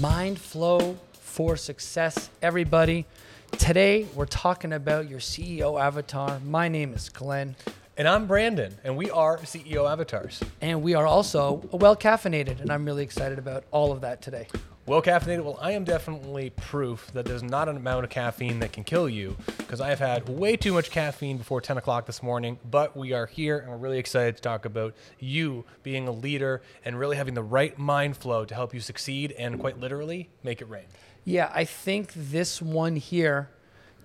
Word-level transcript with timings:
Mind 0.00 0.38
Flow 0.38 0.96
for 1.12 1.56
Success, 1.56 2.30
everybody. 2.40 3.06
Today, 3.52 4.06
we're 4.14 4.26
talking 4.26 4.72
about 4.72 5.08
your 5.08 5.18
CEO 5.18 5.80
avatar. 5.80 6.40
My 6.44 6.68
name 6.68 6.92
is 6.94 7.08
Glenn, 7.08 7.56
And 7.96 8.06
I'm 8.06 8.26
Brandon, 8.26 8.76
and 8.84 8.96
we 8.96 9.10
are 9.10 9.38
CEO 9.38 9.90
Avatars. 9.90 10.40
and 10.60 10.82
we 10.82 10.94
are 10.94 11.06
also 11.06 11.62
well 11.72 11.96
caffeinated, 11.96 12.60
and 12.60 12.70
I'm 12.70 12.84
really 12.84 13.02
excited 13.02 13.38
about 13.40 13.64
all 13.72 13.90
of 13.90 14.02
that 14.02 14.22
today. 14.22 14.46
Well 14.88 15.02
caffeinated, 15.02 15.44
well, 15.44 15.58
I 15.60 15.72
am 15.72 15.84
definitely 15.84 16.48
proof 16.48 17.12
that 17.12 17.26
there's 17.26 17.42
not 17.42 17.68
an 17.68 17.76
amount 17.76 18.04
of 18.04 18.10
caffeine 18.10 18.60
that 18.60 18.72
can 18.72 18.84
kill 18.84 19.06
you 19.06 19.36
because 19.58 19.82
I 19.82 19.90
have 19.90 19.98
had 19.98 20.30
way 20.30 20.56
too 20.56 20.72
much 20.72 20.90
caffeine 20.90 21.36
before 21.36 21.60
10 21.60 21.76
o'clock 21.76 22.06
this 22.06 22.22
morning. 22.22 22.58
But 22.70 22.96
we 22.96 23.12
are 23.12 23.26
here 23.26 23.58
and 23.58 23.70
we're 23.70 23.76
really 23.76 23.98
excited 23.98 24.36
to 24.36 24.42
talk 24.42 24.64
about 24.64 24.94
you 25.18 25.66
being 25.82 26.08
a 26.08 26.10
leader 26.10 26.62
and 26.86 26.98
really 26.98 27.18
having 27.18 27.34
the 27.34 27.42
right 27.42 27.76
mind 27.78 28.16
flow 28.16 28.46
to 28.46 28.54
help 28.54 28.72
you 28.72 28.80
succeed 28.80 29.32
and 29.32 29.60
quite 29.60 29.78
literally 29.78 30.30
make 30.42 30.62
it 30.62 30.70
rain. 30.70 30.86
Yeah, 31.26 31.52
I 31.54 31.66
think 31.66 32.14
this 32.14 32.62
one 32.62 32.96
here, 32.96 33.50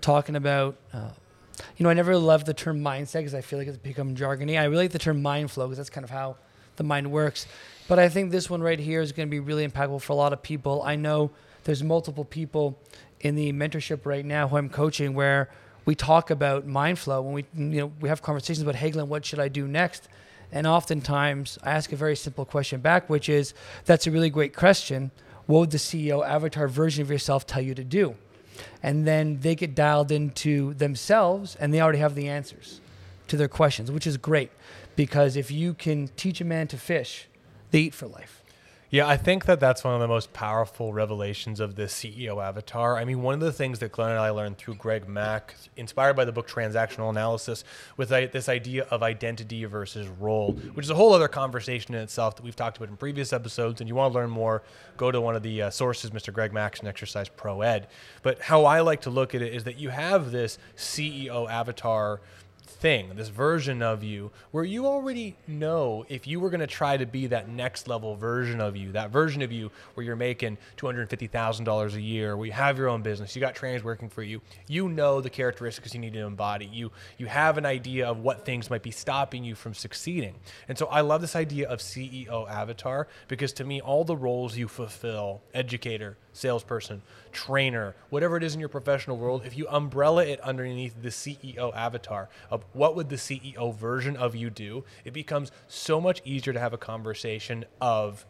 talking 0.02 0.36
about, 0.36 0.76
uh, 0.92 1.12
you 1.78 1.86
know, 1.86 1.92
I 1.92 1.94
never 1.94 2.18
loved 2.18 2.46
the 2.46 2.54
term 2.54 2.82
mindset 2.82 3.20
because 3.20 3.34
I 3.34 3.40
feel 3.40 3.58
like 3.58 3.70
it's 3.70 3.78
become 3.78 4.18
jargony. 4.18 4.60
I 4.60 4.66
really 4.66 4.84
like 4.84 4.92
the 4.92 5.00
term 5.00 5.22
mind 5.22 5.50
flow 5.50 5.68
because 5.68 5.78
that's 5.78 5.90
kind 5.90 6.04
of 6.04 6.10
how 6.10 6.36
the 6.76 6.84
mind 6.84 7.10
works. 7.10 7.48
But 7.88 8.00
I 8.00 8.10
think 8.10 8.32
this 8.32 8.50
one 8.50 8.62
right 8.62 8.80
here 8.80 9.02
is 9.02 9.12
going 9.12 9.28
to 9.28 9.32
be 9.32 9.40
really 9.40 9.68
impactful 9.68 10.02
for 10.02 10.14
a 10.14 10.16
lot 10.16 10.34
of 10.34 10.42
people. 10.42 10.82
I 10.84 10.96
know 10.96 11.32
there's 11.66 11.84
multiple 11.84 12.26
people 12.26 12.80
in 13.20 13.36
the 13.36 13.52
mentorship 13.52 14.06
right 14.06 14.26
now 14.26 14.48
who 14.48 14.58
I'm 14.58 14.70
coaching 14.70 15.14
where 15.14 15.50
we 15.86 15.96
talk 15.96 16.30
about 16.30 16.66
mind 16.66 17.00
flow 17.00 17.22
when 17.22 17.34
we, 17.34 17.46
you 17.56 17.82
know, 17.82 17.92
we 18.00 18.10
have 18.10 18.22
conversations 18.22 18.62
about, 18.66 18.80
Glenn, 18.80 19.10
what 19.10 19.26
should 19.26 19.40
I 19.40 19.50
do 19.50 19.68
next? 19.68 20.08
And 20.52 20.66
oftentimes 20.66 21.58
I 21.64 21.72
ask 21.72 21.92
a 21.92 21.96
very 21.96 22.16
simple 22.16 22.46
question 22.46 22.80
back, 22.80 23.10
which 23.10 23.28
is, 23.28 23.54
that's 23.86 24.08
a 24.08 24.12
really 24.12 24.30
great 24.30 24.56
question. 24.56 25.12
What 25.46 25.60
would 25.60 25.72
the 25.72 25.78
CEO 25.78 26.26
avatar 26.26 26.68
version 26.70 27.02
of 27.02 27.10
yourself 27.10 27.46
tell 27.46 27.62
you 27.62 27.76
to 27.76 27.84
do? 27.84 28.16
And 28.82 29.06
then 29.06 29.40
they 29.42 29.56
get 29.56 29.76
dialed 29.76 30.12
into 30.12 30.74
themselves 30.76 31.56
and 31.56 31.74
they 31.74 31.82
already 31.82 31.98
have 31.98 32.16
the 32.16 32.30
answers 32.30 32.80
to 33.28 33.36
their 33.36 33.48
questions, 33.48 33.92
which 33.92 34.08
is 34.08 34.16
great 34.16 34.52
because 34.96 35.36
if 35.36 35.52
you 35.52 35.74
can 35.74 36.10
teach 36.10 36.40
a 36.40 36.46
man 36.46 36.68
to 36.68 36.78
fish, 36.78 37.28
they 37.74 37.80
eat 37.80 37.96
for 37.96 38.08
life. 38.08 38.44
Yeah, 38.92 39.08
I 39.08 39.18
think 39.18 39.46
that 39.46 39.60
that's 39.60 39.84
one 39.84 39.96
of 39.96 40.00
the 40.00 40.08
most 40.08 40.32
powerful 40.34 40.94
revelations 40.94 41.60
of 41.60 41.74
the 41.74 41.86
CEO 41.86 42.46
avatar. 42.46 42.98
I 42.98 43.06
mean, 43.06 43.24
one 43.24 43.34
of 43.34 43.40
the 43.40 43.52
things 43.52 43.80
that 43.80 43.92
Glenn 43.92 44.12
and 44.12 44.20
I 44.20 44.30
learned 44.30 44.60
through 44.60 44.76
Greg 44.76 45.10
Mack, 45.10 45.56
inspired 45.76 46.16
by 46.16 46.26
the 46.26 46.32
book 46.32 46.48
Transactional 46.48 47.10
Analysis, 47.10 47.64
with 47.98 48.10
this 48.10 48.48
idea 48.48 48.84
of 48.92 49.02
identity 49.02 49.66
versus 49.66 50.08
role, 50.08 50.52
which 50.76 50.86
is 50.86 50.92
a 50.92 50.94
whole 50.94 51.12
other 51.12 51.28
conversation 51.28 51.96
in 51.96 52.02
itself 52.02 52.36
that 52.36 52.44
we've 52.44 52.56
talked 52.56 52.78
about 52.78 52.90
in 52.90 52.96
previous 52.96 53.34
episodes. 53.34 53.82
And 53.82 53.88
you 53.88 53.96
want 53.96 54.14
to 54.14 54.20
learn 54.20 54.30
more, 54.30 54.62
go 54.96 55.10
to 55.10 55.20
one 55.20 55.36
of 55.36 55.42
the 55.42 55.64
uh, 55.64 55.70
sources, 55.72 56.12
Mr. 56.12 56.32
Greg 56.32 56.54
Mack's 56.54 56.78
and 56.78 56.88
Exercise 56.88 57.30
Pro 57.30 57.62
Ed. 57.62 57.88
But 58.22 58.40
how 58.40 58.66
I 58.66 58.82
like 58.82 59.02
to 59.02 59.10
look 59.10 59.34
at 59.34 59.42
it 59.42 59.56
is 59.56 59.64
that 59.64 59.80
you 59.80 59.90
have 59.90 60.32
this 60.32 60.60
CEO 60.78 61.50
avatar 61.50 62.22
thing, 62.66 63.12
this 63.16 63.30
version 63.30 63.82
of 63.82 64.04
you, 64.04 64.32
where 64.52 64.64
you 64.64 64.86
already 64.86 65.36
know 65.48 66.06
if 66.10 66.28
you 66.28 66.40
were 66.40 66.50
going 66.50 66.60
to 66.60 66.68
try 66.68 66.98
to 66.98 67.06
be 67.06 67.28
that 67.28 67.50
next 67.50 67.88
level 67.88 68.16
version 68.16 68.60
of 68.62 68.76
you, 68.76 68.92
that 68.94 69.12
version 69.12 69.42
of 69.42 69.52
you 69.52 69.72
where 69.94 70.06
you're 70.06 70.16
making 70.16 70.58
$250,000 70.78 71.94
a 71.94 72.02
year, 72.02 72.36
where 72.38 72.46
you 72.46 72.52
have 72.52 72.78
your 72.78 72.90
own 72.90 73.02
business, 73.02 73.36
you 73.36 73.40
got 73.40 73.56
trainers 73.56 73.84
working 73.84 74.10
for 74.10 74.24
you, 74.24 74.42
you 74.68 74.90
know 74.90 75.22
the 75.22 75.30
characteristics 75.30 75.94
you 75.94 76.00
need 76.00 76.14
to 76.14 76.20
embody. 76.20 76.66
You 76.66 76.92
you 77.18 77.28
have 77.28 77.58
an 77.58 77.66
idea 77.66 78.08
of 78.08 78.20
what 78.20 78.46
things 78.46 78.70
might 78.70 78.84
be 78.84 78.92
stopping 78.92 79.44
you 79.44 79.56
from 79.56 79.74
succeeding. 79.74 80.36
And 80.68 80.78
so 80.78 80.88
I 80.88 81.02
love 81.02 81.22
this 81.22 81.36
idea 81.36 81.70
of 81.70 81.80
CEO 81.80 82.50
avatar 82.50 83.08
because 83.28 83.54
to 83.54 83.64
me 83.64 83.82
all 83.82 84.04
the 84.04 84.18
roles 84.18 84.58
you 84.58 84.68
fulfill, 84.68 85.42
educator, 85.54 86.18
salesperson, 86.34 87.02
trainer, 87.32 87.96
whatever 88.10 88.36
it 88.36 88.44
is 88.44 88.54
in 88.54 88.60
your 88.60 88.70
professional 88.70 89.18
world, 89.18 89.44
if 89.46 89.58
you 89.58 89.68
umbrella 89.70 90.26
it 90.26 90.40
underneath 90.42 91.02
the 91.02 91.10
CEO 91.10 91.74
avatar 91.76 92.30
of 92.50 92.66
what 92.74 92.96
would 92.96 93.10
the 93.10 93.16
CEO 93.16 93.74
version 93.76 94.18
of 94.18 94.36
you 94.36 94.50
do, 94.50 94.84
it 95.06 95.14
becomes 95.14 95.52
so 95.68 96.02
much 96.02 96.22
easier 96.26 96.54
to 96.54 96.60
have 96.60 96.74
a 96.74 96.78
conversation 96.78 97.64
of 97.80 98.26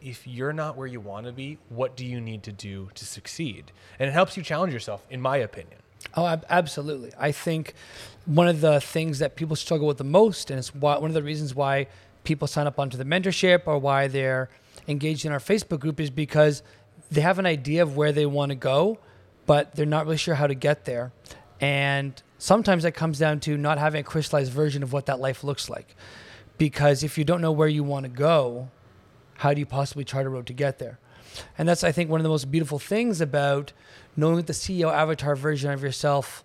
if 0.00 0.26
you're 0.26 0.52
not 0.52 0.76
where 0.76 0.86
you 0.86 1.00
want 1.00 1.26
to 1.26 1.32
be, 1.32 1.58
what 1.68 1.96
do 1.96 2.04
you 2.04 2.20
need 2.20 2.42
to 2.42 2.52
do 2.52 2.90
to 2.94 3.04
succeed? 3.04 3.72
And 3.98 4.08
it 4.08 4.12
helps 4.12 4.36
you 4.36 4.42
challenge 4.42 4.72
yourself, 4.72 5.06
in 5.10 5.20
my 5.20 5.36
opinion. 5.36 5.78
Oh, 6.16 6.40
absolutely. 6.50 7.12
I 7.18 7.30
think 7.30 7.74
one 8.24 8.48
of 8.48 8.60
the 8.60 8.80
things 8.80 9.20
that 9.20 9.36
people 9.36 9.54
struggle 9.54 9.86
with 9.86 9.98
the 9.98 10.04
most, 10.04 10.50
and 10.50 10.58
it's 10.58 10.74
one 10.74 11.04
of 11.04 11.14
the 11.14 11.22
reasons 11.22 11.54
why 11.54 11.86
people 12.24 12.48
sign 12.48 12.66
up 12.66 12.78
onto 12.78 12.96
the 12.96 13.04
mentorship 13.04 13.62
or 13.66 13.78
why 13.78 14.08
they're 14.08 14.48
engaged 14.88 15.24
in 15.24 15.32
our 15.32 15.38
Facebook 15.38 15.78
group, 15.78 16.00
is 16.00 16.10
because 16.10 16.64
they 17.12 17.20
have 17.20 17.38
an 17.38 17.46
idea 17.46 17.82
of 17.82 17.96
where 17.96 18.10
they 18.10 18.24
want 18.24 18.50
to 18.50 18.56
go, 18.56 18.98
but 19.44 19.74
they're 19.74 19.84
not 19.84 20.06
really 20.06 20.16
sure 20.16 20.34
how 20.34 20.46
to 20.46 20.54
get 20.54 20.86
there. 20.86 21.12
And 21.60 22.20
sometimes 22.38 22.84
that 22.84 22.92
comes 22.92 23.18
down 23.18 23.40
to 23.40 23.58
not 23.58 23.78
having 23.78 24.00
a 24.00 24.04
crystallized 24.04 24.50
version 24.50 24.82
of 24.82 24.92
what 24.92 25.06
that 25.06 25.20
life 25.20 25.44
looks 25.44 25.68
like. 25.68 25.94
Because 26.56 27.02
if 27.02 27.18
you 27.18 27.24
don't 27.24 27.42
know 27.42 27.52
where 27.52 27.68
you 27.68 27.84
want 27.84 28.04
to 28.04 28.08
go, 28.08 28.70
how 29.38 29.52
do 29.52 29.60
you 29.60 29.66
possibly 29.66 30.04
chart 30.04 30.26
a 30.26 30.30
road 30.30 30.46
to 30.46 30.54
get 30.54 30.78
there? 30.78 30.98
And 31.58 31.68
that's, 31.68 31.84
I 31.84 31.92
think, 31.92 32.08
one 32.08 32.18
of 32.18 32.24
the 32.24 32.30
most 32.30 32.50
beautiful 32.50 32.78
things 32.78 33.20
about 33.20 33.72
knowing 34.16 34.42
the 34.42 34.52
CEO 34.54 34.92
avatar 34.92 35.36
version 35.36 35.70
of 35.70 35.82
yourself, 35.82 36.44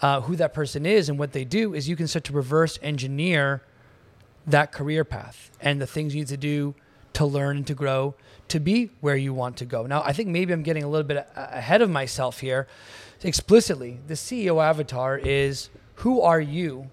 uh, 0.00 0.20
who 0.20 0.36
that 0.36 0.54
person 0.54 0.86
is 0.86 1.08
and 1.08 1.18
what 1.18 1.32
they 1.32 1.44
do, 1.44 1.74
is 1.74 1.88
you 1.88 1.96
can 1.96 2.06
start 2.06 2.24
to 2.24 2.32
reverse 2.32 2.78
engineer 2.82 3.62
that 4.46 4.70
career 4.70 5.04
path 5.04 5.50
and 5.60 5.80
the 5.80 5.86
things 5.86 6.14
you 6.14 6.20
need 6.20 6.28
to 6.28 6.36
do 6.36 6.74
to 7.14 7.24
learn 7.24 7.56
and 7.56 7.66
to 7.66 7.74
grow 7.74 8.14
to 8.48 8.60
be 8.60 8.90
where 9.00 9.16
you 9.16 9.32
want 9.32 9.56
to 9.58 9.64
go. 9.64 9.86
Now, 9.86 10.02
I 10.02 10.12
think 10.12 10.28
maybe 10.28 10.52
I'm 10.52 10.62
getting 10.62 10.84
a 10.84 10.88
little 10.88 11.06
bit 11.06 11.26
ahead 11.34 11.82
of 11.82 11.90
myself 11.90 12.40
here. 12.40 12.66
Explicitly, 13.22 14.00
the 14.06 14.14
CEO 14.14 14.62
avatar 14.62 15.16
is 15.18 15.70
who 15.96 16.20
are 16.20 16.40
you 16.40 16.90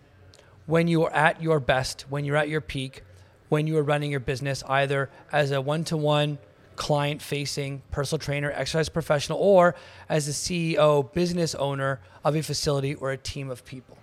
when 0.66 0.88
you 0.88 1.04
are 1.04 1.14
at 1.14 1.42
your 1.42 1.60
best, 1.60 2.06
when 2.10 2.24
you're 2.24 2.38
at 2.38 2.48
your 2.48 2.62
peak, 2.62 3.04
when 3.50 3.68
you 3.68 3.78
are 3.78 3.84
running 3.84 4.12
your 4.12 4.20
business, 4.22 4.64
either 4.70 5.10
as 5.32 5.52
a 5.52 5.60
one 5.60 5.84
to 5.84 5.98
one 5.98 6.38
client 6.78 7.22
facing 7.22 7.82
personal 7.92 8.18
trainer, 8.18 8.52
exercise 8.52 8.90
professional, 8.90 9.38
or 9.38 9.76
as 10.10 10.28
a 10.28 10.32
CEO, 10.32 11.14
business 11.14 11.54
owner 11.56 12.00
of 12.24 12.36
a 12.36 12.42
facility 12.42 12.96
or 12.96 13.12
a 13.12 13.18
team 13.18 13.52
of 13.52 13.64
people, 13.66 13.98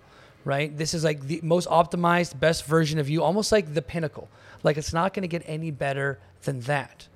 right? 0.45 0.77
This 0.77 0.93
is 0.93 1.03
like 1.03 1.27
the 1.27 1.41
most 1.43 1.67
optimized, 1.67 2.39
best 2.39 2.63
version 2.65 2.99
of 2.99 3.09
you, 3.09 3.21
almost 3.21 3.51
like 3.51 3.73
the 3.73 3.81
pinnacle. 3.81 4.29
Like 4.63 4.77
it's 4.77 4.93
not 4.93 5.13
going 5.13 5.23
to 5.23 5.27
get 5.27 5.43
any 5.45 5.71
better 5.71 6.19
than 6.43 6.61
that. 6.61 7.08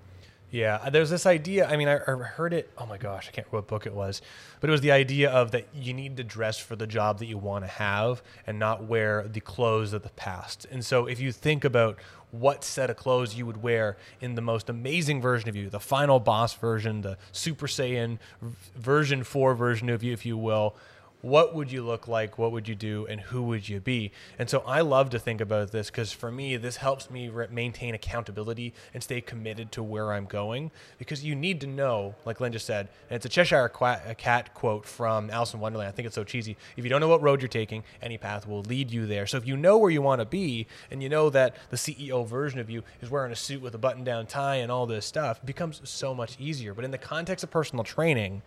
Yeah, 0.53 0.77
uh, 0.83 0.91
there's 0.91 1.09
this 1.09 1.25
idea. 1.25 1.65
I 1.67 1.77
mean, 1.77 1.87
I, 1.87 1.95
I 1.95 2.11
heard 2.11 2.53
it. 2.53 2.71
Oh 2.77 2.85
my 2.85 2.99
gosh, 2.99 3.27
I 3.27 3.31
can't 3.31 3.47
remember 3.47 3.57
what 3.57 3.67
book 3.67 3.87
it 3.87 3.93
was, 3.93 4.21
but 4.59 4.69
it 4.69 4.71
was 4.71 4.81
the 4.81 4.91
idea 4.91 5.31
of 5.31 5.49
that 5.49 5.65
you 5.73 5.95
need 5.95 6.15
to 6.17 6.23
dress 6.23 6.59
for 6.59 6.75
the 6.75 6.85
job 6.85 7.17
that 7.19 7.25
you 7.25 7.39
want 7.39 7.63
to 7.63 7.67
have 7.67 8.21
and 8.45 8.59
not 8.59 8.83
wear 8.83 9.27
the 9.27 9.39
clothes 9.39 9.93
of 9.93 10.03
the 10.03 10.09
past. 10.09 10.67
And 10.69 10.85
so, 10.85 11.07
if 11.07 11.19
you 11.19 11.31
think 11.31 11.65
about 11.65 11.97
what 12.29 12.63
set 12.63 12.91
of 12.91 12.97
clothes 12.97 13.33
you 13.33 13.47
would 13.47 13.63
wear 13.63 13.97
in 14.21 14.35
the 14.35 14.41
most 14.41 14.69
amazing 14.69 15.21
version 15.21 15.49
of 15.49 15.55
you, 15.55 15.71
the 15.71 15.79
final 15.79 16.19
boss 16.19 16.53
version, 16.53 17.01
the 17.01 17.17
Super 17.31 17.65
Saiyan 17.65 18.19
version 18.75 19.23
4 19.23 19.55
version 19.55 19.89
of 19.89 20.03
you, 20.03 20.13
if 20.13 20.23
you 20.23 20.37
will, 20.37 20.75
what 21.23 21.55
would 21.55 21.71
you 21.71 21.81
look 21.81 22.05
like? 22.05 22.37
What 22.37 22.51
would 22.51 22.67
you 22.67 22.75
do? 22.75 23.07
And 23.09 23.21
who 23.21 23.43
would 23.43 23.69
you 23.69 23.79
be? 23.79 24.11
And 24.37 24.49
so 24.49 24.61
I 24.67 24.81
love 24.81 25.09
to 25.11 25.19
think 25.19 25.39
about 25.39 25.71
this 25.71 25.89
because 25.89 26.11
for 26.11 26.29
me, 26.29 26.57
this 26.57 26.75
helps 26.75 27.09
me 27.09 27.29
re- 27.29 27.47
maintain 27.49 27.95
accountability 27.95 28.73
and 28.93 29.01
stay 29.01 29.21
committed 29.21 29.71
to 29.71 29.81
where 29.81 30.11
I'm 30.11 30.25
going 30.25 30.69
because 30.97 31.23
you 31.23 31.33
need 31.33 31.61
to 31.61 31.67
know, 31.67 32.15
like 32.25 32.41
Lynn 32.41 32.51
just 32.51 32.65
said, 32.65 32.89
and 33.09 33.15
it's 33.15 33.25
a 33.25 33.29
Cheshire 33.29 33.69
cat 34.17 34.53
quote 34.53 34.85
from 34.85 35.29
Alice 35.29 35.53
in 35.53 35.61
Wonderland. 35.61 35.87
I 35.87 35.91
think 35.93 36.07
it's 36.07 36.15
so 36.15 36.25
cheesy. 36.25 36.57
If 36.75 36.83
you 36.83 36.89
don't 36.89 36.99
know 36.99 37.07
what 37.07 37.21
road 37.21 37.41
you're 37.41 37.47
taking, 37.47 37.85
any 38.01 38.17
path 38.17 38.45
will 38.45 38.63
lead 38.63 38.91
you 38.91 39.05
there. 39.05 39.25
So 39.25 39.37
if 39.37 39.47
you 39.47 39.55
know 39.55 39.77
where 39.77 39.91
you 39.91 40.01
want 40.01 40.19
to 40.19 40.25
be 40.25 40.67
and 40.91 41.01
you 41.01 41.07
know 41.07 41.29
that 41.29 41.55
the 41.69 41.77
CEO 41.77 42.27
version 42.27 42.59
of 42.59 42.69
you 42.69 42.83
is 43.01 43.09
wearing 43.09 43.31
a 43.31 43.37
suit 43.37 43.61
with 43.61 43.73
a 43.73 43.77
button 43.77 44.03
down 44.03 44.25
tie 44.27 44.57
and 44.57 44.69
all 44.69 44.85
this 44.85 45.05
stuff, 45.05 45.39
it 45.41 45.45
becomes 45.45 45.79
so 45.85 46.13
much 46.13 46.35
easier. 46.37 46.73
But 46.73 46.83
in 46.83 46.91
the 46.91 46.97
context 46.97 47.45
of 47.45 47.49
personal 47.49 47.85
training, 47.85 48.41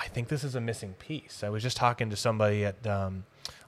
I 0.00 0.08
think 0.08 0.28
this 0.28 0.44
is 0.44 0.54
a 0.54 0.60
missing 0.62 0.94
piece. 0.94 1.44
I 1.44 1.50
was 1.50 1.62
just 1.62 1.76
talking 1.76 2.08
to 2.08 2.16
somebody 2.16 2.64
at 2.64 2.86
um, 2.86 3.24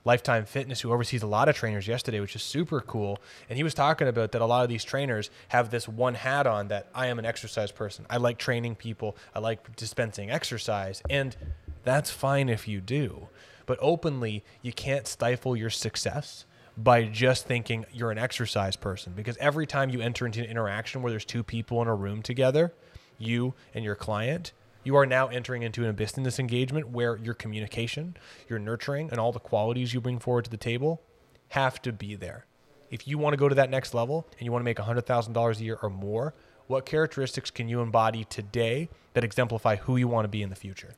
Lifetime 0.06 0.46
Fitness 0.46 0.81
who 0.81 0.90
oversees 0.90 1.23
a 1.23 1.26
lot 1.26 1.50
of 1.50 1.55
trainers 1.55 1.87
yesterday, 1.87 2.20
which 2.20 2.34
is 2.34 2.43
super 2.43 2.81
cool. 2.81 3.19
And 3.50 3.58
he 3.58 3.62
was 3.62 3.75
talking 3.75 4.08
about 4.08 4.32
that 4.32 4.40
a 4.40 4.46
lot 4.46 4.62
of 4.62 4.70
these 4.70 4.82
trainers 4.82 5.29
have 5.49 5.70
this 5.70 5.87
one 5.87 6.14
hat 6.14 6.46
on 6.46 6.69
that 6.69 6.88
I 6.94 7.08
am 7.08 7.19
an 7.19 7.26
exercise 7.26 7.70
person. 7.70 8.06
I 8.08 8.17
like 8.17 8.38
training 8.38 8.76
people, 8.76 9.14
I 9.34 9.40
like 9.40 9.76
dispensing 9.76 10.31
exercise. 10.31 11.02
And 11.11 11.37
that's 11.84 12.11
fine 12.11 12.49
if 12.49 12.67
you 12.67 12.81
do. 12.81 13.28
But 13.67 13.78
openly, 13.82 14.43
you 14.62 14.73
can't 14.73 15.06
stifle 15.06 15.55
your 15.55 15.70
success 15.70 16.46
by 16.78 17.05
just 17.05 17.46
thinking 17.46 17.85
you're 17.93 18.11
an 18.11 18.17
exercise 18.17 18.76
person 18.76 19.12
because 19.14 19.37
every 19.37 19.67
time 19.67 19.90
you 19.90 20.00
enter 20.00 20.25
into 20.25 20.40
an 20.40 20.46
interaction 20.46 21.02
where 21.02 21.11
there's 21.11 21.26
two 21.26 21.43
people 21.43 21.82
in 21.82 21.88
a 21.88 21.94
room 21.94 22.23
together, 22.23 22.73
you 23.19 23.52
and 23.75 23.85
your 23.85 23.94
client, 23.94 24.52
you 24.84 24.96
are 24.96 25.06
now 25.06 25.29
entering 25.29 25.62
into 25.62 25.82
an 25.82 25.90
abyss 25.90 26.17
in 26.17 26.23
this 26.23 26.38
engagement 26.38 26.88
where 26.88 27.17
your 27.17 27.34
communication, 27.34 28.17
your 28.49 28.58
nurturing, 28.58 29.11
and 29.11 29.19
all 29.19 29.32
the 29.32 29.38
qualities 29.38 29.94
you 29.94 30.00
bring 30.00 30.19
forward 30.19 30.44
to 30.44 30.50
the 30.50 30.56
table 30.56 31.02
have 31.50 31.81
to 31.82 31.93
be 31.93 32.14
there. 32.14 32.46
If 32.90 33.06
you 33.06 33.17
want 33.19 33.32
to 33.32 33.37
go 33.37 33.49
to 33.49 33.55
that 33.55 33.70
next 33.70 33.94
level 33.94 34.26
and 34.38 34.44
you 34.44 34.52
want 34.52 34.62
to 34.62 34.64
make 34.64 34.79
$100,000 34.79 35.61
a 35.61 35.64
year 35.64 35.79
or 35.82 35.90
more, 35.90 36.34
what 36.67 36.87
characteristics 36.87 37.50
can 37.50 37.69
you 37.69 37.81
embody 37.81 38.25
today 38.25 38.88
that 39.14 39.25
exemplify 39.25 39.76
who 39.76 39.96
you 39.96 40.08
want 40.08 40.25
to 40.25 40.29
be 40.29 40.43
in 40.43 40.50
the 40.50 40.56
future? 40.56 40.94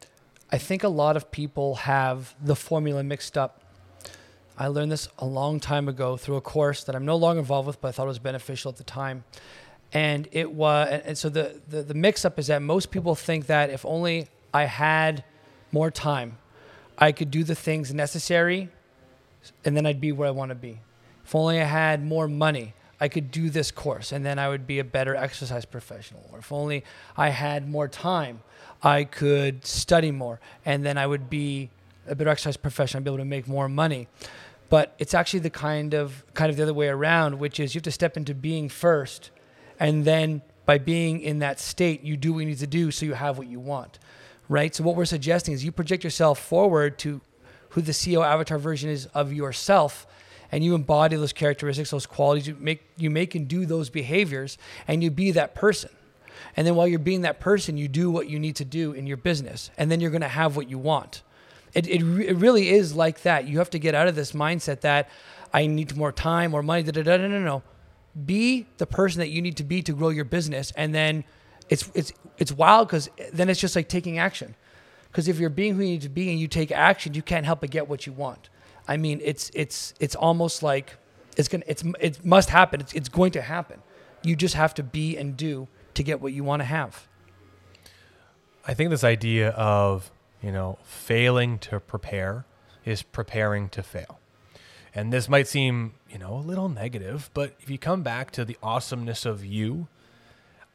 I 0.51 0.59
think 0.59 0.85
a 0.85 0.89
lot 0.89 1.17
of 1.17 1.31
people 1.31 1.77
have 1.77 2.35
the 2.43 2.57
formula 2.57 3.03
mixed 3.03 3.37
up. 3.37 3.63
I 4.57 4.69
learned 4.69 4.93
this 4.93 5.09
a 5.19 5.27
long 5.27 5.59
time 5.59 5.89
ago 5.89 6.17
through 6.17 6.37
a 6.37 6.41
course 6.41 6.85
that 6.85 6.95
I'm 6.95 7.05
no 7.05 7.17
longer 7.17 7.41
involved 7.41 7.67
with, 7.67 7.81
but 7.81 7.89
I 7.89 7.93
thought 7.93 8.05
it 8.05 8.09
was 8.09 8.21
beneficial 8.21 8.71
at 8.71 8.77
the 8.77 8.85
time. 8.85 9.25
And 9.95 10.29
it 10.33 10.53
was, 10.53 11.01
and 11.05 11.17
so 11.17 11.29
the, 11.29 11.61
the, 11.69 11.83
the 11.83 11.95
mix 11.95 12.25
up 12.25 12.39
is 12.41 12.49
that 12.49 12.61
most 12.61 12.91
people 12.91 13.15
think 13.15 13.47
that 13.47 13.71
if 13.71 13.87
only 13.87 14.27
I 14.53 14.65
had 14.65 15.23
more 15.71 15.91
time, 15.93 16.39
I 16.99 17.13
could 17.13 17.31
do 17.31 17.45
the 17.45 17.55
things 17.55 17.95
necessary 17.95 18.71
and 19.65 19.77
then 19.77 19.87
I'd 19.87 20.01
be 20.01 20.11
where 20.11 20.27
I 20.27 20.33
want 20.33 20.49
to 20.49 20.57
be. 20.57 20.81
If 21.25 21.35
only 21.35 21.61
I 21.61 21.65
had 21.65 22.05
more 22.05 22.27
money, 22.27 22.75
I 23.01 23.09
could 23.09 23.31
do 23.31 23.51
this 23.51 23.71
course 23.71 24.11
and 24.11 24.27
then 24.27 24.39
I 24.39 24.49
would 24.49 24.67
be 24.67 24.81
a 24.81 24.85
better 24.85 25.15
exercise 25.15 25.65
professional. 25.65 26.29
Or 26.33 26.41
if 26.41 26.51
only 26.51 26.85
I 27.17 27.29
had 27.29 27.69
more 27.69 27.87
time, 27.87 28.41
I 28.83 29.05
could 29.05 29.65
study 29.65 30.11
more 30.11 30.41
and 30.65 30.85
then 30.85 30.99
I 30.99 31.07
would 31.07 31.31
be 31.31 31.71
a 32.09 32.17
better 32.17 32.31
exercise 32.31 32.57
professional, 32.57 33.01
I'd 33.01 33.05
be 33.05 33.11
able 33.11 33.19
to 33.19 33.25
make 33.25 33.47
more 33.47 33.69
money. 33.69 34.09
But 34.71 34.95
it's 34.99 35.15
actually 35.15 35.41
the 35.41 35.51
kind 35.51 35.95
of 35.95 36.25
kind 36.35 36.51
of 36.51 36.57
the 36.57 36.65
other 36.65 36.75
way 36.75 36.89
around, 36.89 37.39
which 37.39 37.61
is 37.61 37.75
you 37.75 37.79
have 37.79 37.85
to 37.85 37.93
step 37.93 38.17
into 38.17 38.35
being 38.35 38.69
first 38.69 39.31
and 39.79 40.05
then 40.05 40.43
by 40.67 40.79
being 40.79 41.21
in 41.21 41.41
that 41.41 41.61
state, 41.61 42.03
you 42.03 42.17
do 42.17 42.33
what 42.33 42.41
you 42.41 42.47
need 42.47 42.59
to 42.59 42.67
do 42.67 42.91
so 42.91 43.07
you 43.07 43.15
have 43.15 43.39
what 43.39 43.49
you 43.49 43.61
want. 43.61 43.99
Right? 44.49 44.75
So 44.75 44.85
what 44.85 44.97
we're 44.97 45.05
suggesting 45.05 45.55
is 45.55 45.65
you 45.65 45.73
project 45.73 46.05
yourself 46.05 46.39
forward 46.39 46.99
to 47.01 47.21
who 47.71 47.81
the 47.81 47.93
CEO 47.93 48.25
avatar 48.25 48.59
version 48.59 48.91
is 48.91 49.07
of 49.07 49.33
yourself 49.33 50.07
and 50.53 50.63
you 50.63 50.75
embody 50.75 51.17
those 51.17 51.33
characteristics, 51.33 51.91
those 51.91 52.07
qualities, 52.07 52.47
you 52.47 52.57
make 52.61 52.85
you 52.97 53.11
make 53.11 53.35
and 53.35 53.49
do 53.49 53.67
those 53.67 53.91
behaviors 53.91 54.59
and 54.87 55.03
you 55.03 55.11
be 55.11 55.31
that 55.33 55.55
person. 55.55 55.91
And 56.57 56.67
then 56.67 56.77
while 56.77 56.87
you're 56.87 56.99
being 56.99 57.23
that 57.23 57.41
person, 57.41 57.77
you 57.77 57.89
do 57.89 58.11
what 58.11 58.29
you 58.29 58.39
need 58.39 58.57
to 58.57 58.65
do 58.65 58.93
in 58.93 59.07
your 59.07 59.17
business 59.17 59.71
and 59.77 59.91
then 59.91 60.01
you're 60.01 60.11
going 60.11 60.21
to 60.21 60.29
have 60.29 60.57
what 60.57 60.69
you 60.69 60.79
want. 60.79 61.23
It, 61.73 61.89
it, 61.89 62.03
re- 62.03 62.29
it 62.29 62.37
really 62.37 62.69
is 62.71 62.95
like 62.95 63.23
that. 63.23 63.49
You 63.49 63.59
have 63.59 63.71
to 63.71 63.79
get 63.79 63.95
out 63.95 64.07
of 64.07 64.15
this 64.15 64.33
mindset 64.33 64.81
that 64.83 65.09
I 65.53 65.67
need 65.67 65.97
more 65.97 66.13
time, 66.13 66.55
or 66.55 66.63
money. 66.63 66.83
Da, 66.83 66.91
da, 66.91 67.03
da, 67.03 67.17
no, 67.17 67.29
no, 67.29 67.39
no. 67.41 67.63
Be 68.25 68.67
the 68.79 68.87
person 68.87 69.21
that 69.21 69.29
you 69.29 69.43
need 69.43 69.57
to 69.57 69.65
be 69.65 69.83
to 69.83 69.93
grow 69.93 70.09
your 70.09 70.25
business, 70.25 70.73
and 70.77 70.95
then 70.95 71.25
it's 71.69 71.91
it's 71.95 72.13
it's 72.39 72.53
wild 72.53 72.89
because 72.89 73.11
then 73.33 73.49
it's 73.49 73.61
just 73.61 73.75
like 73.75 73.89
taking 73.89 74.19
action. 74.19 74.55
Because 75.11 75.29
if 75.29 75.39
you're 75.39 75.51
being 75.51 75.75
who 75.75 75.83
you 75.83 75.91
need 75.91 76.03
to 76.03 76.09
be 76.09 76.31
and 76.31 76.39
you 76.39 76.49
take 76.49 76.73
action, 76.73 77.15
you 77.15 77.23
can't 77.23 77.47
help 77.47 77.61
but 77.61 77.71
get 77.71 77.89
what 77.89 78.07
you 78.07 78.13
want. 78.13 78.51
I 78.87 78.97
mean, 78.97 79.21
it's 79.25 79.51
it's 79.55 79.95
it's 79.99 80.15
almost 80.15 80.63
like 80.63 80.97
it's 81.37 81.49
gonna 81.49 81.65
it's 81.67 81.83
it 82.01 82.25
must 82.25 82.51
happen. 82.51 82.81
It's 82.81 82.93
it's 82.93 83.09
going 83.09 83.33
to 83.33 83.43
happen. 83.43 83.83
You 84.23 84.37
just 84.37 84.55
have 84.55 84.75
to 84.75 84.83
be 84.83 85.17
and 85.17 85.37
do 85.37 85.69
to 85.95 86.03
get 86.03 86.21
what 86.21 86.33
you 86.33 86.45
want 86.45 86.61
to 86.61 86.67
have. 86.67 87.09
I 88.67 88.75
think 88.75 88.91
this 88.91 89.05
idea 89.05 89.51
of 89.51 90.11
you 90.45 90.53
know, 90.53 90.77
failing 90.85 91.59
to 91.59 91.81
prepare 91.81 92.45
is 92.85 93.03
preparing 93.03 93.71
to 93.71 93.83
fail. 93.83 94.21
And 94.95 95.11
this 95.11 95.27
might 95.27 95.49
seem, 95.49 95.95
you 96.15 96.21
know, 96.21 96.35
a 96.35 96.39
little 96.39 96.69
negative, 96.69 97.29
but 97.35 97.55
if 97.61 97.69
you 97.69 97.77
come 97.77 98.03
back 98.03 98.31
to 98.31 98.45
the 98.45 98.57
awesomeness 98.63 99.27
of 99.27 99.45
you, 99.45 99.89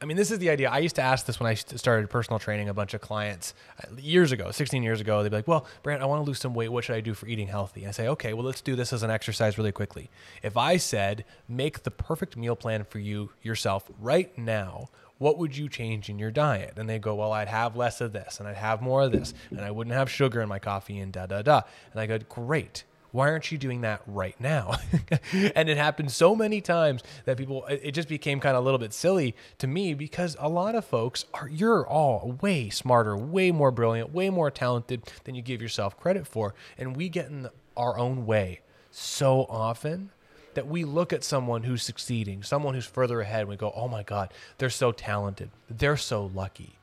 I 0.02 0.06
mean, 0.06 0.16
this 0.16 0.30
is 0.30 0.38
the 0.38 0.48
idea. 0.48 0.70
I 0.70 0.78
used 0.78 0.96
to 0.96 1.02
ask 1.02 1.26
this 1.26 1.40
when 1.40 1.46
I 1.46 1.54
started 1.54 2.08
personal 2.08 2.38
training 2.38 2.68
a 2.68 2.74
bunch 2.74 2.94
of 2.94 3.00
clients 3.00 3.54
uh, 3.82 3.94
years 3.98 4.32
ago, 4.32 4.50
16 4.50 4.82
years 4.82 5.00
ago. 5.00 5.22
They'd 5.22 5.28
be 5.28 5.36
like, 5.36 5.48
Well, 5.48 5.66
Brant, 5.82 6.02
I 6.02 6.06
want 6.06 6.22
to 6.22 6.26
lose 6.26 6.38
some 6.38 6.54
weight. 6.54 6.68
What 6.68 6.84
should 6.84 6.96
I 6.96 7.00
do 7.00 7.12
for 7.12 7.26
eating 7.26 7.48
healthy? 7.48 7.86
I 7.86 7.90
say, 7.90 8.08
Okay, 8.08 8.32
well, 8.32 8.44
let's 8.44 8.62
do 8.62 8.76
this 8.76 8.94
as 8.94 9.02
an 9.02 9.10
exercise 9.10 9.58
really 9.58 9.72
quickly. 9.72 10.10
If 10.42 10.56
I 10.56 10.78
said, 10.78 11.24
Make 11.48 11.82
the 11.82 11.90
perfect 11.90 12.36
meal 12.36 12.56
plan 12.56 12.84
for 12.84 12.98
you 12.98 13.30
yourself 13.42 13.90
right 14.00 14.36
now, 14.38 14.88
what 15.18 15.36
would 15.36 15.54
you 15.54 15.68
change 15.68 16.08
in 16.08 16.18
your 16.18 16.30
diet? 16.30 16.74
And 16.78 16.88
they 16.88 16.98
go, 16.98 17.14
well, 17.14 17.32
I'd 17.32 17.48
have 17.48 17.76
less 17.76 18.00
of 18.00 18.14
this 18.14 18.40
and 18.40 18.48
I'd 18.48 18.56
have 18.56 18.80
more 18.80 19.02
of 19.02 19.12
this 19.12 19.34
and 19.50 19.60
I 19.60 19.70
wouldn't 19.70 19.94
have 19.94 20.10
sugar 20.10 20.40
in 20.40 20.48
my 20.48 20.58
coffee 20.58 20.98
and 20.98 21.12
da 21.12 21.26
da 21.26 21.42
da. 21.42 21.60
And 21.92 22.00
I 22.00 22.06
go, 22.06 22.18
great. 22.26 22.84
Why 23.12 23.28
aren't 23.30 23.50
you 23.50 23.58
doing 23.58 23.80
that 23.80 24.02
right 24.06 24.38
now? 24.38 24.76
and 25.32 25.68
it 25.68 25.76
happened 25.76 26.12
so 26.12 26.36
many 26.36 26.60
times 26.60 27.02
that 27.24 27.36
people, 27.36 27.64
it 27.66 27.92
just 27.92 28.08
became 28.08 28.40
kind 28.40 28.56
of 28.56 28.62
a 28.62 28.64
little 28.64 28.78
bit 28.78 28.92
silly 28.92 29.34
to 29.58 29.66
me 29.66 29.94
because 29.94 30.36
a 30.38 30.48
lot 30.48 30.74
of 30.74 30.84
folks 30.84 31.24
are, 31.34 31.48
you're 31.48 31.86
all 31.86 32.38
way 32.40 32.70
smarter, 32.70 33.16
way 33.16 33.50
more 33.50 33.70
brilliant, 33.70 34.12
way 34.12 34.30
more 34.30 34.50
talented 34.50 35.02
than 35.24 35.34
you 35.34 35.42
give 35.42 35.60
yourself 35.60 35.98
credit 35.98 36.26
for. 36.26 36.54
And 36.78 36.96
we 36.96 37.08
get 37.08 37.26
in 37.26 37.48
our 37.76 37.98
own 37.98 38.26
way 38.26 38.60
so 38.90 39.46
often 39.48 40.10
that 40.54 40.66
we 40.66 40.84
look 40.84 41.12
at 41.12 41.24
someone 41.24 41.62
who's 41.62 41.82
succeeding, 41.82 42.42
someone 42.42 42.74
who's 42.74 42.86
further 42.86 43.20
ahead, 43.20 43.40
and 43.40 43.48
we 43.48 43.56
go, 43.56 43.72
oh 43.74 43.88
my 43.88 44.02
God, 44.02 44.32
they're 44.58 44.70
so 44.70 44.92
talented. 44.92 45.50
They're 45.68 45.96
so 45.96 46.26
lucky. 46.26 46.78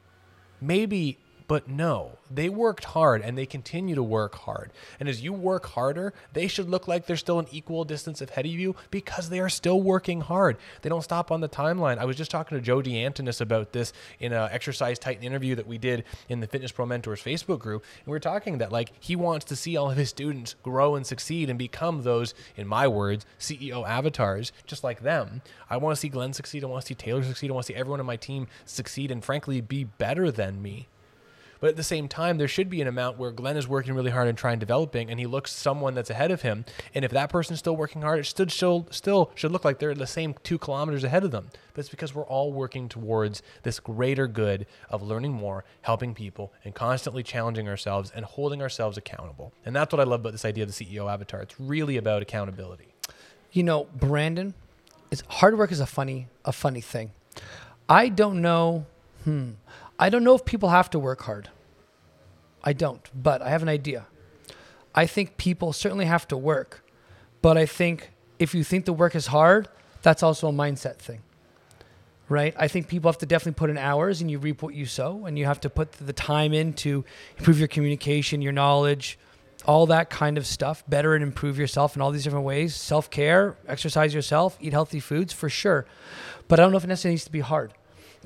Maybe 0.61 1.17
but 1.47 1.69
no, 1.69 2.17
they 2.29 2.49
worked 2.49 2.85
hard 2.85 3.21
and 3.21 3.37
they 3.37 3.45
continue 3.45 3.95
to 3.95 4.03
work 4.03 4.35
hard. 4.35 4.71
And 4.99 5.07
as 5.07 5.21
you 5.21 5.31
work 5.31 5.67
harder, 5.67 6.13
they 6.33 6.47
should 6.47 6.69
look 6.69 6.87
like 6.87 7.05
they're 7.05 7.15
still 7.15 7.39
an 7.39 7.47
equal 7.51 7.85
distance 7.85 8.21
ahead 8.21 8.45
of 8.45 8.51
you 8.51 8.75
because 8.91 9.29
they 9.29 9.39
are 9.39 9.47
still 9.49 9.81
working 9.81 10.21
hard. 10.21 10.57
They 10.81 10.89
don't 10.89 11.03
stop 11.03 11.31
on 11.31 11.39
the 11.39 11.47
timeline. 11.47 11.99
I 11.99 12.05
was 12.05 12.17
just 12.17 12.31
talking 12.31 12.57
to 12.57 12.63
Joe 12.63 12.81
DeAntonis 12.81 13.39
about 13.39 13.71
this 13.71 13.93
in 14.19 14.33
an 14.33 14.49
exercise 14.51 14.99
titan 14.99 15.23
interview 15.23 15.55
that 15.55 15.67
we 15.67 15.77
did 15.77 16.03
in 16.27 16.41
the 16.41 16.47
Fitness 16.47 16.73
Pro 16.73 16.85
Mentors 16.85 17.23
Facebook 17.23 17.59
group. 17.59 17.83
And 17.99 18.11
we 18.11 18.17
are 18.17 18.19
talking 18.19 18.57
that 18.57 18.71
like 18.71 18.91
he 18.99 19.15
wants 19.15 19.45
to 19.45 19.55
see 19.55 19.77
all 19.77 19.89
of 19.89 19.97
his 19.97 20.09
students 20.09 20.55
grow 20.63 20.95
and 20.95 21.05
succeed 21.05 21.49
and 21.49 21.57
become 21.57 22.03
those, 22.03 22.33
in 22.57 22.67
my 22.67 22.87
words, 22.87 23.25
CEO 23.39 23.87
avatars, 23.87 24.51
just 24.65 24.83
like 24.83 25.01
them. 25.01 25.41
I 25.69 25.77
want 25.77 25.95
to 25.95 25.99
see 25.99 26.09
Glenn 26.09 26.33
succeed. 26.33 26.63
I 26.63 26.67
want 26.67 26.81
to 26.81 26.87
see 26.87 26.95
Taylor 26.95 27.23
succeed. 27.23 27.49
I 27.49 27.53
want 27.53 27.65
to 27.67 27.73
see 27.73 27.79
everyone 27.79 28.01
on 28.01 28.05
my 28.05 28.17
team 28.17 28.47
succeed 28.65 29.11
and 29.11 29.23
frankly 29.23 29.61
be 29.61 29.85
better 29.85 30.29
than 30.29 30.61
me. 30.61 30.87
But 31.59 31.69
at 31.69 31.75
the 31.75 31.83
same 31.83 32.07
time, 32.07 32.37
there 32.37 32.47
should 32.47 32.69
be 32.69 32.81
an 32.81 32.87
amount 32.87 33.17
where 33.17 33.31
Glenn 33.31 33.57
is 33.57 33.67
working 33.67 33.93
really 33.93 34.11
hard 34.11 34.27
and 34.27 34.37
trying 34.37 34.59
developing, 34.59 35.09
and 35.09 35.19
he 35.19 35.25
looks 35.25 35.51
someone 35.51 35.95
that's 35.95 36.09
ahead 36.09 36.31
of 36.31 36.41
him. 36.41 36.65
And 36.93 37.03
if 37.03 37.11
that 37.11 37.29
person's 37.29 37.59
still 37.59 37.75
working 37.75 38.01
hard, 38.01 38.19
it 38.19 38.25
still 38.25 38.49
still, 38.49 38.87
still 38.91 39.31
should 39.35 39.51
look 39.51 39.65
like 39.65 39.79
they're 39.79 39.93
the 39.93 40.07
same 40.07 40.35
two 40.43 40.57
kilometers 40.57 41.03
ahead 41.03 41.23
of 41.23 41.31
them. 41.31 41.49
But 41.73 41.81
it's 41.81 41.89
because 41.89 42.13
we're 42.13 42.25
all 42.25 42.51
working 42.51 42.89
towards 42.89 43.41
this 43.63 43.79
greater 43.79 44.27
good 44.27 44.65
of 44.89 45.01
learning 45.01 45.33
more, 45.33 45.63
helping 45.81 46.13
people, 46.13 46.53
and 46.63 46.73
constantly 46.73 47.23
challenging 47.23 47.67
ourselves 47.67 48.11
and 48.15 48.25
holding 48.25 48.61
ourselves 48.61 48.97
accountable. 48.97 49.53
And 49.65 49.75
that's 49.75 49.91
what 49.91 49.99
I 49.99 50.03
love 50.03 50.21
about 50.21 50.31
this 50.31 50.45
idea 50.45 50.63
of 50.63 50.75
the 50.75 50.85
CEO 50.85 51.11
avatar. 51.11 51.41
It's 51.41 51.59
really 51.59 51.97
about 51.97 52.21
accountability. 52.21 52.93
You 53.51 53.63
know, 53.63 53.87
Brandon, 53.95 54.53
it's 55.11 55.23
hard 55.27 55.57
work 55.57 55.71
is 55.71 55.79
a 55.79 55.85
funny 55.85 56.27
a 56.45 56.51
funny 56.51 56.81
thing. 56.81 57.11
I 57.89 58.09
don't 58.09 58.41
know. 58.41 58.85
Hmm. 59.23 59.51
I 59.99 60.09
don't 60.09 60.23
know 60.23 60.35
if 60.35 60.45
people 60.45 60.69
have 60.69 60.89
to 60.91 60.99
work 60.99 61.23
hard. 61.23 61.49
I 62.63 62.73
don't, 62.73 63.09
but 63.15 63.41
I 63.41 63.49
have 63.49 63.61
an 63.61 63.69
idea. 63.69 64.05
I 64.93 65.05
think 65.05 65.37
people 65.37 65.73
certainly 65.73 66.05
have 66.05 66.27
to 66.29 66.37
work, 66.37 66.83
but 67.41 67.57
I 67.57 67.65
think 67.65 68.11
if 68.39 68.53
you 68.53 68.63
think 68.63 68.85
the 68.85 68.93
work 68.93 69.15
is 69.15 69.27
hard, 69.27 69.67
that's 70.01 70.21
also 70.21 70.49
a 70.49 70.51
mindset 70.51 70.97
thing. 70.97 71.21
Right? 72.29 72.53
I 72.57 72.67
think 72.67 72.89
people 72.89 73.09
have 73.09 73.19
to 73.19 73.25
definitely 73.25 73.57
put 73.57 73.69
in 73.69 73.77
hours 73.77 74.19
and 74.19 74.29
you 74.29 74.37
reap 74.37 74.61
what 74.61 74.73
you 74.73 74.85
sow, 74.85 75.25
and 75.25 75.39
you 75.39 75.45
have 75.45 75.61
to 75.61 75.69
put 75.69 75.93
the 75.93 76.13
time 76.13 76.53
in 76.53 76.73
to 76.73 77.05
improve 77.37 77.57
your 77.57 77.69
communication, 77.69 78.41
your 78.41 78.51
knowledge, 78.51 79.17
all 79.65 79.85
that 79.87 80.09
kind 80.09 80.37
of 80.37 80.45
stuff, 80.45 80.83
better 80.87 81.15
and 81.15 81.23
improve 81.23 81.57
yourself 81.57 81.95
in 81.95 82.01
all 82.01 82.11
these 82.11 82.23
different 82.23 82.45
ways. 82.45 82.75
Self 82.75 83.09
care, 83.09 83.55
exercise 83.67 84.13
yourself, 84.13 84.57
eat 84.59 84.73
healthy 84.73 84.99
foods 84.99 85.31
for 85.33 85.49
sure. 85.49 85.85
But 86.47 86.59
I 86.59 86.63
don't 86.63 86.71
know 86.71 86.77
if 86.77 86.83
it 86.83 86.87
necessarily 86.87 87.13
needs 87.13 87.25
to 87.25 87.31
be 87.31 87.39
hard 87.39 87.73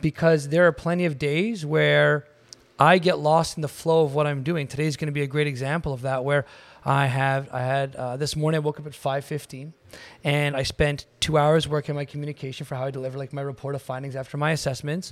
because 0.02 0.50
there 0.50 0.66
are 0.68 0.72
plenty 0.72 1.06
of 1.06 1.18
days 1.18 1.66
where 1.66 2.26
I 2.80 2.98
get 2.98 3.20
lost 3.20 3.58
in 3.58 3.62
the 3.62 3.68
flow 3.68 4.04
of 4.04 4.16
what 4.16 4.26
I'm 4.26 4.42
doing. 4.42 4.68
Today's 4.68 4.98
going 4.98 5.08
to 5.08 5.14
be 5.14 5.22
a 5.22 5.28
great 5.28 5.48
example 5.48 5.94
of 5.94 6.02
that, 6.02 6.24
where 6.24 6.46
I 6.84 7.06
have 7.06 7.48
I 7.54 7.60
had 7.60 7.96
uh, 7.96 8.18
this 8.18 8.36
morning 8.36 8.58
I 8.58 8.60
woke 8.60 8.80
up 8.80 8.88
at 8.88 8.94
5:15, 8.94 9.72
and 10.24 10.56
I 10.56 10.64
spent 10.64 11.06
two 11.20 11.38
hours 11.38 11.68
working 11.68 11.94
my 11.94 12.06
communication 12.06 12.66
for 12.66 12.76
how 12.76 12.86
I 12.86 12.92
deliver 12.92 13.20
like 13.20 13.34
my 13.34 13.44
report 13.44 13.76
of 13.76 13.84
findings 13.84 14.16
after 14.16 14.36
my 14.36 14.52
assessments. 14.52 15.12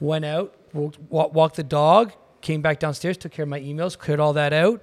Went 0.00 0.24
out, 0.24 0.54
walked, 0.72 0.98
walked 1.10 1.56
the 1.56 1.62
dog, 1.62 2.12
came 2.40 2.62
back 2.62 2.78
downstairs, 2.80 3.18
took 3.18 3.32
care 3.32 3.42
of 3.42 3.48
my 3.48 3.60
emails, 3.60 3.96
cleared 3.96 4.20
all 4.20 4.32
that 4.32 4.52
out. 4.52 4.82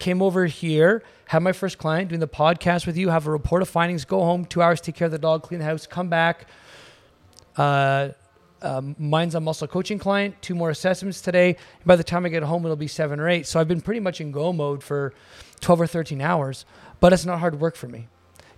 Came 0.00 0.22
over 0.22 0.46
here, 0.46 1.02
had 1.26 1.42
my 1.42 1.52
first 1.52 1.78
client 1.78 2.08
doing 2.08 2.20
the 2.20 2.28
podcast 2.28 2.86
with 2.86 2.96
you, 2.96 3.08
have 3.08 3.26
a 3.26 3.30
report 3.30 3.62
of 3.62 3.68
findings, 3.68 4.04
go 4.04 4.20
home, 4.20 4.44
two 4.44 4.62
hours, 4.62 4.80
take 4.80 4.94
care 4.94 5.06
of 5.06 5.12
the 5.12 5.18
dog, 5.18 5.42
clean 5.42 5.58
the 5.58 5.64
house, 5.64 5.86
come 5.86 6.08
back. 6.08 6.46
Uh, 7.56 8.10
um, 8.62 8.96
Minds 8.98 9.34
on 9.34 9.44
Muscle 9.44 9.68
coaching 9.68 9.98
client, 9.98 10.40
two 10.42 10.54
more 10.54 10.70
assessments 10.70 11.20
today. 11.20 11.56
By 11.86 11.96
the 11.96 12.04
time 12.04 12.26
I 12.26 12.28
get 12.28 12.42
home, 12.42 12.64
it'll 12.64 12.76
be 12.76 12.88
seven 12.88 13.20
or 13.20 13.28
eight. 13.28 13.46
So 13.46 13.60
I've 13.60 13.68
been 13.68 13.80
pretty 13.80 14.00
much 14.00 14.20
in 14.20 14.32
go 14.32 14.52
mode 14.52 14.82
for 14.82 15.12
12 15.60 15.80
or 15.80 15.86
13 15.86 16.20
hours, 16.20 16.64
but 17.00 17.12
it's 17.12 17.24
not 17.24 17.40
hard 17.40 17.60
work 17.60 17.76
for 17.76 17.88
me. 17.88 18.08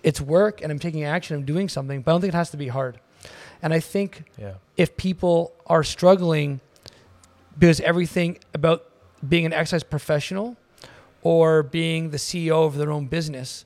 It's 0.03 0.19
work 0.19 0.61
and 0.61 0.71
I'm 0.71 0.79
taking 0.79 1.03
action, 1.03 1.37
I'm 1.37 1.45
doing 1.45 1.69
something, 1.69 2.01
but 2.01 2.11
I 2.11 2.13
don't 2.13 2.21
think 2.21 2.33
it 2.33 2.37
has 2.37 2.49
to 2.51 2.57
be 2.57 2.69
hard. 2.69 2.99
And 3.61 3.73
I 3.73 3.79
think 3.79 4.23
yeah. 4.37 4.53
if 4.77 4.97
people 4.97 5.53
are 5.67 5.83
struggling 5.83 6.59
because 7.57 7.79
everything 7.81 8.39
about 8.53 8.85
being 9.27 9.45
an 9.45 9.53
exercise 9.53 9.83
professional 9.83 10.57
or 11.21 11.61
being 11.61 12.09
the 12.09 12.17
CEO 12.17 12.65
of 12.65 12.77
their 12.77 12.91
own 12.91 13.05
business 13.05 13.65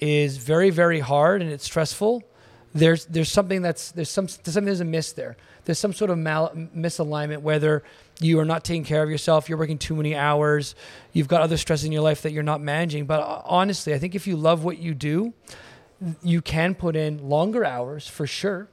is 0.00 0.38
very, 0.38 0.70
very 0.70 1.00
hard 1.00 1.42
and 1.42 1.50
it's 1.50 1.64
stressful, 1.64 2.24
there's 2.72 3.06
there's 3.06 3.30
something 3.30 3.62
that's 3.62 3.90
there's 3.92 4.10
some 4.10 4.26
there's 4.26 4.54
something 4.54 4.64
there's 4.66 4.80
a 4.80 4.84
miss 4.84 5.12
there. 5.12 5.36
There's 5.64 5.78
some 5.78 5.92
sort 5.92 6.10
of 6.10 6.18
mal- 6.18 6.52
misalignment 6.54 7.42
whether 7.42 7.82
you 8.20 8.38
are 8.38 8.44
not 8.44 8.64
taking 8.64 8.84
care 8.84 9.02
of 9.02 9.10
yourself, 9.10 9.48
you're 9.48 9.58
working 9.58 9.78
too 9.78 9.96
many 9.96 10.14
hours, 10.14 10.74
you've 11.12 11.28
got 11.28 11.40
other 11.40 11.56
stress 11.56 11.84
in 11.84 11.92
your 11.92 12.02
life 12.02 12.22
that 12.22 12.32
you're 12.32 12.42
not 12.42 12.60
managing. 12.60 13.06
But 13.06 13.20
uh, 13.20 13.42
honestly, 13.44 13.94
I 13.94 13.98
think 13.98 14.14
if 14.14 14.26
you 14.26 14.36
love 14.36 14.62
what 14.62 14.78
you 14.78 14.94
do, 14.94 15.32
you 16.22 16.42
can 16.42 16.74
put 16.74 16.96
in 16.96 17.28
longer 17.28 17.64
hours 17.64 18.06
for 18.06 18.26
sure. 18.26 18.68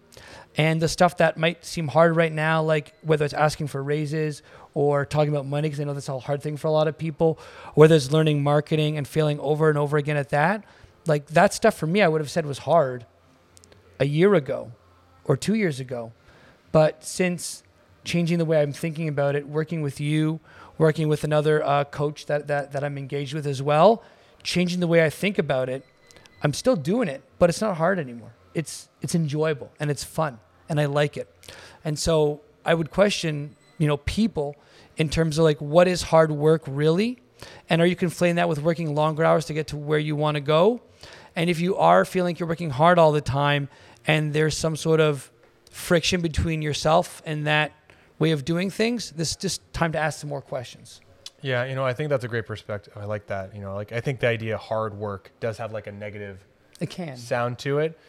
And 0.57 0.81
the 0.81 0.87
stuff 0.87 1.17
that 1.17 1.37
might 1.37 1.63
seem 1.65 1.87
hard 1.87 2.15
right 2.15 2.31
now, 2.31 2.63
like 2.63 2.93
whether 3.03 3.23
it's 3.25 3.33
asking 3.33 3.67
for 3.67 3.81
raises 3.81 4.41
or 4.73 5.05
talking 5.05 5.31
about 5.31 5.45
money, 5.45 5.67
because 5.67 5.79
I 5.79 5.83
know 5.83 5.93
that's 5.93 6.09
a 6.09 6.19
hard 6.19 6.41
thing 6.41 6.57
for 6.57 6.67
a 6.67 6.71
lot 6.71 6.87
of 6.87 6.97
people, 6.97 7.39
whether 7.75 7.95
it's 7.95 8.11
learning 8.11 8.43
marketing 8.43 8.97
and 8.97 9.07
failing 9.07 9.39
over 9.39 9.69
and 9.69 9.77
over 9.77 9.97
again 9.97 10.17
at 10.17 10.29
that, 10.29 10.63
like 11.05 11.27
that 11.27 11.53
stuff 11.53 11.75
for 11.75 11.87
me, 11.87 12.01
I 12.01 12.07
would 12.07 12.21
have 12.21 12.31
said 12.31 12.45
was 12.45 12.59
hard 12.59 13.05
a 13.99 14.05
year 14.05 14.33
ago 14.35 14.71
or 15.25 15.37
two 15.37 15.55
years 15.55 15.79
ago. 15.79 16.11
But 16.71 17.03
since 17.03 17.63
changing 18.03 18.37
the 18.37 18.45
way 18.45 18.61
I'm 18.61 18.73
thinking 18.73 19.07
about 19.07 19.35
it, 19.35 19.47
working 19.47 19.81
with 19.81 19.99
you, 19.99 20.39
working 20.77 21.07
with 21.07 21.23
another 21.23 21.63
uh, 21.63 21.83
coach 21.85 22.25
that, 22.27 22.47
that, 22.47 22.71
that 22.71 22.83
I'm 22.83 22.97
engaged 22.97 23.33
with 23.33 23.45
as 23.45 23.61
well, 23.61 24.03
changing 24.43 24.79
the 24.79 24.87
way 24.87 25.03
I 25.03 25.09
think 25.09 25.37
about 25.37 25.69
it, 25.69 25.85
I'm 26.43 26.53
still 26.53 26.75
doing 26.75 27.07
it, 27.07 27.23
but 27.39 27.49
it's 27.49 27.61
not 27.61 27.77
hard 27.77 27.99
anymore. 27.99 28.33
It's, 28.53 28.89
it's 29.01 29.15
enjoyable 29.15 29.71
and 29.79 29.91
it's 29.91 30.03
fun 30.03 30.39
and 30.69 30.79
I 30.79 30.85
like 30.85 31.17
it. 31.17 31.33
And 31.83 31.97
so 31.97 32.41
I 32.65 32.73
would 32.73 32.91
question, 32.91 33.55
you 33.77 33.87
know, 33.87 33.97
people 33.97 34.55
in 34.97 35.09
terms 35.09 35.37
of 35.37 35.43
like, 35.43 35.59
what 35.59 35.87
is 35.87 36.03
hard 36.03 36.31
work 36.31 36.63
really? 36.67 37.19
And 37.69 37.81
are 37.81 37.85
you 37.85 37.95
conflating 37.95 38.35
that 38.35 38.49
with 38.49 38.59
working 38.59 38.95
longer 38.95 39.23
hours 39.23 39.45
to 39.45 39.53
get 39.53 39.67
to 39.67 39.77
where 39.77 39.99
you 39.99 40.15
want 40.15 40.35
to 40.35 40.41
go? 40.41 40.81
And 41.37 41.51
if 41.51 41.59
you 41.59 41.75
are 41.75 42.03
feeling 42.03 42.33
like 42.33 42.39
you're 42.39 42.49
working 42.49 42.71
hard 42.71 42.97
all 42.97 43.11
the 43.11 43.21
time 43.21 43.69
and 44.07 44.33
there's 44.33 44.57
some 44.57 44.75
sort 44.75 44.99
of 44.99 45.31
friction 45.69 46.19
between 46.19 46.63
yourself 46.63 47.21
and 47.27 47.45
that 47.45 47.73
way 48.17 48.31
of 48.31 48.43
doing 48.43 48.71
things, 48.71 49.11
this 49.11 49.29
is 49.29 49.35
just 49.35 49.61
time 49.71 49.91
to 49.91 49.99
ask 49.99 50.19
some 50.19 50.31
more 50.31 50.41
questions. 50.41 50.99
Yeah, 51.43 51.65
you 51.65 51.75
know, 51.75 51.85
I 51.85 51.93
think 51.93 52.09
that's 52.09 52.23
a 52.23 52.27
great 52.27 52.47
perspective. 52.47 52.93
I 52.97 53.05
like 53.05 53.27
that. 53.27 53.53
You 53.53 53.61
know, 53.61 53.75
like 53.75 53.91
I 53.91 54.01
think 54.01 54.19
the 54.19 54.27
idea 54.27 54.57
hard 54.57 54.95
work 54.95 55.31
does 55.39 55.59
have 55.59 55.71
like 55.71 55.85
a 55.85 55.91
negative 55.91 56.43
it 56.79 56.89
can 56.89 57.15
sound 57.17 57.59
to 57.59 57.77
it. 57.77 57.99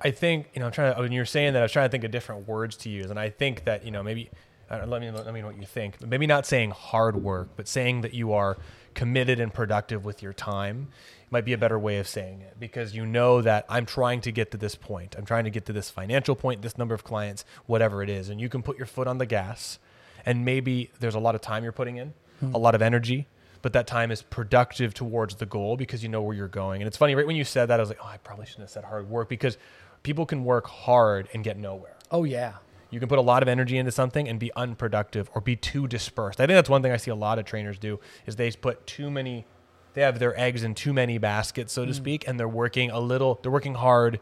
I 0.00 0.10
think 0.10 0.50
you 0.52 0.58
know, 0.58 0.66
I'm 0.66 0.72
trying 0.72 0.92
to, 0.92 1.00
when 1.00 1.12
you're 1.12 1.24
saying 1.24 1.52
that, 1.52 1.60
I 1.60 1.62
was 1.62 1.70
trying 1.70 1.88
to 1.88 1.92
think 1.92 2.02
of 2.02 2.10
different 2.10 2.48
words 2.48 2.76
to 2.78 2.88
use, 2.88 3.10
and 3.10 3.18
I 3.20 3.30
think 3.30 3.64
that 3.64 3.84
you 3.84 3.92
know 3.92 4.02
maybe 4.02 4.28
uh, 4.68 4.84
let 4.86 5.00
me 5.00 5.08
let 5.12 5.32
me 5.32 5.40
know 5.40 5.46
what 5.46 5.56
you 5.56 5.66
think. 5.66 6.04
Maybe 6.04 6.26
not 6.26 6.46
saying 6.46 6.72
hard 6.72 7.14
work, 7.22 7.50
but 7.54 7.68
saying 7.68 8.00
that 8.00 8.12
you 8.12 8.32
are 8.32 8.56
committed 8.94 9.40
and 9.40 9.52
productive 9.52 10.04
with 10.04 10.22
your 10.22 10.32
time 10.32 10.88
might 11.30 11.44
be 11.44 11.52
a 11.52 11.58
better 11.58 11.78
way 11.78 11.98
of 11.98 12.06
saying 12.06 12.42
it 12.42 12.56
because 12.60 12.94
you 12.94 13.06
know 13.06 13.40
that 13.40 13.64
I'm 13.68 13.86
trying 13.86 14.20
to 14.22 14.32
get 14.32 14.50
to 14.50 14.58
this 14.58 14.74
point. 14.74 15.14
I'm 15.16 15.24
trying 15.24 15.44
to 15.44 15.50
get 15.50 15.64
to 15.66 15.72
this 15.72 15.90
financial 15.90 16.36
point, 16.36 16.62
this 16.62 16.76
number 16.76 16.94
of 16.94 17.04
clients, 17.04 17.44
whatever 17.66 18.02
it 18.02 18.10
is, 18.10 18.28
and 18.28 18.40
you 18.40 18.48
can 18.48 18.62
put 18.62 18.76
your 18.76 18.86
foot 18.86 19.06
on 19.06 19.18
the 19.18 19.26
gas, 19.26 19.78
and 20.26 20.44
maybe 20.44 20.90
there's 21.00 21.14
a 21.14 21.20
lot 21.20 21.34
of 21.34 21.40
time 21.40 21.62
you're 21.62 21.72
putting 21.72 21.96
in, 21.96 22.12
hmm. 22.40 22.54
a 22.54 22.58
lot 22.58 22.74
of 22.74 22.82
energy, 22.82 23.26
but 23.62 23.72
that 23.72 23.86
time 23.86 24.10
is 24.10 24.20
productive 24.22 24.92
towards 24.92 25.36
the 25.36 25.46
goal 25.46 25.76
because 25.76 26.02
you 26.02 26.08
know 26.08 26.20
where 26.20 26.36
you're 26.36 26.48
going. 26.48 26.82
And 26.82 26.88
it's 26.88 26.96
funny, 26.96 27.14
right 27.14 27.26
when 27.26 27.36
you 27.36 27.44
said 27.44 27.66
that, 27.66 27.80
I 27.80 27.82
was 27.82 27.88
like, 27.88 28.00
oh, 28.02 28.08
I 28.08 28.18
probably 28.18 28.44
shouldn't 28.44 28.64
have 28.64 28.70
said 28.70 28.84
hard 28.84 29.08
work 29.08 29.28
because 29.28 29.56
people 30.02 30.26
can 30.26 30.44
work 30.44 30.66
hard 30.66 31.28
and 31.32 31.42
get 31.42 31.56
nowhere. 31.56 31.96
Oh 32.10 32.24
yeah. 32.24 32.54
You 32.92 33.00
can 33.00 33.08
put 33.08 33.18
a 33.18 33.22
lot 33.22 33.42
of 33.42 33.48
energy 33.48 33.78
into 33.78 33.90
something 33.90 34.28
and 34.28 34.38
be 34.38 34.52
unproductive 34.54 35.28
or 35.34 35.40
be 35.40 35.56
too 35.56 35.88
dispersed. 35.88 36.40
I 36.40 36.46
think 36.46 36.56
that's 36.56 36.70
one 36.70 36.82
thing 36.82 36.92
I 36.92 36.98
see 36.98 37.10
a 37.10 37.16
lot 37.16 37.40
of 37.40 37.44
trainers 37.44 37.78
do 37.78 37.98
is 38.26 38.36
they 38.36 38.50
put 38.52 38.86
too 38.86 39.10
many 39.10 39.46
they 39.94 40.02
have 40.02 40.18
their 40.18 40.38
eggs 40.40 40.62
in 40.62 40.74
too 40.74 40.94
many 40.94 41.18
baskets, 41.18 41.70
so 41.70 41.84
to 41.84 41.90
mm. 41.90 41.94
speak, 41.94 42.26
and 42.26 42.40
they're 42.40 42.48
working 42.48 42.90
a 42.90 43.00
little 43.00 43.40
they're 43.42 43.52
working 43.52 43.74
hard 43.74 44.20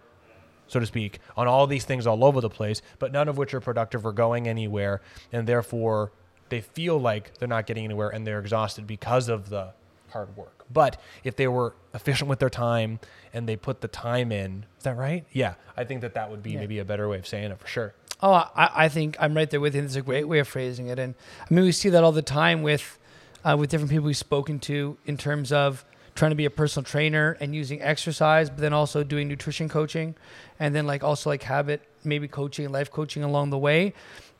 so 0.71 0.79
to 0.79 0.87
speak, 0.87 1.19
on 1.37 1.49
all 1.49 1.67
these 1.67 1.85
things 1.85 2.07
all 2.07 2.25
over 2.25 2.41
the 2.41 2.49
place, 2.49 2.81
but 3.01 3.11
none 3.11 3.29
of 3.29 3.37
which 3.37 3.53
are 3.55 3.61
productive 3.61 4.07
or 4.07 4.13
going 4.13 4.47
anywhere, 4.47 5.01
and 5.33 5.49
therefore 5.49 6.13
they 6.49 6.61
feel 6.61 6.99
like 6.99 7.37
they're 7.39 7.49
not 7.49 7.67
getting 7.67 7.85
anywhere 7.85 8.09
and 8.09 8.27
they're 8.27 8.39
exhausted 8.39 8.87
because 8.87 9.29
of 9.29 9.51
the 9.51 9.73
hard 10.11 10.37
work. 10.37 10.65
But 10.73 11.01
if 11.25 11.37
they 11.37 11.49
were 11.49 11.75
efficient 11.95 12.29
with 12.29 12.39
their 12.39 12.51
time 12.51 13.01
and 13.33 13.49
they 13.49 13.57
put 13.57 13.81
the 13.81 13.89
time 13.89 14.31
in, 14.31 14.67
is 14.79 14.85
that 14.85 14.97
right? 14.97 15.25
Yeah, 15.33 15.55
I 15.77 15.85
think 15.85 16.01
that 16.03 16.15
that 16.15 16.31
would 16.31 16.43
be 16.43 16.53
yeah. 16.53 16.61
maybe 16.61 16.79
a 16.79 16.85
better 16.85 17.09
way 17.09 17.19
of 17.19 17.27
saying 17.27 17.51
it 17.51 17.59
for 17.59 17.67
sure. 17.67 17.95
Oh, 18.23 18.33
I, 18.33 18.71
I 18.85 18.89
think 18.89 19.17
I'm 19.19 19.35
right 19.35 19.49
there 19.49 19.61
with 19.61 19.75
you. 19.75 19.83
It's 19.83 19.97
a 19.97 20.03
great 20.03 20.29
way 20.29 20.39
of 20.41 20.49
phrasing 20.49 20.89
it, 20.89 20.99
and 20.99 21.15
I 21.41 21.55
mean 21.55 21.65
we 21.65 21.73
see 21.73 21.89
that 21.89 22.05
all 22.05 22.13
the 22.13 22.23
time 22.23 22.63
with 22.63 22.99
uh, 23.45 23.57
with 23.59 23.71
different 23.71 23.91
people 23.91 24.07
we've 24.07 24.17
spoken 24.17 24.59
to 24.61 24.99
in 25.07 25.17
terms 25.17 25.53
of 25.53 25.85
trying 26.15 26.31
to 26.31 26.37
be 26.37 26.45
a 26.45 26.51
personal 26.51 26.85
trainer 26.85 27.37
and 27.41 27.55
using 27.55 27.81
exercise, 27.81 28.51
but 28.51 28.59
then 28.59 28.75
also 28.75 29.03
doing 29.03 29.27
nutrition 29.29 29.69
coaching, 29.69 30.15
and 30.59 30.75
then 30.75 30.87
like 30.87 31.03
also 31.03 31.31
like 31.31 31.43
habit 31.43 31.83
maybe 32.05 32.29
coaching, 32.29 32.71
life 32.71 32.91
coaching 32.91 33.23
along 33.23 33.51
the 33.51 33.59
way. 33.59 33.95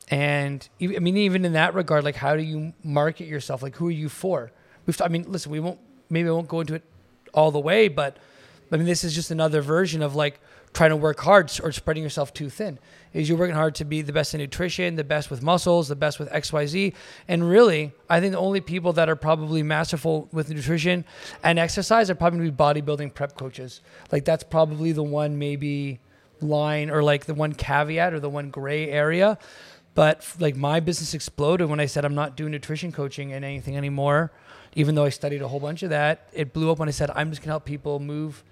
And 0.09 0.67
I 0.81 0.99
mean, 0.99 1.17
even 1.17 1.45
in 1.45 1.53
that 1.53 1.73
regard, 1.73 2.03
like 2.03 2.15
how 2.15 2.35
do 2.35 2.43
you 2.43 2.73
market 2.83 3.25
yourself? 3.25 3.63
Like 3.63 3.75
who 3.77 3.87
are 3.87 3.91
you 3.91 4.09
for? 4.09 4.51
We've, 4.91 5.01
I 5.01 5.07
mean, 5.07 5.23
listen, 5.31 5.53
we 5.53 5.61
won't, 5.61 5.79
maybe 6.09 6.27
I 6.27 6.33
won't 6.33 6.49
go 6.49 6.59
into 6.59 6.73
it 6.73 6.83
all 7.33 7.49
the 7.49 7.61
way, 7.61 7.87
but 7.87 8.17
I 8.73 8.75
mean, 8.75 8.85
this 8.85 9.05
is 9.05 9.15
just 9.15 9.31
another 9.31 9.61
version 9.61 10.01
of 10.01 10.15
like 10.15 10.41
trying 10.73 10.89
to 10.89 10.97
work 10.97 11.21
hard 11.21 11.49
or 11.63 11.71
spreading 11.71 12.03
yourself 12.03 12.33
too 12.33 12.49
thin. 12.49 12.77
Is 13.13 13.29
you're 13.29 13.37
working 13.37 13.55
hard 13.55 13.73
to 13.75 13.85
be 13.85 14.01
the 14.01 14.11
best 14.11 14.33
in 14.33 14.41
nutrition, 14.41 14.97
the 14.97 15.05
best 15.05 15.31
with 15.31 15.41
muscles, 15.41 15.87
the 15.87 15.95
best 15.95 16.19
with 16.19 16.29
XYZ. 16.29 16.93
And 17.29 17.49
really, 17.49 17.93
I 18.09 18.19
think 18.19 18.33
the 18.33 18.39
only 18.39 18.59
people 18.59 18.91
that 18.93 19.07
are 19.07 19.15
probably 19.15 19.63
masterful 19.63 20.27
with 20.33 20.49
nutrition 20.49 21.05
and 21.41 21.57
exercise 21.57 22.09
are 22.09 22.15
probably 22.15 22.51
bodybuilding 22.51 23.13
prep 23.13 23.37
coaches. 23.37 23.79
Like 24.11 24.25
that's 24.25 24.43
probably 24.43 24.91
the 24.91 25.03
one 25.03 25.39
maybe 25.39 26.01
line 26.41 26.89
or 26.89 27.01
like 27.01 27.27
the 27.27 27.33
one 27.33 27.53
caveat 27.53 28.13
or 28.13 28.19
the 28.19 28.29
one 28.29 28.49
gray 28.49 28.89
area. 28.89 29.37
But 29.93 30.27
like 30.37 30.57
my 30.57 30.81
business 30.81 31.13
exploded 31.13 31.69
when 31.69 31.79
I 31.79 31.85
said 31.85 32.03
I'm 32.03 32.15
not 32.15 32.35
doing 32.35 32.51
nutrition 32.51 32.91
coaching 32.91 33.31
and 33.31 33.45
anything 33.45 33.77
anymore 33.77 34.33
even 34.75 34.95
though 34.95 35.05
I 35.05 35.09
studied 35.09 35.41
a 35.41 35.47
whole 35.47 35.59
bunch 35.59 35.83
of 35.83 35.89
that, 35.89 36.27
it 36.33 36.53
blew 36.53 36.71
up 36.71 36.79
when 36.79 36.87
I 36.87 36.91
said, 36.91 37.11
I'm 37.13 37.29
just 37.29 37.41
going 37.41 37.47
to 37.47 37.53
help 37.53 37.65
people 37.65 37.99
move 37.99 38.43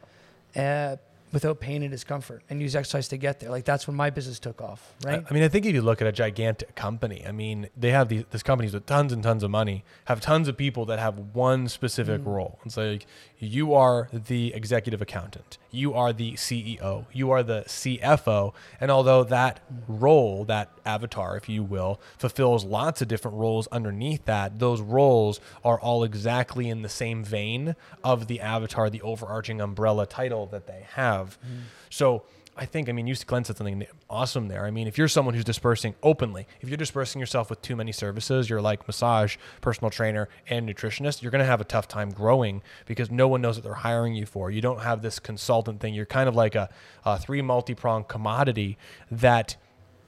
uh, 0.56 0.98
without 1.32 1.60
pain 1.60 1.84
and 1.84 1.92
discomfort 1.92 2.44
and 2.50 2.62
use 2.62 2.76
exercise 2.76 3.08
to 3.10 3.18
get 3.18 3.40
there. 3.40 3.50
Like 3.50 3.66
that's 3.66 3.88
when 3.88 3.96
my 3.96 4.10
business 4.10 4.40
took 4.40 4.62
off, 4.62 4.94
right? 5.04 5.24
I 5.30 5.34
mean, 5.34 5.44
I 5.44 5.48
think 5.48 5.66
if 5.66 5.74
you 5.74 5.82
look 5.82 6.02
at 6.02 6.08
a 6.08 6.12
gigantic 6.12 6.76
company, 6.76 7.24
I 7.28 7.32
mean, 7.32 7.70
they 7.78 7.92
have 7.92 8.10
these, 8.10 8.24
these 8.32 8.44
companies 8.44 8.74
with 8.74 8.86
tons 8.86 9.14
and 9.14 9.22
tons 9.22 9.44
of 9.44 9.52
money, 9.52 9.84
have 10.06 10.22
tons 10.22 10.48
of 10.48 10.58
people 10.58 10.86
that 10.86 11.00
have 11.00 11.20
one 11.34 11.68
specific 11.68 12.22
mm. 12.22 12.28
role. 12.28 12.60
It's 12.66 12.78
like 12.78 13.06
you 13.38 13.74
are 13.74 14.10
the 14.12 14.54
executive 14.54 15.02
accountant, 15.02 15.58
you 15.72 15.94
are 15.94 16.12
the 16.12 16.34
CEO, 16.34 17.06
you 17.14 17.32
are 17.32 17.44
the 17.44 17.64
CFO, 17.68 18.54
and 18.82 18.90
although 18.90 19.24
that 19.24 19.62
role, 19.88 20.46
that 20.46 20.72
avatar, 20.86 21.38
if 21.38 21.48
you 21.48 21.64
will, 21.64 22.00
fulfills 22.18 22.66
lots 22.66 23.02
of 23.02 23.08
different 23.08 23.38
roles 23.38 23.68
underneath 23.68 24.26
that, 24.26 24.60
those 24.60 24.82
roles 24.82 25.40
are 25.64 25.80
all 25.80 26.04
exactly 26.04 26.70
in 26.70 26.82
the 26.82 26.90
same 26.90 27.24
vein 27.24 27.76
of 28.04 28.28
the 28.28 28.42
avatar, 28.42 28.90
the 28.90 29.02
overarching 29.02 29.62
umbrella 29.62 30.06
title 30.06 30.46
that 30.48 30.68
they 30.68 30.86
have. 30.94 31.19
Mm. 31.28 31.64
So 31.90 32.24
I 32.60 32.66
think, 32.66 32.90
I 32.90 32.92
mean, 32.92 33.08
you 33.08 33.16
Glenn 33.26 33.46
said 33.46 33.56
something 33.56 33.86
awesome 34.10 34.50
there. 34.50 34.66
I 34.66 34.72
mean, 34.72 34.86
if 34.86 34.98
you're 34.98 35.08
someone 35.08 35.34
who's 35.34 35.46
dispersing 35.46 35.96
openly, 36.04 36.46
if 36.60 36.68
you're 36.68 36.78
dispersing 36.78 37.22
yourself 37.22 37.50
with 37.50 37.62
too 37.62 37.76
many 37.78 37.94
services, 37.94 38.50
you're 38.50 38.62
like 38.62 38.86
massage, 38.86 39.38
personal 39.62 39.90
trainer, 39.90 40.28
and 40.50 40.68
nutritionist, 40.68 41.22
you're 41.22 41.32
going 41.32 41.40
to 41.40 41.46
have 41.46 41.62
a 41.62 41.66
tough 41.66 41.88
time 41.88 42.10
growing 42.10 42.62
because 42.86 43.10
no 43.10 43.30
one 43.30 43.42
knows 43.42 43.56
what 43.56 43.64
they're 43.64 43.74
hiring 43.76 44.14
you 44.14 44.26
for. 44.26 44.52
You 44.52 44.60
don't 44.60 44.82
have 44.82 45.02
this 45.02 45.20
consultant 45.20 45.80
thing. 45.80 45.94
You're 45.94 46.06
kind 46.06 46.28
of 46.28 46.36
like 46.36 46.56
a, 46.56 46.70
a 47.06 47.18
three 47.18 47.42
multi 47.42 47.76
pronged 47.76 48.10
commodity 48.10 48.78
that 49.10 49.56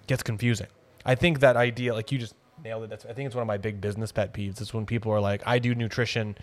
gets 0.08 0.22
confusing. 0.22 0.68
I 1.06 1.16
think 1.16 1.40
that 1.40 1.56
idea, 1.56 1.94
like 1.94 2.12
you 2.12 2.20
just 2.20 2.36
nailed 2.62 2.84
it. 2.84 2.90
That's, 2.90 3.06
I 3.06 3.14
think 3.14 3.28
it's 3.28 3.36
one 3.36 3.44
of 3.44 3.48
my 3.48 3.58
big 3.58 3.80
business 3.80 4.12
pet 4.12 4.34
peeves. 4.34 4.60
It's 4.60 4.74
when 4.74 4.86
people 4.86 5.14
are 5.14 5.22
like, 5.22 5.42
I 5.46 5.60
do 5.60 5.74
nutrition 5.74 6.36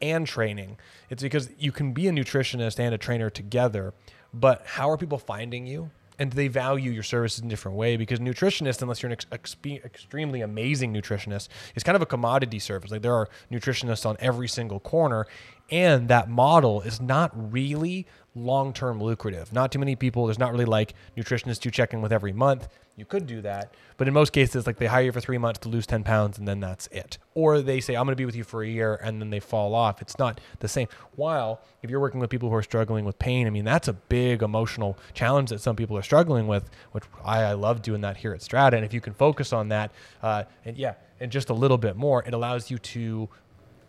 and 0.00 0.26
training. 0.26 0.76
It's 1.10 1.22
because 1.22 1.50
you 1.58 1.72
can 1.72 1.92
be 1.92 2.08
a 2.08 2.12
nutritionist 2.12 2.78
and 2.78 2.94
a 2.94 2.98
trainer 2.98 3.30
together, 3.30 3.94
but 4.32 4.62
how 4.66 4.90
are 4.90 4.96
people 4.96 5.18
finding 5.18 5.66
you? 5.66 5.90
And 6.16 6.32
they 6.32 6.46
value 6.46 6.92
your 6.92 7.02
services 7.02 7.40
in 7.40 7.46
a 7.46 7.50
different 7.50 7.76
way? 7.76 7.96
Because 7.96 8.20
nutritionist, 8.20 8.80
unless 8.82 9.02
you're 9.02 9.10
an 9.10 9.18
ex- 9.32 9.56
extremely 9.64 10.42
amazing 10.42 10.94
nutritionist, 10.94 11.48
is 11.74 11.82
kind 11.82 11.96
of 11.96 12.02
a 12.02 12.06
commodity 12.06 12.60
service. 12.60 12.92
Like 12.92 13.02
there 13.02 13.14
are 13.14 13.28
nutritionists 13.50 14.06
on 14.06 14.16
every 14.20 14.46
single 14.46 14.78
corner, 14.78 15.26
and 15.70 16.08
that 16.08 16.30
model 16.30 16.82
is 16.82 17.00
not 17.00 17.32
really 17.52 18.06
long 18.36 18.72
term 18.72 19.02
lucrative. 19.02 19.52
Not 19.52 19.72
too 19.72 19.80
many 19.80 19.96
people, 19.96 20.26
there's 20.26 20.38
not 20.38 20.52
really 20.52 20.64
like 20.64 20.94
nutritionists 21.16 21.64
you 21.64 21.72
check 21.72 21.92
in 21.92 22.00
with 22.00 22.12
every 22.12 22.32
month. 22.32 22.68
You 22.96 23.04
could 23.04 23.26
do 23.26 23.40
that. 23.40 23.74
But 23.96 24.06
in 24.06 24.14
most 24.14 24.32
cases, 24.32 24.66
like 24.66 24.76
they 24.78 24.86
hire 24.86 25.04
you 25.04 25.12
for 25.12 25.20
three 25.20 25.38
months 25.38 25.60
to 25.60 25.68
lose 25.68 25.86
10 25.86 26.04
pounds 26.04 26.38
and 26.38 26.46
then 26.46 26.60
that's 26.60 26.86
it. 26.88 27.18
Or 27.34 27.60
they 27.60 27.80
say, 27.80 27.96
I'm 27.96 28.04
going 28.04 28.12
to 28.12 28.16
be 28.16 28.24
with 28.24 28.36
you 28.36 28.44
for 28.44 28.62
a 28.62 28.68
year 28.68 29.00
and 29.02 29.20
then 29.20 29.30
they 29.30 29.40
fall 29.40 29.74
off. 29.74 30.00
It's 30.00 30.18
not 30.18 30.40
the 30.60 30.68
same. 30.68 30.86
While 31.16 31.60
if 31.82 31.90
you're 31.90 32.00
working 32.00 32.20
with 32.20 32.30
people 32.30 32.50
who 32.50 32.54
are 32.54 32.62
struggling 32.62 33.04
with 33.04 33.18
pain, 33.18 33.48
I 33.48 33.50
mean, 33.50 33.64
that's 33.64 33.88
a 33.88 33.92
big 33.92 34.42
emotional 34.42 34.96
challenge 35.12 35.50
that 35.50 35.60
some 35.60 35.74
people 35.74 35.98
are 35.98 36.02
struggling 36.02 36.46
with, 36.46 36.70
which 36.92 37.04
I, 37.24 37.42
I 37.42 37.52
love 37.54 37.82
doing 37.82 38.00
that 38.02 38.16
here 38.16 38.32
at 38.32 38.42
Strata. 38.42 38.76
And 38.76 38.86
if 38.86 38.94
you 38.94 39.00
can 39.00 39.12
focus 39.12 39.52
on 39.52 39.68
that, 39.68 39.90
uh, 40.22 40.44
and 40.64 40.76
yeah, 40.76 40.94
and 41.18 41.32
just 41.32 41.50
a 41.50 41.54
little 41.54 41.78
bit 41.78 41.96
more, 41.96 42.22
it 42.24 42.32
allows 42.32 42.70
you 42.70 42.78
to 42.78 43.28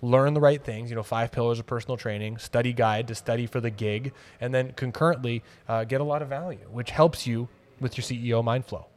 learn 0.02 0.34
the 0.34 0.42
right 0.42 0.64
things, 0.64 0.90
you 0.90 0.96
know, 0.96 1.04
five 1.04 1.32
pillars 1.32 1.60
of 1.60 1.68
personal 1.68 1.98
training, 1.98 2.38
study 2.38 2.74
guide 2.74 3.08
to 3.08 3.16
study 3.16 3.46
for 3.46 3.62
the 3.62 3.70
gig, 3.70 4.14
and 4.42 4.54
then 4.54 4.72
concurrently 4.74 5.44
uh, 5.68 5.84
get 5.84 6.02
a 6.02 6.04
lot 6.04 6.22
of 6.22 6.28
value, 6.28 6.68
which 6.72 6.92
helps 6.92 7.28
you 7.28 7.48
with 7.80 7.98
your 7.98 8.04
CEO 8.04 8.44
mind 8.44 8.66
flow. 8.66 8.88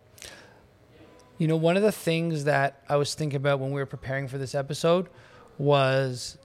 You 1.38 1.46
know, 1.46 1.56
one 1.56 1.76
of 1.76 1.82
the 1.84 1.92
things 1.92 2.44
that 2.44 2.82
I 2.88 2.96
was 2.96 3.14
thinking 3.14 3.36
about 3.36 3.60
when 3.60 3.70
we 3.70 3.80
were 3.80 3.86
preparing 3.86 4.26
for 4.26 4.38
this 4.38 4.54
episode 4.56 5.08
was 5.56 6.36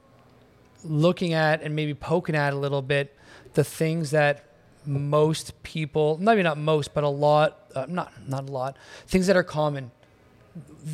looking 0.84 1.34
at 1.34 1.62
and 1.64 1.76
maybe 1.76 1.94
poking 1.94 2.36
at 2.36 2.54
a 2.54 2.56
little 2.56 2.82
bit 2.82 3.16
the 3.54 3.64
things 3.64 4.12
that 4.12 4.46
most 4.86 5.64
people, 5.64 6.18
maybe 6.22 6.44
not 6.44 6.58
most, 6.58 6.94
but 6.94 7.04
a 7.04 7.10
lot, 7.10 7.72
uh, 7.76 7.86
not 7.88 8.12
not 8.28 8.48
a 8.48 8.52
lot, 8.52 8.78
things 9.08 9.28
that 9.28 9.36
are 9.36 9.44
common 9.44 9.92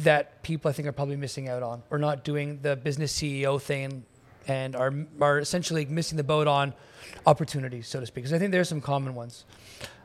that 0.04 0.42
people 0.44 0.70
I 0.70 0.72
think 0.72 0.88
are 0.88 0.94
probably 0.94 1.18
missing 1.18 1.50
out 1.50 1.64
on 1.64 1.84
or 1.90 1.98
not 1.98 2.24
doing 2.24 2.60
the 2.62 2.78
business 2.78 3.14
CEO 3.14 3.62
thing 3.62 4.06
and 4.48 4.76
are 4.76 4.94
are 5.20 5.40
essentially 5.40 5.86
missing 5.86 6.18
the 6.18 6.24
boat 6.24 6.48
on 6.48 6.74
opportunities, 7.26 7.88
so 7.88 8.00
to 8.00 8.06
speak. 8.06 8.24
Because 8.24 8.34
I 8.34 8.40
think 8.40 8.52
there's 8.52 8.70
some 8.70 8.82
common 8.82 9.16
ones. 9.16 9.46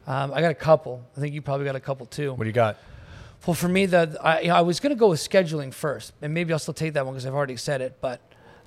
Um, 0.06 0.32
I 0.34 0.40
got 0.40 0.50
a 0.50 0.54
couple. 0.54 1.02
I 1.16 1.20
think 1.20 1.34
you 1.34 1.42
probably 1.42 1.64
got 1.64 1.76
a 1.76 1.80
couple 1.80 2.06
too. 2.06 2.32
What 2.32 2.44
do 2.44 2.46
you 2.46 2.52
got? 2.52 2.76
Well, 3.46 3.54
for 3.54 3.68
me, 3.68 3.84
the 3.86 4.16
I, 4.22 4.40
you 4.40 4.48
know, 4.48 4.56
I 4.56 4.62
was 4.62 4.80
going 4.80 4.94
to 4.94 4.98
go 4.98 5.08
with 5.08 5.20
scheduling 5.20 5.72
first, 5.72 6.12
and 6.22 6.32
maybe 6.32 6.52
I'll 6.52 6.58
still 6.58 6.74
take 6.74 6.94
that 6.94 7.04
one 7.04 7.14
because 7.14 7.26
I've 7.26 7.34
already 7.34 7.56
said 7.56 7.82
it. 7.82 7.98
But 8.00 8.20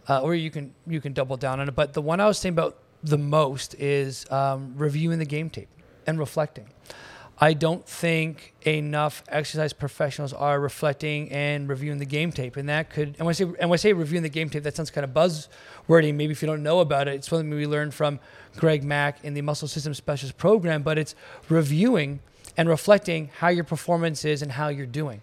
uh, 0.08 0.22
or 0.22 0.36
you 0.36 0.52
can 0.52 0.74
you 0.86 1.02
can 1.02 1.14
double 1.14 1.36
down 1.36 1.60
on 1.60 1.68
it. 1.68 1.76
But 1.76 1.94
the 1.94 2.02
one 2.02 2.20
I 2.20 2.28
was 2.28 2.40
thinking 2.40 2.60
about 2.60 2.78
the 3.04 3.18
most 3.18 3.74
is 3.76 4.30
um, 4.32 4.76
reviewing 4.78 5.20
the 5.20 5.26
game 5.26 5.50
tape 5.50 5.70
and 6.06 6.20
reflecting. 6.20 6.70
I 7.40 7.54
don't 7.54 7.88
think 7.88 8.56
enough 8.64 9.24
exercise 9.28 9.72
professionals 9.72 10.34
are 10.34 10.60
reflecting 10.60 11.32
and 11.32 11.70
reviewing 11.70 12.00
the 12.00 12.06
game 12.06 12.32
tape, 12.32 12.56
and 12.56 12.68
that 12.70 12.90
could. 12.90 13.10
And 13.18 13.20
when 13.20 13.30
I 13.30 13.34
say 13.34 13.44
and 13.46 13.70
when 13.70 13.74
I 13.74 13.78
say 13.78 13.94
reviewing 13.94 14.24
the 14.24 14.30
game 14.30 14.50
tape, 14.50 14.62
that 14.64 14.76
sounds 14.76 14.92
kind 14.92 15.06
of 15.06 15.12
buzzwordy. 15.12 16.14
Maybe 16.14 16.32
if 16.32 16.42
you 16.44 16.48
don't 16.48 16.64
know 16.64 16.82
about 16.82 17.08
it, 17.08 17.16
it's 17.16 17.30
something 17.30 17.50
we 17.50 17.66
learned 17.66 17.96
from 17.96 18.20
Greg 18.58 18.84
Mack 18.84 19.24
in 19.24 19.34
the 19.34 19.42
Muscle 19.42 19.68
System 19.68 19.96
Specialist 19.96 20.38
program. 20.38 20.84
But 20.84 21.00
it's 21.00 21.16
reviewing 21.50 22.20
and 22.58 22.68
reflecting 22.68 23.30
how 23.38 23.48
your 23.50 23.64
performance 23.64 24.26
is 24.26 24.42
and 24.42 24.52
how 24.52 24.68
you're 24.68 24.86
doing. 24.86 25.22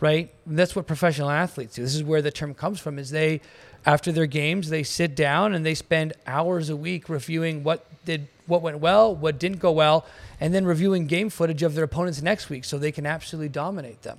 Right. 0.00 0.32
That's 0.46 0.74
what 0.74 0.86
professional 0.86 1.30
athletes 1.30 1.76
do. 1.76 1.82
This 1.82 1.94
is 1.94 2.02
where 2.02 2.22
the 2.22 2.32
term 2.32 2.54
comes 2.54 2.80
from. 2.80 2.98
Is 2.98 3.10
they 3.10 3.40
after 3.84 4.10
their 4.10 4.26
games 4.26 4.68
they 4.70 4.82
sit 4.82 5.14
down 5.14 5.54
and 5.54 5.64
they 5.66 5.74
spend 5.74 6.12
hours 6.26 6.70
a 6.70 6.76
week 6.76 7.08
reviewing 7.08 7.62
what 7.62 7.86
did 8.04 8.26
what 8.46 8.62
went 8.62 8.80
well, 8.80 9.14
what 9.14 9.38
didn't 9.38 9.58
go 9.58 9.70
well, 9.70 10.04
and 10.40 10.52
then 10.52 10.64
reviewing 10.64 11.06
game 11.06 11.30
footage 11.30 11.62
of 11.62 11.74
their 11.74 11.84
opponents 11.84 12.20
next 12.20 12.50
week 12.50 12.64
so 12.64 12.76
they 12.76 12.90
can 12.90 13.06
absolutely 13.06 13.48
dominate 13.48 14.02
them. 14.02 14.18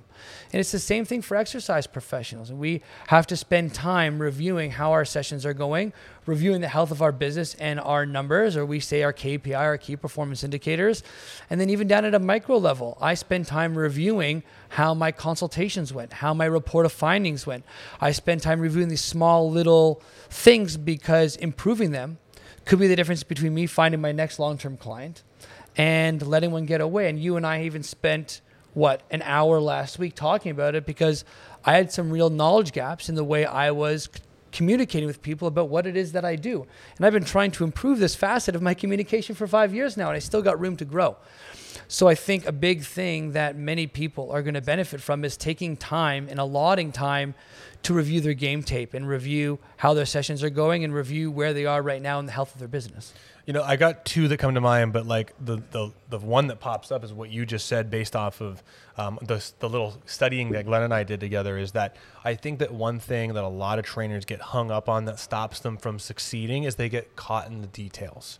And 0.52 0.60
it's 0.60 0.72
the 0.72 0.78
same 0.78 1.04
thing 1.04 1.20
for 1.20 1.36
exercise 1.36 1.86
professionals. 1.86 2.50
We 2.50 2.80
have 3.08 3.26
to 3.26 3.36
spend 3.36 3.74
time 3.74 4.20
reviewing 4.20 4.70
how 4.72 4.92
our 4.92 5.04
sessions 5.04 5.44
are 5.44 5.52
going, 5.52 5.92
reviewing 6.24 6.62
the 6.62 6.68
health 6.68 6.90
of 6.90 7.02
our 7.02 7.12
business 7.12 7.54
and 7.56 7.78
our 7.78 8.06
numbers, 8.06 8.56
or 8.56 8.64
we 8.64 8.80
say 8.80 9.02
our 9.02 9.12
KPI, 9.12 9.56
our 9.56 9.76
key 9.76 9.96
performance 9.96 10.42
indicators. 10.42 11.02
And 11.50 11.60
then 11.60 11.68
even 11.68 11.86
down 11.86 12.06
at 12.06 12.14
a 12.14 12.18
micro 12.18 12.56
level, 12.56 12.96
I 13.00 13.14
spend 13.14 13.46
time 13.46 13.76
reviewing 13.76 14.42
how 14.70 14.94
my 14.94 15.12
consultations 15.12 15.92
went, 15.92 16.14
how 16.14 16.32
my 16.32 16.46
report 16.46 16.86
of 16.86 16.92
findings 16.92 17.46
went. 17.46 17.64
I 18.00 18.12
spend 18.12 18.40
time 18.40 18.60
reviewing 18.60 18.88
these 18.88 19.04
small 19.04 19.50
little 19.50 20.02
things 20.30 20.78
because 20.78 21.36
improving 21.36 21.90
them 21.90 22.18
could 22.64 22.78
be 22.78 22.86
the 22.86 22.96
difference 22.96 23.22
between 23.22 23.54
me 23.54 23.66
finding 23.66 24.00
my 24.00 24.12
next 24.12 24.38
long 24.38 24.58
term 24.58 24.76
client 24.76 25.22
and 25.76 26.24
letting 26.26 26.50
one 26.50 26.66
get 26.66 26.80
away. 26.80 27.08
And 27.08 27.18
you 27.18 27.36
and 27.36 27.46
I 27.46 27.64
even 27.64 27.82
spent 27.82 28.40
what 28.74 29.02
an 29.10 29.22
hour 29.22 29.60
last 29.60 29.98
week 29.98 30.14
talking 30.14 30.50
about 30.50 30.74
it 30.74 30.84
because 30.86 31.24
I 31.64 31.74
had 31.74 31.92
some 31.92 32.10
real 32.10 32.30
knowledge 32.30 32.72
gaps 32.72 33.08
in 33.08 33.14
the 33.14 33.24
way 33.24 33.44
I 33.44 33.70
was 33.70 34.08
communicating 34.52 35.06
with 35.06 35.20
people 35.20 35.48
about 35.48 35.68
what 35.68 35.86
it 35.86 35.96
is 35.96 36.12
that 36.12 36.24
I 36.24 36.36
do. 36.36 36.66
And 36.96 37.04
I've 37.04 37.12
been 37.12 37.24
trying 37.24 37.50
to 37.52 37.64
improve 37.64 37.98
this 37.98 38.14
facet 38.14 38.54
of 38.54 38.62
my 38.62 38.74
communication 38.74 39.34
for 39.34 39.46
5 39.46 39.74
years 39.74 39.96
now 39.96 40.08
and 40.08 40.16
I 40.16 40.20
still 40.20 40.42
got 40.42 40.60
room 40.60 40.76
to 40.76 40.84
grow. 40.84 41.16
So 41.88 42.08
I 42.08 42.14
think 42.14 42.46
a 42.46 42.52
big 42.52 42.82
thing 42.82 43.32
that 43.32 43.56
many 43.56 43.86
people 43.86 44.30
are 44.30 44.42
going 44.42 44.54
to 44.54 44.60
benefit 44.60 45.00
from 45.00 45.24
is 45.24 45.36
taking 45.36 45.76
time 45.76 46.26
and 46.30 46.38
allotting 46.38 46.92
time 46.92 47.34
to 47.84 47.92
review 47.92 48.20
their 48.20 48.34
game 48.34 48.62
tape 48.62 48.94
and 48.94 49.06
review 49.06 49.58
how 49.76 49.92
their 49.94 50.06
sessions 50.06 50.42
are 50.42 50.50
going 50.50 50.84
and 50.84 50.94
review 50.94 51.30
where 51.30 51.52
they 51.52 51.66
are 51.66 51.82
right 51.82 52.00
now 52.00 52.18
in 52.18 52.26
the 52.26 52.32
health 52.32 52.54
of 52.54 52.58
their 52.58 52.68
business. 52.68 53.12
You 53.46 53.52
know, 53.52 53.62
I 53.62 53.76
got 53.76 54.06
two 54.06 54.26
that 54.28 54.38
come 54.38 54.54
to 54.54 54.60
mind, 54.62 54.94
but 54.94 55.06
like 55.06 55.34
the 55.38 55.62
the, 55.70 55.92
the 56.08 56.18
one 56.18 56.46
that 56.46 56.60
pops 56.60 56.90
up 56.90 57.04
is 57.04 57.12
what 57.12 57.28
you 57.28 57.44
just 57.44 57.66
said, 57.66 57.90
based 57.90 58.16
off 58.16 58.40
of 58.40 58.62
um, 58.96 59.18
the 59.20 59.44
the 59.58 59.68
little 59.68 60.00
studying 60.06 60.50
that 60.52 60.64
Glenn 60.64 60.82
and 60.82 60.94
I 60.94 61.02
did 61.02 61.20
together. 61.20 61.58
Is 61.58 61.72
that 61.72 61.96
I 62.24 62.36
think 62.36 62.58
that 62.60 62.72
one 62.72 62.98
thing 62.98 63.34
that 63.34 63.44
a 63.44 63.48
lot 63.48 63.78
of 63.78 63.84
trainers 63.84 64.24
get 64.24 64.40
hung 64.40 64.70
up 64.70 64.88
on 64.88 65.04
that 65.04 65.18
stops 65.18 65.60
them 65.60 65.76
from 65.76 65.98
succeeding 65.98 66.64
is 66.64 66.76
they 66.76 66.88
get 66.88 67.16
caught 67.16 67.48
in 67.48 67.60
the 67.60 67.66
details. 67.66 68.38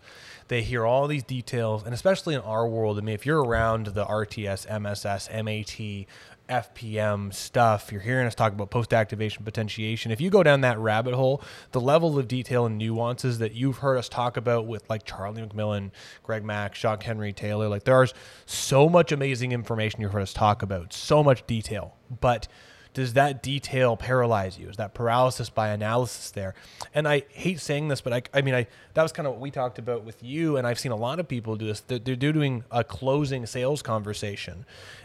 They 0.48 0.62
hear 0.62 0.84
all 0.84 1.06
these 1.06 1.22
details, 1.22 1.84
and 1.84 1.94
especially 1.94 2.34
in 2.34 2.40
our 2.42 2.68
world. 2.68 2.98
I 2.98 3.00
mean, 3.00 3.14
if 3.14 3.24
you're 3.24 3.42
around 3.42 3.86
the 3.88 4.04
RTS, 4.04 4.66
MSS, 4.68 5.28
MAT, 5.30 6.06
FPM 6.48 7.32
stuff. 7.32 7.90
You're 7.90 8.00
hearing 8.00 8.26
us 8.26 8.34
talk 8.34 8.52
about 8.52 8.70
post 8.70 8.92
activation 8.92 9.44
potentiation. 9.44 10.12
If 10.12 10.20
you 10.20 10.30
go 10.30 10.42
down 10.42 10.60
that 10.60 10.78
rabbit 10.78 11.14
hole, 11.14 11.42
the 11.72 11.80
level 11.80 12.18
of 12.18 12.28
detail 12.28 12.66
and 12.66 12.76
nuances 12.76 13.38
that 13.38 13.54
you've 13.54 13.78
heard 13.78 13.96
us 13.96 14.08
talk 14.08 14.36
about 14.36 14.66
with 14.66 14.88
like 14.90 15.04
Charlie 15.04 15.42
McMillan, 15.42 15.90
Greg 16.22 16.44
Mack, 16.44 16.74
Jacques 16.74 17.02
Henry 17.02 17.32
Taylor, 17.32 17.68
like 17.68 17.84
there's 17.84 18.12
so 18.46 18.88
much 18.88 19.12
amazing 19.12 19.52
information 19.52 20.00
you've 20.00 20.12
heard 20.12 20.22
us 20.22 20.34
talk 20.34 20.62
about, 20.62 20.92
so 20.92 21.22
much 21.22 21.46
detail. 21.46 21.96
But 22.20 22.46
does 22.94 23.14
that 23.14 23.42
detail 23.42 23.96
paralyze 23.96 24.56
you? 24.56 24.68
Is 24.68 24.76
that 24.76 24.94
paralysis 24.94 25.50
by 25.50 25.68
analysis 25.68 26.30
there? 26.30 26.54
And 26.94 27.06
I 27.06 27.24
hate 27.30 27.60
saying 27.60 27.88
this, 27.88 28.00
but 28.00 28.12
I, 28.12 28.22
I 28.32 28.40
mean, 28.40 28.54
I 28.54 28.68
that 28.94 29.02
was 29.02 29.12
kind 29.12 29.26
of 29.26 29.34
what 29.34 29.40
we 29.40 29.50
talked 29.50 29.78
about 29.80 30.04
with 30.04 30.22
you, 30.22 30.56
and 30.56 30.66
I've 30.66 30.78
seen 30.78 30.92
a 30.92 30.96
lot 30.96 31.18
of 31.18 31.26
people 31.26 31.56
do 31.56 31.66
this. 31.66 31.80
They're, 31.80 31.98
doing 31.98 32.64
a 32.70 32.84
closing 32.84 33.44
sales 33.46 33.82
conversation, 33.82 34.64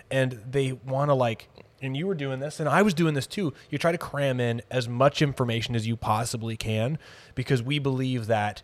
and 0.09 0.39
they 0.49 0.73
want 0.73 1.09
to 1.09 1.15
like 1.15 1.49
and 1.81 1.95
you 1.95 2.07
were 2.07 2.15
doing 2.15 2.39
this 2.39 2.59
and 2.59 2.67
I 2.67 2.81
was 2.81 2.93
doing 2.93 3.13
this 3.13 3.25
too. 3.25 3.53
You 3.69 3.77
try 3.77 3.91
to 3.91 3.97
cram 3.97 4.39
in 4.39 4.61
as 4.69 4.87
much 4.89 5.21
information 5.21 5.75
as 5.75 5.87
you 5.87 5.95
possibly 5.95 6.57
can 6.57 6.97
because 7.35 7.63
we 7.63 7.79
believe 7.79 8.27
that 8.27 8.61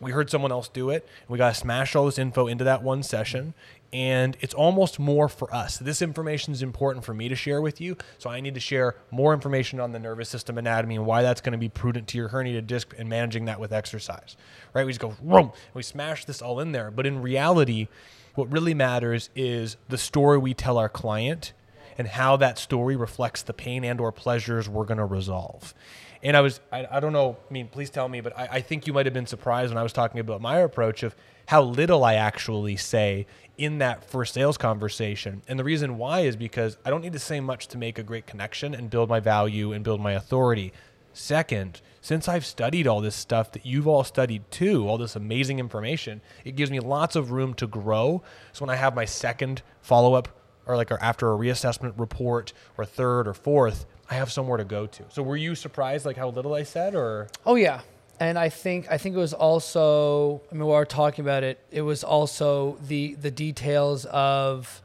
we 0.00 0.12
heard 0.12 0.30
someone 0.30 0.52
else 0.52 0.68
do 0.68 0.90
it 0.90 1.06
and 1.20 1.28
we 1.28 1.38
got 1.38 1.54
to 1.54 1.60
smash 1.60 1.96
all 1.96 2.06
this 2.06 2.18
info 2.18 2.46
into 2.46 2.64
that 2.64 2.82
one 2.82 3.02
session 3.02 3.54
and 3.92 4.36
it's 4.40 4.54
almost 4.54 4.98
more 4.98 5.28
for 5.28 5.52
us. 5.54 5.76
This 5.78 6.00
information 6.00 6.52
is 6.52 6.62
important 6.62 7.04
for 7.04 7.12
me 7.12 7.28
to 7.28 7.34
share 7.34 7.60
with 7.60 7.80
you, 7.80 7.96
so 8.18 8.30
I 8.30 8.40
need 8.40 8.54
to 8.54 8.60
share 8.60 8.96
more 9.10 9.34
information 9.34 9.80
on 9.80 9.92
the 9.92 9.98
nervous 9.98 10.28
system 10.28 10.56
anatomy 10.56 10.96
and 10.96 11.04
why 11.04 11.22
that's 11.22 11.40
going 11.40 11.52
to 11.52 11.58
be 11.58 11.68
prudent 11.68 12.08
to 12.08 12.18
your 12.18 12.30
herniated 12.30 12.66
disc 12.66 12.94
and 12.98 13.08
managing 13.08 13.44
that 13.46 13.60
with 13.60 13.72
exercise. 13.72 14.36
Right? 14.72 14.86
We 14.86 14.92
just 14.92 15.00
go, 15.00 15.52
we 15.74 15.82
smash 15.82 16.24
this 16.24 16.40
all 16.40 16.60
in 16.60 16.72
there, 16.72 16.90
but 16.90 17.06
in 17.06 17.20
reality, 17.20 17.88
what 18.34 18.50
really 18.50 18.72
matters 18.72 19.28
is 19.36 19.76
the 19.88 19.98
story 19.98 20.38
we 20.38 20.54
tell 20.54 20.78
our 20.78 20.88
client 20.88 21.52
and 21.98 22.08
how 22.08 22.36
that 22.38 22.58
story 22.58 22.96
reflects 22.96 23.42
the 23.42 23.52
pain 23.52 23.84
and 23.84 24.00
or 24.00 24.10
pleasures 24.10 24.68
we're 24.68 24.86
going 24.86 24.98
to 24.98 25.04
resolve. 25.04 25.74
And 26.22 26.36
I 26.36 26.40
was, 26.40 26.60
I, 26.70 26.86
I, 26.90 27.00
don't 27.00 27.12
know, 27.12 27.36
I 27.50 27.52
mean, 27.52 27.68
please 27.68 27.90
tell 27.90 28.08
me, 28.08 28.20
but 28.20 28.36
I, 28.38 28.48
I 28.52 28.60
think 28.60 28.86
you 28.86 28.92
might 28.92 29.06
have 29.06 29.12
been 29.12 29.26
surprised 29.26 29.70
when 29.70 29.78
I 29.78 29.82
was 29.82 29.92
talking 29.92 30.20
about 30.20 30.40
my 30.40 30.58
approach 30.58 31.02
of 31.02 31.16
how 31.46 31.62
little 31.62 32.04
I 32.04 32.14
actually 32.14 32.76
say 32.76 33.26
in 33.58 33.78
that 33.78 34.08
first 34.08 34.34
sales 34.34 34.56
conversation. 34.56 35.42
And 35.46 35.58
the 35.58 35.64
reason 35.64 35.98
why 35.98 36.20
is 36.20 36.36
because 36.36 36.78
I 36.84 36.90
don't 36.90 37.02
need 37.02 37.12
to 37.12 37.18
say 37.18 37.40
much 37.40 37.68
to 37.68 37.78
make 37.78 37.98
a 37.98 38.02
great 38.02 38.26
connection 38.26 38.74
and 38.74 38.90
build 38.90 39.08
my 39.08 39.20
value 39.20 39.72
and 39.72 39.84
build 39.84 40.00
my 40.00 40.12
authority. 40.12 40.72
Second, 41.12 41.80
since 42.00 42.26
I've 42.26 42.46
studied 42.46 42.86
all 42.86 43.00
this 43.00 43.14
stuff 43.14 43.52
that 43.52 43.66
you've 43.66 43.86
all 43.86 44.02
studied 44.02 44.50
too, 44.50 44.88
all 44.88 44.98
this 44.98 45.14
amazing 45.14 45.58
information, 45.58 46.22
it 46.44 46.56
gives 46.56 46.70
me 46.70 46.80
lots 46.80 47.14
of 47.14 47.30
room 47.30 47.54
to 47.54 47.66
grow. 47.66 48.22
So 48.52 48.64
when 48.64 48.70
I 48.70 48.76
have 48.76 48.94
my 48.94 49.04
second 49.04 49.62
follow 49.82 50.14
up 50.14 50.28
or 50.66 50.76
like 50.76 50.90
after 50.90 51.32
a 51.32 51.36
reassessment 51.36 51.92
report 51.98 52.52
or 52.78 52.84
third 52.84 53.28
or 53.28 53.34
fourth, 53.34 53.84
I 54.08 54.14
have 54.14 54.32
somewhere 54.32 54.58
to 54.58 54.64
go 54.64 54.86
to. 54.86 55.04
So 55.10 55.22
were 55.22 55.36
you 55.36 55.54
surprised 55.54 56.06
like 56.06 56.16
how 56.16 56.28
little 56.28 56.54
I 56.54 56.62
said 56.62 56.94
or? 56.94 57.28
Oh 57.44 57.56
yeah. 57.56 57.82
And 58.20 58.38
I 58.38 58.48
think 58.48 58.86
I 58.90 58.98
think 58.98 59.16
it 59.16 59.18
was 59.18 59.32
also 59.32 60.42
I 60.50 60.54
mean 60.54 60.66
while 60.66 60.78
we're 60.78 60.84
talking 60.84 61.24
about 61.24 61.42
it, 61.42 61.58
it 61.70 61.82
was 61.82 62.04
also 62.04 62.78
the 62.86 63.14
the 63.14 63.30
details 63.30 64.04
of 64.06 64.82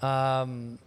um, 0.00 0.78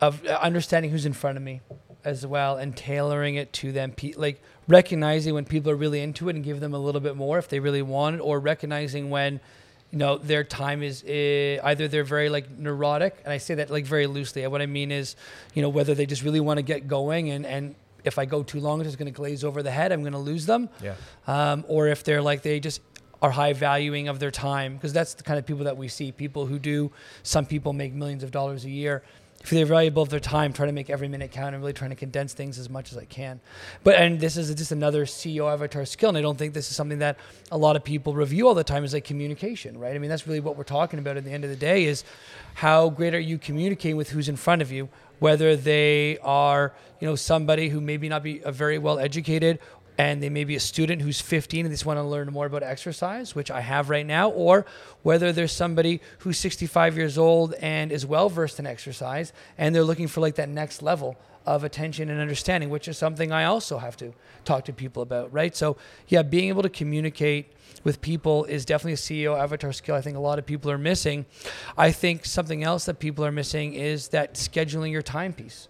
of 0.00 0.24
understanding 0.26 0.90
who's 0.90 1.06
in 1.06 1.12
front 1.12 1.36
of 1.36 1.42
me 1.42 1.60
as 2.04 2.26
well 2.26 2.56
and 2.56 2.76
tailoring 2.76 3.34
it 3.34 3.52
to 3.52 3.72
them 3.72 3.92
like 4.16 4.40
recognizing 4.68 5.34
when 5.34 5.44
people 5.44 5.70
are 5.70 5.76
really 5.76 6.00
into 6.00 6.28
it 6.28 6.36
and 6.36 6.44
give 6.44 6.60
them 6.60 6.74
a 6.74 6.78
little 6.78 7.00
bit 7.00 7.16
more 7.16 7.38
if 7.38 7.48
they 7.48 7.58
really 7.58 7.82
want 7.82 8.16
it, 8.16 8.20
or 8.20 8.38
recognizing 8.38 9.10
when 9.10 9.40
you 9.90 9.98
know 9.98 10.18
their 10.18 10.44
time 10.44 10.82
is 10.82 11.02
uh, 11.02 11.60
either 11.64 11.88
they're 11.88 12.04
very 12.04 12.28
like 12.28 12.50
neurotic, 12.50 13.16
and 13.24 13.32
I 13.32 13.38
say 13.38 13.54
that 13.54 13.70
like 13.70 13.86
very 13.86 14.06
loosely. 14.06 14.46
What 14.46 14.60
I 14.60 14.66
mean 14.66 14.92
is, 14.92 15.16
you 15.54 15.62
know, 15.62 15.70
whether 15.70 15.94
they 15.94 16.04
just 16.06 16.22
really 16.22 16.40
want 16.40 16.58
to 16.58 16.62
get 16.62 16.86
going 16.86 17.30
and 17.30 17.46
and 17.46 17.74
if 18.08 18.18
I 18.18 18.24
go 18.24 18.42
too 18.42 18.58
long, 18.58 18.80
it's 18.80 18.88
just 18.88 18.98
going 18.98 19.12
to 19.12 19.16
glaze 19.16 19.44
over 19.44 19.62
the 19.62 19.70
head. 19.70 19.92
I'm 19.92 20.00
going 20.00 20.12
to 20.12 20.18
lose 20.18 20.46
them. 20.46 20.68
Yeah. 20.82 20.94
Um, 21.26 21.64
or 21.68 21.86
if 21.86 22.02
they're 22.02 22.22
like 22.22 22.42
they 22.42 22.58
just 22.58 22.80
are 23.22 23.30
high 23.30 23.52
valuing 23.52 24.08
of 24.08 24.18
their 24.18 24.30
time 24.30 24.74
because 24.74 24.92
that's 24.92 25.14
the 25.14 25.22
kind 25.22 25.38
of 25.38 25.46
people 25.46 25.64
that 25.64 25.76
we 25.76 25.88
see 25.88 26.12
people 26.12 26.46
who 26.46 26.58
do 26.58 26.90
some 27.22 27.44
people 27.46 27.72
make 27.72 27.92
millions 27.92 28.22
of 28.22 28.30
dollars 28.30 28.64
a 28.64 28.70
year 28.70 29.02
if 29.40 29.50
they're 29.50 29.66
valuable 29.66 30.02
of 30.02 30.08
their 30.08 30.20
time 30.20 30.52
trying 30.52 30.68
to 30.68 30.72
make 30.72 30.90
every 30.90 31.08
minute 31.08 31.30
count 31.30 31.54
and 31.54 31.62
really 31.62 31.72
trying 31.72 31.90
to 31.90 31.96
condense 31.96 32.32
things 32.32 32.58
as 32.58 32.68
much 32.68 32.92
as 32.92 32.98
i 32.98 33.04
can 33.04 33.40
but 33.82 33.94
and 33.96 34.20
this 34.20 34.36
is 34.36 34.54
just 34.54 34.72
another 34.72 35.04
ceo 35.04 35.52
avatar 35.52 35.84
skill 35.84 36.08
and 36.10 36.18
i 36.18 36.20
don't 36.20 36.38
think 36.38 36.54
this 36.54 36.70
is 36.70 36.76
something 36.76 36.98
that 36.98 37.16
a 37.50 37.58
lot 37.58 37.74
of 37.74 37.82
people 37.82 38.14
review 38.14 38.46
all 38.46 38.54
the 38.54 38.64
time 38.64 38.84
is 38.84 38.92
like 38.92 39.04
communication 39.04 39.78
right 39.78 39.94
i 39.94 39.98
mean 39.98 40.10
that's 40.10 40.26
really 40.26 40.40
what 40.40 40.56
we're 40.56 40.64
talking 40.64 40.98
about 40.98 41.16
at 41.16 41.24
the 41.24 41.32
end 41.32 41.44
of 41.44 41.50
the 41.50 41.56
day 41.56 41.84
is 41.84 42.04
how 42.54 42.88
great 42.88 43.14
are 43.14 43.20
you 43.20 43.38
communicating 43.38 43.96
with 43.96 44.10
who's 44.10 44.28
in 44.28 44.36
front 44.36 44.62
of 44.62 44.70
you 44.70 44.88
whether 45.18 45.56
they 45.56 46.18
are 46.22 46.72
you 47.00 47.08
know 47.08 47.16
somebody 47.16 47.68
who 47.68 47.80
maybe 47.80 48.08
not 48.08 48.22
be 48.22 48.40
a 48.44 48.52
very 48.52 48.78
well 48.78 48.98
educated 48.98 49.58
and 49.98 50.22
they 50.22 50.28
may 50.28 50.44
be 50.44 50.54
a 50.54 50.60
student 50.60 51.02
who's 51.02 51.20
15 51.20 51.66
and 51.66 51.72
they 51.72 51.74
just 51.74 51.84
want 51.84 51.98
to 51.98 52.04
learn 52.04 52.32
more 52.32 52.46
about 52.46 52.62
exercise, 52.62 53.34
which 53.34 53.50
I 53.50 53.60
have 53.60 53.90
right 53.90 54.06
now, 54.06 54.30
or 54.30 54.64
whether 55.02 55.32
there's 55.32 55.50
somebody 55.50 56.00
who's 56.20 56.38
65 56.38 56.96
years 56.96 57.18
old 57.18 57.54
and 57.54 57.90
is 57.90 58.06
well 58.06 58.28
versed 58.28 58.60
in 58.60 58.66
exercise 58.66 59.32
and 59.58 59.74
they're 59.74 59.82
looking 59.82 60.06
for 60.06 60.20
like 60.20 60.36
that 60.36 60.48
next 60.48 60.82
level 60.82 61.16
of 61.44 61.64
attention 61.64 62.10
and 62.10 62.20
understanding, 62.20 62.70
which 62.70 62.86
is 62.86 62.96
something 62.96 63.32
I 63.32 63.44
also 63.44 63.78
have 63.78 63.96
to 63.96 64.12
talk 64.44 64.66
to 64.66 64.72
people 64.72 65.02
about, 65.02 65.32
right? 65.32 65.56
So, 65.56 65.76
yeah, 66.06 66.22
being 66.22 66.48
able 66.48 66.62
to 66.62 66.68
communicate 66.68 67.52
with 67.88 68.02
people 68.02 68.44
is 68.44 68.66
definitely 68.66 68.92
a 68.92 68.96
CEO 68.96 69.34
avatar 69.38 69.72
skill 69.72 69.94
I 69.94 70.02
think 70.02 70.18
a 70.18 70.20
lot 70.20 70.38
of 70.38 70.44
people 70.44 70.70
are 70.70 70.76
missing. 70.76 71.24
I 71.74 71.90
think 71.90 72.26
something 72.26 72.62
else 72.62 72.84
that 72.84 72.98
people 72.98 73.24
are 73.24 73.32
missing 73.32 73.72
is 73.72 74.08
that 74.08 74.34
scheduling 74.34 74.92
your 74.92 75.00
timepiece 75.00 75.68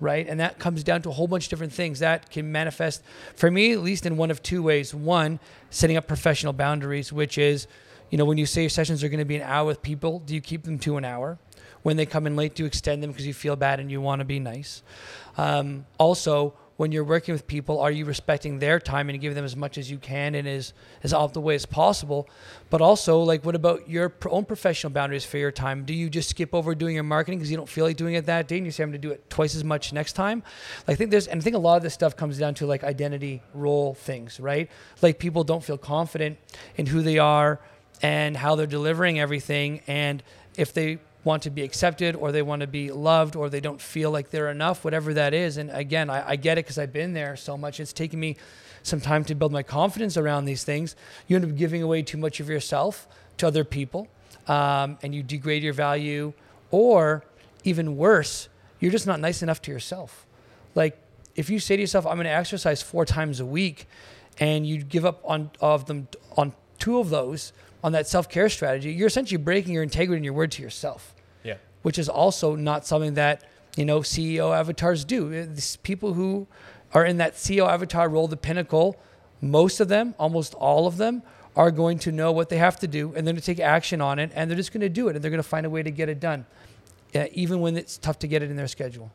right? 0.00 0.26
And 0.28 0.40
that 0.40 0.58
comes 0.58 0.84
down 0.84 1.00
to 1.02 1.08
a 1.08 1.12
whole 1.12 1.28
bunch 1.28 1.46
of 1.46 1.50
different 1.50 1.72
things 1.72 2.00
that 2.00 2.28
can 2.28 2.50
manifest, 2.52 3.02
for 3.36 3.50
me, 3.50 3.72
at 3.72 3.78
least 3.78 4.04
in 4.04 4.18
one 4.18 4.30
of 4.30 4.42
two 4.42 4.62
ways. 4.62 4.92
One, 4.92 5.38
setting 5.70 5.96
up 5.96 6.06
professional 6.06 6.52
boundaries, 6.52 7.10
which 7.12 7.38
is, 7.38 7.68
you 8.10 8.18
know, 8.18 8.26
when 8.26 8.36
you 8.36 8.44
say 8.44 8.62
your 8.62 8.70
sessions 8.70 9.02
are 9.02 9.08
going 9.08 9.20
to 9.20 9.24
be 9.24 9.36
an 9.36 9.42
hour 9.42 9.64
with 9.64 9.80
people, 9.80 10.18
do 10.18 10.34
you 10.34 10.42
keep 10.42 10.64
them 10.64 10.78
to 10.80 10.98
an 10.98 11.04
hour? 11.06 11.38
When 11.84 11.96
they 11.96 12.04
come 12.06 12.26
in 12.26 12.36
late, 12.36 12.56
do 12.56 12.64
you 12.64 12.66
extend 12.66 13.02
them 13.02 13.12
because 13.12 13.26
you 13.26 13.32
feel 13.32 13.56
bad 13.56 13.80
and 13.80 13.90
you 13.90 14.00
want 14.00 14.18
to 14.18 14.26
be 14.26 14.40
nice? 14.40 14.82
Um, 15.38 15.86
also, 15.96 16.54
when 16.76 16.90
you're 16.90 17.04
working 17.04 17.32
with 17.32 17.46
people, 17.46 17.80
are 17.80 17.90
you 17.90 18.04
respecting 18.04 18.58
their 18.58 18.80
time 18.80 19.08
and 19.08 19.20
giving 19.20 19.36
them 19.36 19.44
as 19.44 19.54
much 19.54 19.78
as 19.78 19.90
you 19.90 19.98
can 19.98 20.34
in 20.34 20.46
as 20.46 20.72
as 21.02 21.12
optimal 21.12 21.42
way 21.42 21.54
as 21.54 21.66
possible? 21.66 22.28
But 22.68 22.80
also, 22.80 23.20
like, 23.20 23.44
what 23.44 23.54
about 23.54 23.88
your 23.88 24.12
own 24.28 24.44
professional 24.44 24.92
boundaries 24.92 25.24
for 25.24 25.38
your 25.38 25.52
time? 25.52 25.84
Do 25.84 25.94
you 25.94 26.10
just 26.10 26.30
skip 26.30 26.54
over 26.54 26.74
doing 26.74 26.94
your 26.94 27.04
marketing 27.04 27.38
because 27.38 27.50
you 27.50 27.56
don't 27.56 27.68
feel 27.68 27.84
like 27.84 27.96
doing 27.96 28.14
it 28.14 28.26
that 28.26 28.48
day, 28.48 28.56
and 28.56 28.66
you 28.66 28.72
say 28.72 28.82
I'm 28.82 28.90
going 28.90 29.00
to 29.00 29.08
do 29.08 29.12
it 29.12 29.30
twice 29.30 29.54
as 29.54 29.62
much 29.62 29.92
next 29.92 30.14
time? 30.14 30.42
Like, 30.88 30.94
I 30.94 30.96
think 30.96 31.10
there's, 31.10 31.28
and 31.28 31.40
I 31.40 31.44
think 31.44 31.54
a 31.54 31.60
lot 31.60 31.76
of 31.76 31.82
this 31.82 31.94
stuff 31.94 32.16
comes 32.16 32.38
down 32.38 32.54
to 32.54 32.66
like 32.66 32.82
identity 32.82 33.42
role 33.54 33.94
things, 33.94 34.40
right? 34.40 34.68
Like, 35.00 35.18
people 35.20 35.44
don't 35.44 35.62
feel 35.62 35.78
confident 35.78 36.38
in 36.76 36.86
who 36.86 37.02
they 37.02 37.18
are 37.18 37.60
and 38.02 38.36
how 38.36 38.56
they're 38.56 38.66
delivering 38.66 39.20
everything, 39.20 39.80
and 39.86 40.22
if 40.56 40.72
they 40.72 40.98
want 41.24 41.42
to 41.42 41.50
be 41.50 41.62
accepted 41.62 42.14
or 42.14 42.30
they 42.30 42.42
want 42.42 42.60
to 42.60 42.66
be 42.66 42.90
loved 42.90 43.34
or 43.34 43.48
they 43.48 43.60
don't 43.60 43.80
feel 43.80 44.10
like 44.10 44.30
they're 44.30 44.50
enough, 44.50 44.84
whatever 44.84 45.14
that 45.14 45.32
is. 45.32 45.56
And 45.56 45.70
again, 45.70 46.10
I, 46.10 46.30
I 46.30 46.36
get 46.36 46.58
it 46.58 46.66
because 46.66 46.78
I've 46.78 46.92
been 46.92 47.14
there 47.14 47.34
so 47.36 47.56
much. 47.56 47.80
It's 47.80 47.92
taken 47.92 48.20
me 48.20 48.36
some 48.82 49.00
time 49.00 49.24
to 49.24 49.34
build 49.34 49.50
my 49.50 49.62
confidence 49.62 50.16
around 50.16 50.44
these 50.44 50.62
things. 50.62 50.94
You 51.26 51.36
end 51.36 51.44
up 51.44 51.56
giving 51.56 51.82
away 51.82 52.02
too 52.02 52.18
much 52.18 52.38
of 52.40 52.48
yourself 52.48 53.08
to 53.38 53.46
other 53.46 53.64
people 53.64 54.08
um, 54.46 54.98
and 55.02 55.14
you 55.14 55.22
degrade 55.22 55.62
your 55.62 55.72
value, 55.72 56.34
or 56.70 57.24
even 57.64 57.96
worse, 57.96 58.48
you're 58.78 58.92
just 58.92 59.06
not 59.06 59.20
nice 59.20 59.42
enough 59.42 59.62
to 59.62 59.70
yourself. 59.70 60.26
Like, 60.74 60.98
if 61.34 61.48
you 61.48 61.58
say 61.58 61.76
to 61.76 61.80
yourself, 61.80 62.06
I'm 62.06 62.16
going 62.16 62.24
to 62.24 62.30
exercise 62.30 62.82
four 62.82 63.06
times 63.06 63.40
a 63.40 63.46
week, 63.46 63.86
and 64.38 64.66
you 64.66 64.82
give 64.82 65.06
up 65.06 65.22
on 65.24 65.50
of 65.60 65.86
them 65.86 66.08
on 66.36 66.52
two 66.78 66.98
of 66.98 67.08
those 67.08 67.52
on 67.82 67.92
that 67.92 68.06
self 68.06 68.28
care 68.28 68.48
strategy, 68.48 68.92
you're 68.92 69.06
essentially 69.06 69.42
breaking 69.42 69.72
your 69.72 69.82
integrity 69.82 70.16
and 70.16 70.24
your 70.24 70.34
word 70.34 70.50
to 70.52 70.62
yourself 70.62 71.13
which 71.84 71.98
is 71.98 72.08
also 72.08 72.56
not 72.56 72.86
something 72.86 73.12
that 73.12 73.44
you 73.76 73.84
know 73.84 74.00
CEO 74.00 74.56
avatars 74.56 75.04
do. 75.04 75.30
It's 75.30 75.76
people 75.76 76.14
who 76.14 76.46
are 76.94 77.04
in 77.04 77.18
that 77.18 77.34
CEO 77.34 77.68
avatar 77.68 78.08
role, 78.08 78.26
the 78.26 78.38
pinnacle, 78.38 78.96
most 79.42 79.80
of 79.80 79.88
them, 79.88 80.14
almost 80.18 80.54
all 80.54 80.86
of 80.86 80.96
them, 80.96 81.22
are 81.54 81.70
going 81.70 81.98
to 81.98 82.10
know 82.10 82.32
what 82.32 82.48
they 82.48 82.56
have 82.56 82.80
to 82.80 82.88
do 82.88 83.08
and 83.08 83.26
they're 83.26 83.34
going 83.34 83.36
to 83.36 83.42
take 83.42 83.60
action 83.60 84.00
on 84.00 84.18
it 84.18 84.32
and 84.34 84.50
they're 84.50 84.56
just 84.56 84.72
going 84.72 84.80
to 84.80 84.88
do 84.88 85.08
it 85.08 85.14
and 85.14 85.22
they're 85.22 85.30
going 85.30 85.42
to 85.42 85.48
find 85.48 85.66
a 85.66 85.70
way 85.70 85.82
to 85.82 85.90
get 85.90 86.08
it 86.08 86.20
done, 86.20 86.46
uh, 87.14 87.26
even 87.32 87.60
when 87.60 87.76
it's 87.76 87.98
tough 87.98 88.18
to 88.20 88.26
get 88.26 88.42
it 88.42 88.50
in 88.50 88.56
their 88.56 88.66
schedule. 88.66 89.12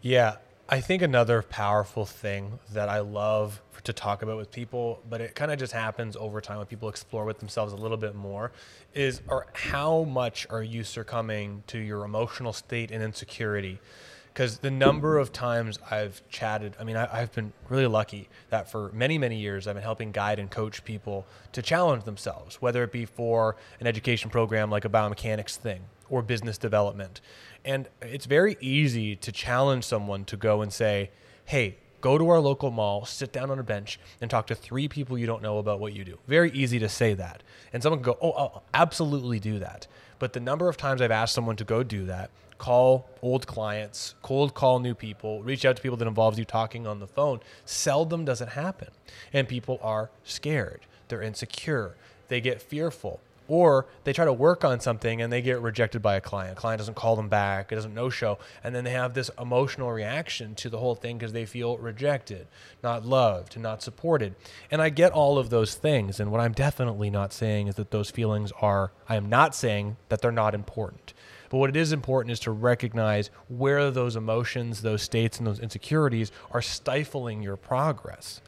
Yeah, 0.00 0.36
I 0.70 0.82
think 0.82 1.00
another 1.00 1.40
powerful 1.40 2.04
thing 2.04 2.58
that 2.74 2.90
I 2.90 2.98
love 2.98 3.62
to 3.84 3.94
talk 3.94 4.20
about 4.20 4.36
with 4.36 4.50
people, 4.50 5.02
but 5.08 5.22
it 5.22 5.34
kind 5.34 5.50
of 5.50 5.58
just 5.58 5.72
happens 5.72 6.14
over 6.14 6.42
time 6.42 6.58
when 6.58 6.66
people 6.66 6.90
explore 6.90 7.24
with 7.24 7.38
themselves 7.38 7.72
a 7.72 7.76
little 7.76 7.96
bit 7.96 8.14
more, 8.14 8.52
is 8.92 9.22
or 9.28 9.46
how 9.54 10.04
much 10.04 10.46
are 10.50 10.62
you 10.62 10.84
succumbing 10.84 11.62
to 11.68 11.78
your 11.78 12.04
emotional 12.04 12.52
state 12.52 12.90
and 12.90 13.02
insecurity? 13.02 13.80
Because 14.26 14.58
the 14.58 14.70
number 14.70 15.16
of 15.16 15.32
times 15.32 15.78
I've 15.90 16.20
chatted, 16.28 16.76
I 16.78 16.84
mean, 16.84 16.96
I, 16.96 17.18
have 17.18 17.32
been 17.32 17.54
really 17.70 17.86
lucky 17.86 18.28
that 18.50 18.70
for 18.70 18.90
many, 18.92 19.16
many 19.16 19.38
years 19.38 19.66
I've 19.66 19.74
been 19.74 19.82
helping 19.82 20.12
guide 20.12 20.38
and 20.38 20.50
coach 20.50 20.84
people 20.84 21.24
to 21.52 21.62
challenge 21.62 22.04
themselves, 22.04 22.60
whether 22.60 22.84
it 22.84 22.92
be 22.92 23.06
for 23.06 23.56
an 23.80 23.86
education 23.86 24.28
program 24.28 24.70
like 24.70 24.84
a 24.84 24.90
biomechanics 24.90 25.56
thing 25.56 25.80
or 26.10 26.20
business 26.20 26.58
development. 26.58 27.22
And 27.64 27.88
it's 28.00 28.26
very 28.26 28.56
easy 28.60 29.16
to 29.16 29.32
challenge 29.32 29.84
someone 29.84 30.24
to 30.26 30.36
go 30.36 30.62
and 30.62 30.72
say, 30.72 31.10
hey, 31.44 31.76
go 32.00 32.18
to 32.18 32.28
our 32.28 32.40
local 32.40 32.70
mall, 32.70 33.04
sit 33.04 33.32
down 33.32 33.50
on 33.50 33.58
a 33.58 33.62
bench, 33.62 33.98
and 34.20 34.30
talk 34.30 34.46
to 34.48 34.54
three 34.54 34.88
people 34.88 35.18
you 35.18 35.26
don't 35.26 35.42
know 35.42 35.58
about 35.58 35.80
what 35.80 35.92
you 35.92 36.04
do. 36.04 36.18
Very 36.26 36.50
easy 36.52 36.78
to 36.78 36.88
say 36.88 37.14
that. 37.14 37.42
And 37.72 37.82
someone 37.82 38.02
can 38.02 38.12
go, 38.12 38.18
oh, 38.22 38.32
I'll 38.32 38.62
absolutely 38.74 39.38
do 39.38 39.58
that. 39.58 39.86
But 40.18 40.32
the 40.32 40.40
number 40.40 40.68
of 40.68 40.76
times 40.76 41.00
I've 41.00 41.10
asked 41.10 41.34
someone 41.34 41.56
to 41.56 41.64
go 41.64 41.82
do 41.82 42.06
that, 42.06 42.30
call 42.58 43.08
old 43.22 43.46
clients, 43.46 44.14
cold 44.22 44.54
call 44.54 44.80
new 44.80 44.94
people, 44.94 45.42
reach 45.42 45.64
out 45.64 45.76
to 45.76 45.82
people 45.82 45.96
that 45.96 46.08
involves 46.08 46.38
you 46.38 46.44
talking 46.44 46.86
on 46.86 46.98
the 46.98 47.06
phone, 47.06 47.40
seldom 47.64 48.24
does 48.24 48.40
it 48.40 48.50
happen. 48.50 48.88
And 49.32 49.48
people 49.48 49.78
are 49.82 50.10
scared. 50.24 50.80
They're 51.08 51.22
insecure. 51.22 51.94
They 52.28 52.40
get 52.40 52.60
fearful 52.60 53.20
or 53.48 53.86
they 54.04 54.12
try 54.12 54.24
to 54.24 54.32
work 54.32 54.64
on 54.64 54.78
something 54.78 55.20
and 55.20 55.32
they 55.32 55.42
get 55.42 55.60
rejected 55.60 56.02
by 56.02 56.14
a 56.14 56.20
client. 56.20 56.56
A 56.56 56.60
client 56.60 56.78
doesn't 56.78 56.94
call 56.94 57.16
them 57.16 57.28
back, 57.28 57.72
it 57.72 57.74
doesn't 57.74 57.94
no 57.94 58.10
show, 58.10 58.38
and 58.62 58.74
then 58.74 58.84
they 58.84 58.90
have 58.90 59.14
this 59.14 59.30
emotional 59.40 59.90
reaction 59.90 60.54
to 60.56 60.70
the 60.70 60.78
whole 60.78 60.94
thing 60.94 61.18
because 61.18 61.32
they 61.32 61.46
feel 61.46 61.78
rejected, 61.78 62.46
not 62.82 63.04
loved, 63.04 63.58
not 63.58 63.82
supported. 63.82 64.34
And 64.70 64.80
I 64.80 64.90
get 64.90 65.12
all 65.12 65.38
of 65.38 65.50
those 65.50 65.74
things, 65.74 66.20
and 66.20 66.30
what 66.30 66.40
I'm 66.40 66.52
definitely 66.52 67.10
not 67.10 67.32
saying 67.32 67.66
is 67.66 67.74
that 67.76 67.90
those 67.90 68.10
feelings 68.10 68.52
are 68.60 68.92
I 69.08 69.16
am 69.16 69.28
not 69.28 69.54
saying 69.54 69.96
that 70.10 70.20
they're 70.20 70.30
not 70.30 70.54
important. 70.54 71.14
But 71.50 71.58
what 71.58 71.70
it 71.70 71.76
is 71.76 71.92
important 71.92 72.32
is 72.32 72.40
to 72.40 72.50
recognize 72.50 73.30
where 73.48 73.90
those 73.90 74.16
emotions, 74.16 74.82
those 74.82 75.02
states, 75.02 75.38
and 75.38 75.46
those 75.46 75.60
insecurities 75.60 76.30
are 76.50 76.60
stifling 76.60 77.42
your 77.42 77.56
progress. 77.56 78.42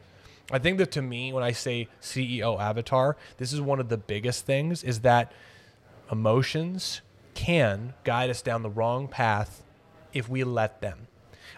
I 0.51 0.59
think 0.59 0.77
that 0.79 0.91
to 0.91 1.01
me, 1.01 1.31
when 1.33 1.43
I 1.43 1.51
say 1.51 1.87
CEO 2.01 2.59
avatar, 2.59 3.17
this 3.37 3.53
is 3.53 3.61
one 3.61 3.79
of 3.79 3.89
the 3.89 3.97
biggest 3.97 4.45
things 4.45 4.83
is 4.83 5.01
that 5.01 5.31
emotions 6.11 7.01
can 7.33 7.93
guide 8.03 8.29
us 8.29 8.41
down 8.41 8.61
the 8.61 8.69
wrong 8.69 9.07
path 9.07 9.63
if 10.13 10.27
we 10.27 10.43
let 10.43 10.81
them. 10.81 11.07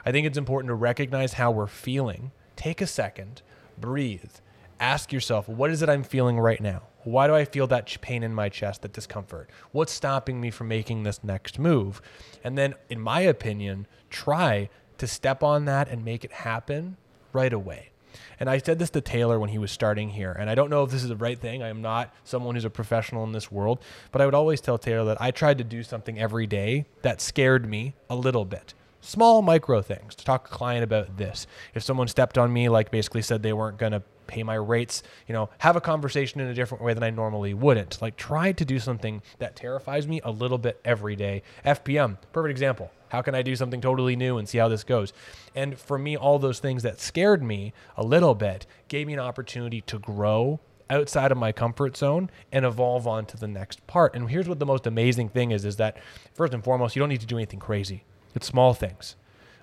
I 0.05 0.11
think 0.11 0.27
it's 0.27 0.37
important 0.37 0.69
to 0.69 0.75
recognize 0.75 1.33
how 1.33 1.51
we're 1.51 1.67
feeling. 1.67 2.31
Take 2.55 2.81
a 2.81 2.87
second, 2.87 3.41
breathe, 3.77 4.31
ask 4.79 5.11
yourself, 5.11 5.47
what 5.47 5.71
is 5.71 5.81
it 5.81 5.89
I'm 5.89 6.03
feeling 6.03 6.39
right 6.39 6.61
now? 6.61 6.83
Why 7.03 7.27
do 7.27 7.35
I 7.35 7.45
feel 7.45 7.67
that 7.67 7.97
pain 8.01 8.23
in 8.23 8.33
my 8.33 8.49
chest, 8.49 8.81
that 8.81 8.93
discomfort? 8.93 9.49
What's 9.71 9.91
stopping 9.91 10.39
me 10.39 10.51
from 10.51 10.67
making 10.67 11.03
this 11.03 11.23
next 11.23 11.59
move? 11.59 12.01
And 12.43 12.57
then, 12.57 12.75
in 12.89 13.01
my 13.01 13.21
opinion, 13.21 13.87
try 14.09 14.69
to 14.99 15.07
step 15.07 15.43
on 15.43 15.65
that 15.65 15.89
and 15.89 16.05
make 16.05 16.23
it 16.23 16.31
happen 16.31 16.97
right 17.33 17.51
away. 17.51 17.92
And 18.39 18.49
I 18.49 18.57
said 18.57 18.79
this 18.79 18.89
to 18.91 19.01
Taylor 19.01 19.39
when 19.39 19.49
he 19.49 19.57
was 19.57 19.71
starting 19.71 20.09
here. 20.09 20.31
And 20.31 20.49
I 20.49 20.55
don't 20.55 20.69
know 20.69 20.83
if 20.83 20.91
this 20.91 21.03
is 21.03 21.09
the 21.09 21.15
right 21.15 21.39
thing. 21.39 21.63
I 21.63 21.69
am 21.69 21.81
not 21.81 22.13
someone 22.23 22.55
who's 22.55 22.65
a 22.65 22.69
professional 22.69 23.23
in 23.23 23.31
this 23.31 23.51
world. 23.51 23.79
But 24.11 24.21
I 24.21 24.25
would 24.25 24.35
always 24.35 24.61
tell 24.61 24.77
Taylor 24.77 25.05
that 25.05 25.21
I 25.21 25.31
tried 25.31 25.57
to 25.59 25.63
do 25.63 25.83
something 25.83 26.19
every 26.19 26.47
day 26.47 26.85
that 27.01 27.21
scared 27.21 27.69
me 27.69 27.95
a 28.09 28.15
little 28.15 28.45
bit. 28.45 28.73
Small 29.01 29.41
micro 29.41 29.81
things 29.81 30.15
to 30.15 30.23
talk 30.23 30.47
to 30.47 30.53
a 30.53 30.57
client 30.57 30.83
about 30.83 31.17
this. 31.17 31.45
If 31.73 31.83
someone 31.83 32.07
stepped 32.07 32.37
on 32.37 32.53
me, 32.53 32.69
like 32.69 32.89
basically 32.89 33.21
said 33.21 33.43
they 33.43 33.51
weren't 33.51 33.77
going 33.77 33.91
to 33.91 34.01
pay 34.27 34.43
my 34.43 34.55
rates, 34.55 35.03
you 35.27 35.33
know, 35.33 35.49
have 35.57 35.75
a 35.75 35.81
conversation 35.81 36.39
in 36.39 36.47
a 36.47 36.53
different 36.53 36.83
way 36.83 36.93
than 36.93 37.03
I 37.03 37.09
normally 37.09 37.53
wouldn't. 37.53 38.01
Like 38.01 38.15
try 38.15 38.53
to 38.53 38.63
do 38.63 38.79
something 38.79 39.21
that 39.39 39.57
terrifies 39.57 40.07
me 40.07 40.21
a 40.23 40.31
little 40.31 40.57
bit 40.57 40.79
every 40.85 41.15
day. 41.15 41.43
FPM, 41.65 42.17
perfect 42.31 42.51
example. 42.51 42.91
How 43.13 43.21
can 43.21 43.35
I 43.35 43.43
do 43.43 43.55
something 43.55 43.79
totally 43.79 44.15
new 44.15 44.39
and 44.39 44.49
see 44.49 44.57
how 44.57 44.67
this 44.67 44.83
goes? 44.83 45.13
And 45.53 45.77
for 45.77 45.99
me, 45.99 46.17
all 46.17 46.39
those 46.39 46.57
things 46.57 46.81
that 46.81 46.99
scared 46.99 47.43
me 47.43 47.71
a 47.95 48.03
little 48.03 48.33
bit 48.33 48.65
gave 48.87 49.05
me 49.05 49.13
an 49.13 49.19
opportunity 49.19 49.81
to 49.81 49.99
grow 49.99 50.59
outside 50.89 51.31
of 51.31 51.37
my 51.37 51.51
comfort 51.51 51.95
zone 51.95 52.31
and 52.51 52.65
evolve 52.65 53.05
on 53.05 53.27
to 53.27 53.37
the 53.37 53.47
next 53.47 53.85
part. 53.85 54.15
And 54.15 54.31
here's 54.31 54.49
what 54.49 54.57
the 54.57 54.65
most 54.65 54.87
amazing 54.87 55.29
thing 55.29 55.51
is 55.51 55.63
is 55.63 55.75
that 55.75 55.97
first 56.33 56.55
and 56.55 56.63
foremost, 56.63 56.95
you 56.95 57.01
don't 57.01 57.09
need 57.09 57.21
to 57.21 57.27
do 57.27 57.37
anything 57.37 57.59
crazy. 57.59 58.03
It's 58.33 58.47
small 58.47 58.73
things. 58.73 59.15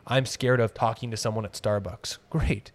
I'm 0.07 0.27
scared 0.27 0.61
of 0.61 0.73
talking 0.73 1.11
to 1.11 1.17
someone 1.17 1.45
at 1.45 1.55
Starbucks. 1.55 2.19
Great. 2.31 2.71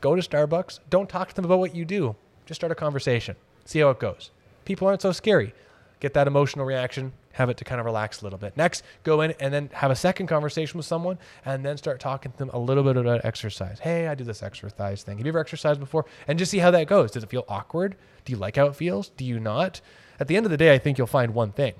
Go 0.00 0.14
to 0.14 0.22
Starbucks. 0.22 0.78
Don't 0.88 1.08
talk 1.08 1.30
to 1.30 1.34
them 1.34 1.44
about 1.44 1.58
what 1.58 1.74
you 1.74 1.84
do. 1.84 2.14
Just 2.46 2.60
start 2.60 2.70
a 2.70 2.76
conversation. 2.76 3.34
See 3.64 3.80
how 3.80 3.90
it 3.90 3.98
goes. 3.98 4.30
People 4.64 4.86
aren't 4.86 5.02
so 5.02 5.10
scary. 5.10 5.54
Get 6.00 6.14
that 6.14 6.26
emotional 6.26 6.64
reaction, 6.64 7.12
have 7.32 7.50
it 7.50 7.56
to 7.58 7.64
kind 7.64 7.78
of 7.78 7.86
relax 7.86 8.20
a 8.20 8.24
little 8.24 8.38
bit. 8.38 8.56
Next, 8.56 8.82
go 9.04 9.20
in 9.20 9.34
and 9.38 9.52
then 9.52 9.70
have 9.74 9.90
a 9.90 9.96
second 9.96 10.26
conversation 10.26 10.78
with 10.78 10.86
someone 10.86 11.18
and 11.44 11.64
then 11.64 11.76
start 11.76 12.00
talking 12.00 12.32
to 12.32 12.38
them 12.38 12.50
a 12.52 12.58
little 12.58 12.82
bit 12.82 12.96
about 12.96 13.24
exercise. 13.24 13.78
Hey, 13.78 14.08
I 14.08 14.14
do 14.14 14.24
this 14.24 14.42
exercise 14.42 15.02
thing. 15.02 15.18
Have 15.18 15.26
you 15.26 15.30
ever 15.30 15.38
exercised 15.38 15.78
before? 15.78 16.06
And 16.26 16.38
just 16.38 16.50
see 16.50 16.58
how 16.58 16.70
that 16.72 16.86
goes. 16.86 17.10
Does 17.10 17.22
it 17.22 17.30
feel 17.30 17.44
awkward? 17.48 17.96
Do 18.24 18.32
you 18.32 18.38
like 18.38 18.56
how 18.56 18.66
it 18.66 18.76
feels? 18.76 19.10
Do 19.10 19.24
you 19.24 19.38
not? 19.38 19.80
At 20.18 20.26
the 20.26 20.36
end 20.36 20.46
of 20.46 20.50
the 20.50 20.56
day, 20.56 20.74
I 20.74 20.78
think 20.78 20.98
you'll 20.98 21.06
find 21.06 21.34
one 21.34 21.52
thing 21.52 21.74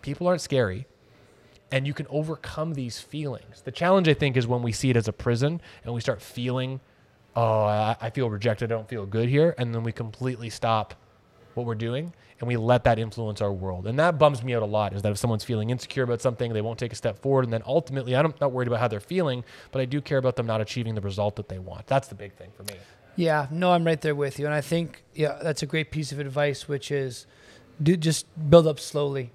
people 0.00 0.28
aren't 0.28 0.40
scary 0.40 0.86
and 1.70 1.86
you 1.86 1.92
can 1.92 2.06
overcome 2.08 2.74
these 2.74 2.98
feelings. 3.00 3.62
The 3.62 3.72
challenge, 3.72 4.08
I 4.08 4.14
think, 4.14 4.36
is 4.36 4.46
when 4.46 4.62
we 4.62 4.72
see 4.72 4.90
it 4.90 4.96
as 4.96 5.08
a 5.08 5.12
prison 5.12 5.60
and 5.84 5.92
we 5.92 6.00
start 6.00 6.22
feeling, 6.22 6.80
oh, 7.36 7.64
I, 7.64 8.10
feel 8.10 8.30
rejected, 8.30 8.72
I 8.72 8.74
don't 8.74 8.88
feel 8.88 9.04
good 9.06 9.28
here, 9.28 9.54
and 9.58 9.74
then 9.74 9.82
we 9.82 9.92
completely 9.92 10.50
stop 10.50 10.94
what 11.58 11.66
we're 11.66 11.74
doing 11.74 12.14
and 12.40 12.48
we 12.48 12.56
let 12.56 12.84
that 12.84 12.98
influence 12.98 13.40
our 13.40 13.52
world. 13.52 13.86
And 13.86 13.98
that 13.98 14.18
bums 14.18 14.42
me 14.42 14.54
out 14.54 14.62
a 14.62 14.66
lot 14.66 14.92
is 14.94 15.02
that 15.02 15.10
if 15.10 15.18
someone's 15.18 15.44
feeling 15.44 15.70
insecure 15.70 16.04
about 16.04 16.20
something, 16.20 16.52
they 16.52 16.60
won't 16.60 16.78
take 16.78 16.92
a 16.92 16.96
step 16.96 17.20
forward. 17.20 17.44
And 17.44 17.52
then 17.52 17.62
ultimately, 17.66 18.14
I'm 18.14 18.32
not 18.40 18.52
worried 18.52 18.68
about 18.68 18.80
how 18.80 18.88
they're 18.88 19.00
feeling, 19.00 19.44
but 19.72 19.80
I 19.80 19.84
do 19.84 20.00
care 20.00 20.18
about 20.18 20.36
them 20.36 20.46
not 20.46 20.60
achieving 20.60 20.94
the 20.94 21.00
result 21.00 21.36
that 21.36 21.48
they 21.48 21.58
want. 21.58 21.86
That's 21.86 22.08
the 22.08 22.14
big 22.14 22.34
thing 22.34 22.50
for 22.56 22.62
me. 22.62 22.78
Yeah, 23.16 23.48
no, 23.50 23.72
I'm 23.72 23.84
right 23.84 24.00
there 24.00 24.14
with 24.14 24.38
you. 24.38 24.46
And 24.46 24.54
I 24.54 24.60
think, 24.60 25.02
yeah, 25.14 25.38
that's 25.42 25.62
a 25.62 25.66
great 25.66 25.90
piece 25.90 26.12
of 26.12 26.20
advice, 26.20 26.68
which 26.68 26.92
is 26.92 27.26
do 27.82 27.96
just 27.96 28.26
build 28.48 28.66
up 28.68 28.78
slowly. 28.78 29.32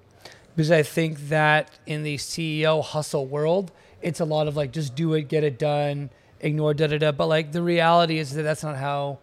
Because 0.56 0.72
I 0.72 0.84
think 0.84 1.30
that 1.30 1.72
in 1.86 2.04
the 2.04 2.18
CEO 2.18 2.84
hustle 2.84 3.26
world, 3.26 3.72
it's 4.02 4.22
a 4.22 4.26
lot 4.26 4.48
of 4.48 4.56
like, 4.56 4.72
just 4.72 4.96
do 4.96 5.14
it, 5.14 5.28
get 5.28 5.44
it 5.44 5.60
done, 5.60 6.10
ignore 6.40 6.74
da 6.74 6.88
da 6.88 6.98
da. 6.98 7.12
But 7.12 7.28
like, 7.28 7.52
the 7.52 7.62
reality 7.62 8.20
is 8.20 8.34
that 8.36 8.44
that's 8.44 8.64
not 8.64 8.78
how 8.78 9.20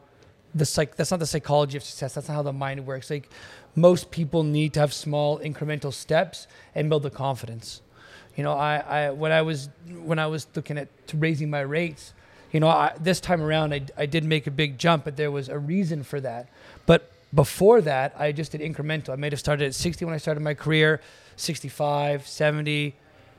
the 0.55 0.67
psych 0.67 0.97
that's 0.97 1.11
not 1.11 1.21
the 1.21 1.27
psychology 1.27 1.77
of 1.77 1.85
success 1.85 2.15
that's 2.15 2.29
not 2.29 2.35
how 2.35 2.43
the 2.43 2.53
mind 2.53 2.87
works. 2.87 3.11
Like 3.11 3.29
most 3.75 4.11
people 4.11 4.43
need 4.43 4.75
to 4.75 4.81
have 4.81 4.93
small 4.93 5.39
incremental 5.39 5.93
steps 5.93 6.47
and 6.75 6.89
build 6.89 7.03
the 7.03 7.11
confidence. 7.11 7.83
You 8.37 8.45
know 8.45 8.55
i, 8.55 8.77
I 8.79 9.11
when 9.11 9.33
i 9.33 9.43
was 9.43 9.69
when 10.03 10.19
i 10.19 10.27
was 10.27 10.47
looking 10.55 10.79
at 10.79 10.89
raising 11.13 11.51
my 11.51 11.61
rates 11.61 12.15
you 12.53 12.61
know 12.61 12.69
I, 12.69 12.95
this 12.99 13.21
time 13.21 13.43
around 13.43 13.75
I, 13.75 13.83
I 13.97 14.07
did 14.07 14.25
make 14.25 14.47
a 14.47 14.51
big 14.51 14.79
jump 14.79 15.05
but 15.05 15.17
there 15.17 15.31
was 15.31 15.49
a 15.49 15.59
reason 15.59 16.03
for 16.03 16.21
that. 16.21 16.49
But 16.87 17.11
before 17.35 17.81
that 17.83 18.15
i 18.19 18.33
just 18.33 18.53
did 18.53 18.61
incremental. 18.61 19.11
I 19.11 19.17
may 19.17 19.31
have 19.31 19.39
started 19.39 19.67
at 19.67 19.75
60 19.75 20.05
when 20.05 20.15
i 20.15 20.19
started 20.19 20.41
my 20.41 20.55
career 20.55 21.01
65 21.37 22.27
70 22.27 22.95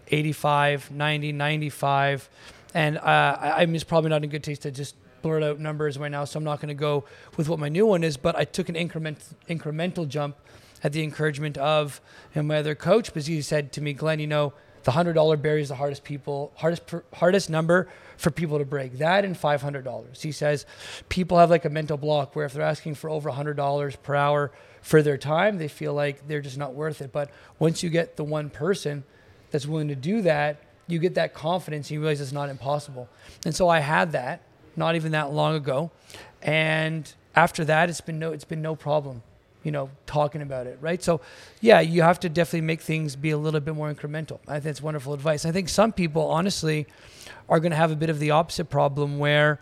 85 0.08 0.91
90 0.91 1.32
95 1.32 2.30
and 2.74 2.97
uh, 2.97 3.02
I, 3.02 3.62
i'm 3.62 3.74
just 3.74 3.88
probably 3.88 4.10
not 4.10 4.24
in 4.24 4.30
good 4.30 4.43
taste 4.43 4.63
to 4.63 4.71
just 4.71 4.95
blurred 5.21 5.43
out 5.43 5.60
numbers 5.60 5.97
right 5.97 6.12
now, 6.12 6.25
so 6.25 6.38
I'm 6.38 6.43
not 6.43 6.60
going 6.60 6.69
to 6.69 6.73
go 6.73 7.05
with 7.38 7.49
what 7.49 7.60
my 7.60 7.69
new 7.69 7.86
one 7.86 8.03
is. 8.03 8.17
But 8.17 8.36
I 8.36 8.43
took 8.43 8.69
an 8.69 8.75
increment, 8.75 9.19
incremental 9.49 10.07
jump 10.07 10.36
at 10.84 10.93
the 10.93 11.03
encouragement 11.03 11.57
of 11.57 12.01
and 12.34 12.47
my 12.47 12.57
other 12.57 12.75
coach, 12.75 13.07
because 13.07 13.27
he 13.27 13.41
said 13.41 13.71
to 13.73 13.81
me, 13.81 13.93
Glenn, 13.93 14.19
you 14.19 14.27
know, 14.27 14.53
the 14.84 14.91
hundred 14.91 15.13
dollar 15.13 15.38
barrier 15.38 15.62
is 15.62 15.69
the 15.69 15.75
hardest 15.75 16.03
people, 16.03 16.51
hardest 16.55 16.84
hardest 17.13 17.49
number 17.49 17.88
for 18.17 18.31
people 18.31 18.57
to 18.57 18.65
break. 18.65 18.97
That 18.97 19.25
and 19.25 19.38
five 19.38 19.62
hundred 19.62 19.84
dollars. 19.84 20.21
He 20.21 20.31
says 20.31 20.65
people 21.10 21.38
have 21.38 21.49
like 21.49 21.65
a 21.65 21.69
mental 21.69 21.97
block 21.97 22.36
where 22.36 22.45
if 22.45 22.53
they're 22.53 22.63
asking 22.63 22.95
for 22.95 23.10
over 23.10 23.29
hundred 23.29 23.57
dollars 23.57 23.95
per 23.95 24.15
hour 24.15 24.51
for 24.81 25.03
their 25.03 25.17
time, 25.17 25.60
they 25.60 25.67
feel 25.67 25.93
like 25.93 26.27
they're 26.27 26.41
just 26.41 26.57
not 26.57 26.73
worth 26.73 27.01
it. 27.01 27.12
But 27.12 27.29
once 27.60 27.84
you 27.84 27.89
get 27.89 28.17
the 28.17 28.23
one 28.23 28.49
person 28.49 29.03
that's 29.51 29.67
willing 29.67 29.89
to 29.89 29.95
do 29.95 30.23
that, 30.23 30.63
you 30.88 30.97
get 30.97 31.15
that 31.15 31.34
confidence 31.34 31.88
and 31.88 31.95
you 31.95 31.99
realize 31.99 32.19
it's 32.19 32.31
not 32.31 32.49
impossible. 32.49 33.07
And 33.45 33.55
so 33.55 33.69
I 33.69 33.79
had 33.79 34.13
that 34.13 34.41
not 34.75 34.95
even 34.95 35.12
that 35.12 35.31
long 35.31 35.55
ago. 35.55 35.91
And 36.41 37.12
after 37.36 37.65
that, 37.65 37.89
it's 37.89 38.01
been 38.01 38.19
no, 38.19 38.31
it's 38.31 38.43
been 38.43 38.62
no 38.62 38.75
problem, 38.75 39.23
you 39.63 39.71
know, 39.71 39.89
talking 40.05 40.41
about 40.41 40.67
it, 40.67 40.77
right? 40.81 41.01
So, 41.01 41.21
yeah, 41.60 41.79
you 41.79 42.01
have 42.01 42.19
to 42.21 42.29
definitely 42.29 42.62
make 42.62 42.81
things 42.81 43.15
be 43.15 43.31
a 43.31 43.38
little 43.38 43.60
bit 43.60 43.75
more 43.75 43.93
incremental. 43.93 44.39
I 44.47 44.60
think 44.60 44.71
it's 44.71 44.81
wonderful 44.81 45.13
advice. 45.13 45.45
I 45.45 45.51
think 45.51 45.69
some 45.69 45.91
people, 45.91 46.27
honestly, 46.27 46.88
are 47.47 47.60
going 47.60 47.71
to 47.71 47.77
have 47.77 47.91
a 47.91 47.95
bit 47.95 48.10
of 48.10 48.19
the 48.19 48.31
opposite 48.31 48.65
problem 48.65 49.19
where, 49.19 49.60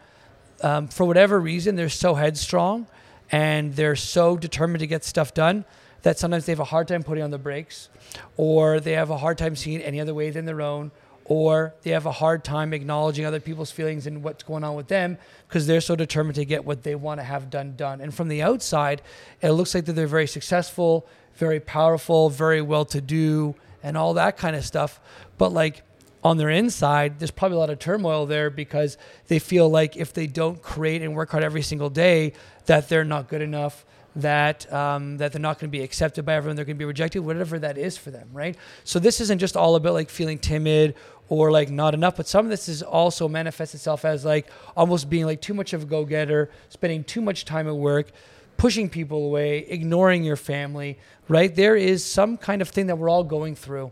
um, 0.62 0.88
for 0.88 1.06
whatever 1.06 1.40
reason, 1.40 1.76
they're 1.76 1.90
so 1.90 2.16
headstrong 2.16 2.88
and 3.32 3.76
they're 3.76 3.96
so 3.96 4.38
determined 4.38 4.80
to 4.80 4.88
get 4.88 5.04
stuff 5.04 5.34
done 5.34 5.66
that 6.02 6.18
sometimes 6.18 6.46
they 6.46 6.52
have 6.52 6.60
a 6.60 6.66
hard 6.66 6.88
time 6.88 7.04
putting 7.04 7.24
on 7.24 7.32
the 7.32 7.38
brakes 7.38 7.90
or 8.38 8.80
they 8.80 8.94
have 8.94 9.10
a 9.10 9.18
hard 9.18 9.38
time 9.38 9.56
seeing 9.56 9.82
any 9.82 10.00
other 10.00 10.14
way 10.14 10.30
than 10.32 10.46
their 10.46 10.62
own 10.62 10.92
or 11.30 11.76
they 11.84 11.92
have 11.92 12.08
a 12.08 12.12
hard 12.12 12.44
time 12.44 12.74
acknowledging 12.74 13.24
other 13.24 13.40
people's 13.40 13.70
feelings 13.70 14.08
and 14.08 14.24
what's 14.24 14.42
going 14.42 14.64
on 14.64 14.76
with 14.76 14.88
them 14.88 15.16
because 15.48 15.68
they're 15.68 15.80
so 15.80 15.96
determined 15.96 16.34
to 16.36 16.44
get 16.44 16.66
what 16.66 16.82
they 16.82 16.96
want 16.96 17.20
to 17.20 17.24
have 17.24 17.52
done 17.52 17.76
done. 17.76 18.02
And 18.02 18.12
from 18.14 18.30
the 18.30 18.42
outside, 18.42 19.04
it 19.40 19.52
looks 19.52 19.76
like 19.76 19.86
that 19.86 19.94
they're 19.94 20.08
very 20.08 20.28
successful, 20.28 21.08
very 21.36 21.60
powerful, 21.60 22.32
very 22.32 22.64
well 22.64 22.84
to 22.86 23.00
do, 23.00 23.54
and 23.84 23.96
all 23.96 24.16
that 24.16 24.38
kind 24.38 24.56
of 24.56 24.66
stuff. 24.66 25.00
But 25.38 25.54
like 25.54 25.84
on 26.24 26.38
their 26.38 26.50
inside, 26.50 27.20
there's 27.20 27.32
probably 27.32 27.58
a 27.58 27.60
lot 27.60 27.70
of 27.70 27.78
turmoil 27.78 28.26
there 28.26 28.50
because 28.50 28.98
they 29.28 29.38
feel 29.38 29.70
like 29.70 29.96
if 29.96 30.12
they 30.12 30.26
don't 30.26 30.60
create 30.64 31.04
and 31.04 31.16
work 31.16 31.30
hard 31.30 31.44
every 31.44 31.62
single 31.62 31.92
day, 31.92 32.34
that 32.66 32.90
they're 32.90 33.06
not 33.06 33.30
good 33.30 33.44
enough, 33.44 33.86
that 34.16 34.72
um, 34.74 35.18
that 35.18 35.32
they're 35.32 35.42
not 35.42 35.60
going 35.60 35.70
to 35.70 35.78
be 35.78 35.84
accepted 35.84 36.26
by 36.26 36.36
everyone, 36.36 36.56
they're 36.56 36.66
going 36.66 36.76
to 36.76 36.80
be 36.80 36.86
rejected, 36.86 37.20
whatever 37.20 37.60
that 37.60 37.78
is 37.78 37.98
for 37.98 38.12
them, 38.12 38.30
right? 38.34 38.56
So 38.84 39.00
this 39.00 39.22
isn't 39.22 39.40
just 39.40 39.56
all 39.56 39.76
about 39.76 39.94
like 39.94 40.10
feeling 40.10 40.40
timid 40.40 40.96
or 41.30 41.52
like 41.52 41.70
not 41.70 41.94
enough. 41.94 42.18
But 42.18 42.28
some 42.28 42.46
of 42.46 42.50
this 42.50 42.68
is 42.68 42.84
also 42.84 43.28
manifests 43.28 43.76
itself 43.76 44.04
as 44.04 44.26
like 44.26 44.48
almost 44.76 45.10
being 45.10 45.26
like 45.26 45.42
too 45.42 45.54
much 45.54 45.74
of 45.74 45.84
a 45.84 45.86
go 45.86 46.04
getter, 46.04 46.50
spending 46.70 47.04
too 47.04 47.22
much 47.22 47.46
time 47.46 47.68
at 47.68 47.76
work, 47.76 48.12
pushing 48.58 48.90
people 48.90 49.26
away, 49.26 49.60
ignoring 49.60 50.24
your 50.24 50.36
family, 50.36 50.98
right? 51.28 51.56
There 51.56 51.76
is 51.76 52.04
some 52.04 52.36
kind 52.38 52.62
of 52.62 52.70
thing 52.70 52.88
that 52.88 52.98
we're 52.98 53.10
all 53.10 53.24
going 53.24 53.56
through 53.56 53.92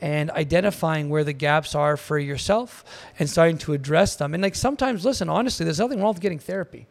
and 0.00 0.30
identifying 0.30 1.08
where 1.08 1.24
the 1.24 1.32
gaps 1.32 1.74
are 1.74 1.96
for 1.96 2.18
yourself 2.18 2.84
and 3.18 3.28
starting 3.28 3.58
to 3.58 3.72
address 3.72 4.16
them. 4.16 4.34
And 4.34 4.42
like 4.42 4.54
sometimes, 4.54 5.04
listen, 5.04 5.28
honestly, 5.28 5.64
there's 5.64 5.80
nothing 5.80 6.00
wrong 6.00 6.14
with 6.14 6.22
getting 6.22 6.38
therapy. 6.38 6.86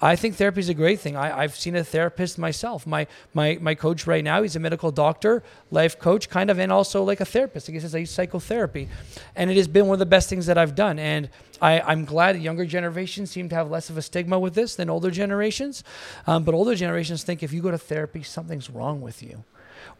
I 0.00 0.14
think 0.14 0.36
therapy 0.36 0.60
is 0.60 0.68
a 0.68 0.74
great 0.74 1.00
thing. 1.00 1.16
I, 1.16 1.40
have 1.40 1.56
seen 1.56 1.74
a 1.74 1.82
therapist 1.82 2.36
myself. 2.38 2.86
My, 2.86 3.06
my 3.32 3.56
my 3.62 3.74
coach 3.74 4.06
right 4.06 4.22
now, 4.22 4.42
he's 4.42 4.54
a 4.54 4.60
medical 4.60 4.90
doctor, 4.90 5.42
life 5.70 5.98
coach, 5.98 6.28
kind 6.28 6.50
of, 6.50 6.58
and 6.58 6.70
also 6.70 7.02
like 7.02 7.20
a 7.20 7.24
therapist. 7.24 7.70
I 7.70 7.72
guess 7.72 7.94
it's 7.94 8.10
psychotherapy, 8.10 8.88
and 9.34 9.50
it 9.50 9.56
has 9.56 9.68
been 9.68 9.86
one 9.86 9.94
of 9.94 9.98
the 9.98 10.06
best 10.06 10.28
things 10.28 10.44
that 10.46 10.58
I've 10.58 10.74
done. 10.74 10.98
And 10.98 11.30
I, 11.62 11.80
I'm 11.80 12.04
glad 12.04 12.36
the 12.36 12.40
younger 12.40 12.66
generations 12.66 13.30
seem 13.30 13.48
to 13.48 13.54
have 13.54 13.70
less 13.70 13.88
of 13.88 13.96
a 13.96 14.02
stigma 14.02 14.38
with 14.38 14.54
this 14.54 14.76
than 14.76 14.90
older 14.90 15.10
generations. 15.10 15.82
Um, 16.26 16.44
but 16.44 16.54
older 16.54 16.74
generations 16.74 17.24
think 17.24 17.42
if 17.42 17.52
you 17.52 17.62
go 17.62 17.70
to 17.70 17.78
therapy, 17.78 18.22
something's 18.22 18.68
wrong 18.68 19.00
with 19.00 19.22
you. 19.22 19.44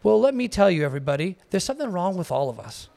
Well, 0.03 0.21
let 0.21 0.35
me 0.35 0.47
tell 0.49 0.71
you, 0.71 0.85
everybody, 0.85 1.37
there's 1.51 1.65
something 1.65 1.91
wrong 1.91 2.17
with 2.17 2.31
all 2.31 2.51
of 2.51 2.61
us. 2.61 2.89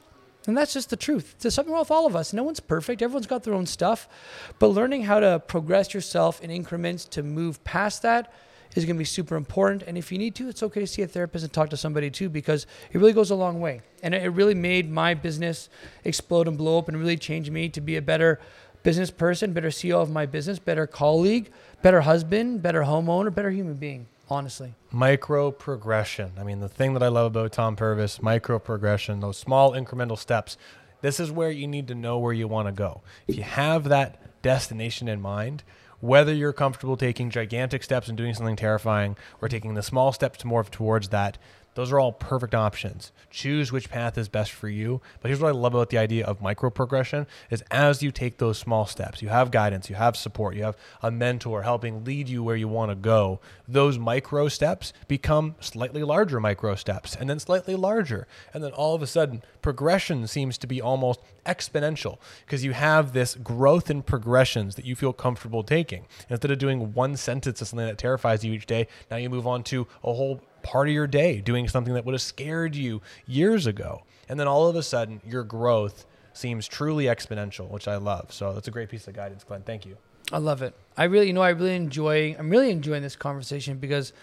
And 0.48 0.58
that's 0.58 0.74
just 0.74 0.90
the 0.90 0.96
truth. 0.96 1.36
There's 1.40 1.54
something 1.54 1.72
wrong 1.72 1.82
with 1.82 1.92
all 1.92 2.06
of 2.06 2.16
us. 2.16 2.34
No 2.34 2.44
one's 2.44 2.60
perfect. 2.60 3.02
Everyone's 3.02 3.28
got 3.28 3.44
their 3.44 3.54
own 3.54 3.66
stuff. 3.66 4.08
But 4.58 4.68
learning 4.68 5.04
how 5.04 5.20
to 5.20 5.40
progress 5.40 5.94
yourself 5.94 6.42
in 6.42 6.50
increments 6.50 7.06
to 7.06 7.24
move 7.24 7.64
past 7.64 8.02
that 8.04 8.34
is 8.76 8.86
going 8.86 8.96
to 8.96 9.00
be 9.00 9.06
super 9.06 9.36
important. 9.36 9.84
And 9.84 9.98
if 9.98 10.12
you 10.12 10.18
need 10.18 10.36
to, 10.36 10.48
it's 10.48 10.64
okay 10.64 10.80
to 10.80 10.88
see 10.88 11.02
a 11.02 11.08
therapist 11.08 11.44
and 11.44 11.52
talk 11.52 11.70
to 11.72 11.78
somebody 11.78 12.10
too, 12.10 12.30
because 12.30 12.66
it 12.92 12.98
really 12.98 13.14
goes 13.14 13.32
a 13.32 13.36
long 13.36 13.60
way. 13.60 13.82
And 14.02 14.16
it 14.16 14.30
really 14.30 14.54
made 14.54 14.90
my 14.90 15.14
business 15.14 15.70
explode 16.06 16.48
and 16.48 16.58
blow 16.58 16.78
up 16.78 16.88
and 16.88 16.98
really 16.98 17.18
changed 17.18 17.52
me 17.52 17.68
to 17.70 17.82
be 17.82 17.98
a 17.98 18.02
better 18.02 18.40
business 18.84 19.12
person, 19.12 19.52
better 19.52 19.70
CEO 19.70 20.02
of 20.02 20.10
my 20.10 20.26
business, 20.26 20.58
better 20.58 20.88
colleague, 20.88 21.52
better 21.82 22.02
husband, 22.02 22.62
better 22.62 22.84
homeowner, 22.84 23.34
better 23.34 23.52
human 23.52 23.76
being 23.76 24.08
honestly. 24.30 24.74
Micro 24.92 25.52
progression. 25.52 26.34
I 26.38 26.44
mean, 26.44 26.60
the 26.60 26.70
thing 26.70 26.94
that 26.94 27.04
I 27.04 27.08
love 27.08 27.28
about 27.28 27.52
Tom 27.52 27.76
Purvis, 27.76 28.22
micro 28.22 28.60
progression, 28.60 29.20
those 29.20 29.38
small 29.38 29.74
incremental 29.74 30.18
steps. 30.18 30.58
This 31.02 31.20
is 31.20 31.32
where 31.32 31.52
you 31.52 31.68
need 31.68 31.88
to 31.88 31.96
know 31.96 32.20
where 32.20 32.34
you 32.34 32.48
want 32.48 32.68
to 32.68 32.72
go. 32.72 33.02
If 33.28 33.38
you 33.38 33.44
have 33.44 33.86
that 33.86 34.42
destination 34.42 35.08
in 35.08 35.22
mind, 35.22 35.64
whether 36.02 36.34
you're 36.34 36.54
comfortable 36.54 36.98
taking 36.98 37.30
gigantic 37.30 37.84
steps 37.84 38.08
and 38.08 38.18
doing 38.18 38.34
something 38.34 38.56
terrifying 38.56 39.18
or 39.42 39.50
taking 39.50 39.74
the 39.74 39.84
small 39.84 40.12
steps 40.12 40.46
more 40.46 40.64
towards 40.64 41.10
that, 41.10 41.38
those 41.80 41.94
are 41.94 42.00
all 42.00 42.12
perfect 42.12 42.54
options. 42.54 43.14
Choose 43.30 43.72
which 43.72 43.90
path 43.90 44.18
is 44.18 44.28
best 44.28 44.52
for 44.52 44.68
you. 44.68 45.02
But 45.22 45.30
here's 45.30 45.40
what 45.40 45.48
I 45.48 45.52
love 45.52 45.74
about 45.74 45.90
the 45.90 45.98
idea 45.98 46.26
of 46.26 46.42
micro 46.42 46.70
progression 46.70 47.26
is 47.50 47.64
as 47.72 48.04
you 48.04 48.12
take 48.12 48.38
those 48.38 48.58
small 48.58 48.86
steps, 48.86 49.22
you 49.22 49.30
have 49.30 49.50
guidance, 49.50 49.90
you 49.90 49.96
have 49.96 50.18
support, 50.18 50.56
you 50.56 50.64
have 50.64 50.76
a 51.02 51.10
mentor 51.10 51.62
helping 51.62 52.04
lead 52.04 52.28
you 52.28 52.44
where 52.44 52.58
you 52.58 52.68
want 52.68 52.92
to 52.92 52.96
go. 52.96 53.40
Those 53.66 53.98
micro 53.98 54.50
steps 54.50 54.92
become 55.08 55.56
slightly 55.62 56.04
larger 56.04 56.42
micro 56.42 56.76
steps 56.76 57.16
and 57.16 57.30
then 57.30 57.40
slightly 57.40 57.76
larger. 57.76 58.28
And 58.54 58.62
then 58.62 58.74
all 58.74 58.94
of 58.94 59.02
a 59.02 59.08
sudden, 59.08 59.42
progression 59.62 60.28
seems 60.28 60.58
to 60.58 60.68
be 60.68 60.82
almost 60.82 61.22
exponential 61.46 62.18
because 62.46 62.64
you 62.64 62.74
have 62.74 63.14
this 63.14 63.36
growth 63.36 63.90
in 63.90 64.02
progressions 64.02 64.76
that 64.76 64.86
you 64.86 64.96
feel 64.96 65.14
comfortable 65.14 65.64
taking. 65.64 66.06
Instead 66.30 66.52
of 66.52 66.60
doing 66.60 66.94
one 66.94 67.16
sentence 67.16 67.62
of 67.62 67.68
something 67.68 67.88
that 67.88 67.98
terrifies 67.98 68.44
you 68.44 68.54
each 68.54 68.66
day, 68.66 68.88
now 69.10 69.18
you 69.18 69.30
move 69.30 69.48
on 69.48 69.64
to 69.64 69.88
a 70.04 70.14
whole 70.14 70.42
part 70.70 70.88
of 70.88 70.94
your 70.94 71.08
day 71.08 71.42
doing 71.42 71.68
something 71.68 71.96
that 71.96 72.06
would 72.06 72.14
have 72.14 72.22
scared 72.22 72.76
you 72.76 73.02
years 73.26 73.66
ago. 73.66 74.04
And 74.28 74.40
then 74.40 74.48
all 74.48 74.68
of 74.68 74.76
a 74.76 74.84
sudden, 74.84 75.20
your 75.26 75.44
growth 75.44 76.06
seems 76.34 76.68
truly 76.68 77.06
exponential, 77.06 77.68
which 77.70 77.88
I 77.88 77.96
love. 77.96 78.32
So 78.32 78.54
that's 78.54 78.68
a 78.68 78.72
great 78.72 78.88
piece 78.88 79.08
of 79.08 79.16
guidance, 79.16 79.44
Glenn. 79.44 79.64
Thank 79.64 79.88
you. 79.88 79.98
I 80.32 80.38
love 80.38 80.62
it. 80.62 80.76
I 80.96 81.06
really, 81.06 81.26
you 81.26 81.34
know, 81.34 81.42
I 81.42 81.50
really 81.50 81.76
enjoy. 81.76 82.36
I'm 82.38 82.52
really 82.52 82.70
enjoying 82.70 83.02
this 83.02 83.16
conversation 83.16 83.80
because 83.80 84.14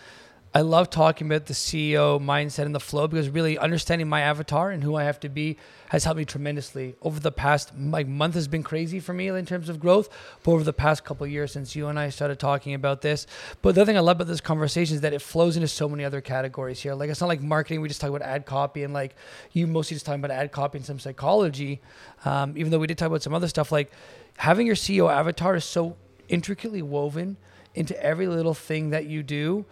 I 0.56 0.62
love 0.62 0.88
talking 0.88 1.26
about 1.26 1.44
the 1.44 1.52
CEO 1.52 2.18
mindset 2.18 2.64
and 2.64 2.74
the 2.74 2.80
flow 2.80 3.06
because 3.06 3.28
really 3.28 3.58
understanding 3.58 4.08
my 4.08 4.22
avatar 4.22 4.70
and 4.70 4.82
who 4.82 4.96
I 4.96 5.04
have 5.04 5.20
to 5.20 5.28
be 5.28 5.58
has 5.90 6.04
helped 6.04 6.16
me 6.16 6.24
tremendously. 6.24 6.96
Over 7.02 7.20
the 7.20 7.30
past 7.30 7.78
like 7.78 8.08
month 8.08 8.36
has 8.36 8.48
been 8.48 8.62
crazy 8.62 8.98
for 8.98 9.12
me 9.12 9.28
in 9.28 9.44
terms 9.44 9.68
of 9.68 9.78
growth, 9.78 10.08
but 10.42 10.52
over 10.52 10.64
the 10.64 10.72
past 10.72 11.04
couple 11.04 11.26
years 11.26 11.52
since 11.52 11.76
you 11.76 11.88
and 11.88 11.98
I 11.98 12.08
started 12.08 12.38
talking 12.38 12.72
about 12.72 13.02
this. 13.02 13.26
But 13.60 13.74
the 13.74 13.82
other 13.82 13.90
thing 13.90 13.98
I 13.98 14.00
love 14.00 14.16
about 14.16 14.28
this 14.28 14.40
conversation 14.40 14.94
is 14.94 15.02
that 15.02 15.12
it 15.12 15.20
flows 15.20 15.56
into 15.56 15.68
so 15.68 15.90
many 15.90 16.06
other 16.06 16.22
categories 16.22 16.80
here. 16.80 16.94
Like 16.94 17.10
it's 17.10 17.20
not 17.20 17.26
like 17.26 17.42
marketing; 17.42 17.82
we 17.82 17.88
just 17.88 18.00
talk 18.00 18.08
about 18.08 18.22
ad 18.22 18.46
copy 18.46 18.82
and 18.82 18.94
like 18.94 19.14
you 19.52 19.66
mostly 19.66 19.96
just 19.96 20.06
talking 20.06 20.24
about 20.24 20.34
ad 20.34 20.52
copy 20.52 20.78
and 20.78 20.86
some 20.86 20.98
psychology. 20.98 21.82
Um, 22.24 22.54
even 22.56 22.70
though 22.70 22.78
we 22.78 22.86
did 22.86 22.96
talk 22.96 23.08
about 23.08 23.22
some 23.22 23.34
other 23.34 23.48
stuff, 23.48 23.72
like 23.72 23.92
having 24.38 24.66
your 24.66 24.76
CEO 24.76 25.12
avatar 25.12 25.54
is 25.54 25.66
so 25.66 25.98
intricately 26.30 26.80
woven 26.80 27.36
into 27.74 28.02
every 28.02 28.26
little 28.26 28.54
thing 28.54 28.88
that 28.88 29.04
you 29.04 29.22
do 29.22 29.66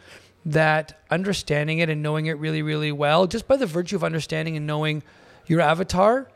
that 0.46 1.00
understanding 1.10 1.78
it 1.78 1.88
and 1.88 2.02
knowing 2.02 2.26
it 2.26 2.38
really, 2.38 2.62
really 2.62 2.92
well, 2.92 3.26
just 3.26 3.48
by 3.48 3.56
the 3.56 3.66
virtue 3.66 3.96
of 3.96 4.04
understanding 4.04 4.56
and 4.56 4.66
knowing 4.66 5.02
your 5.46 5.60
avatar, 5.60 6.28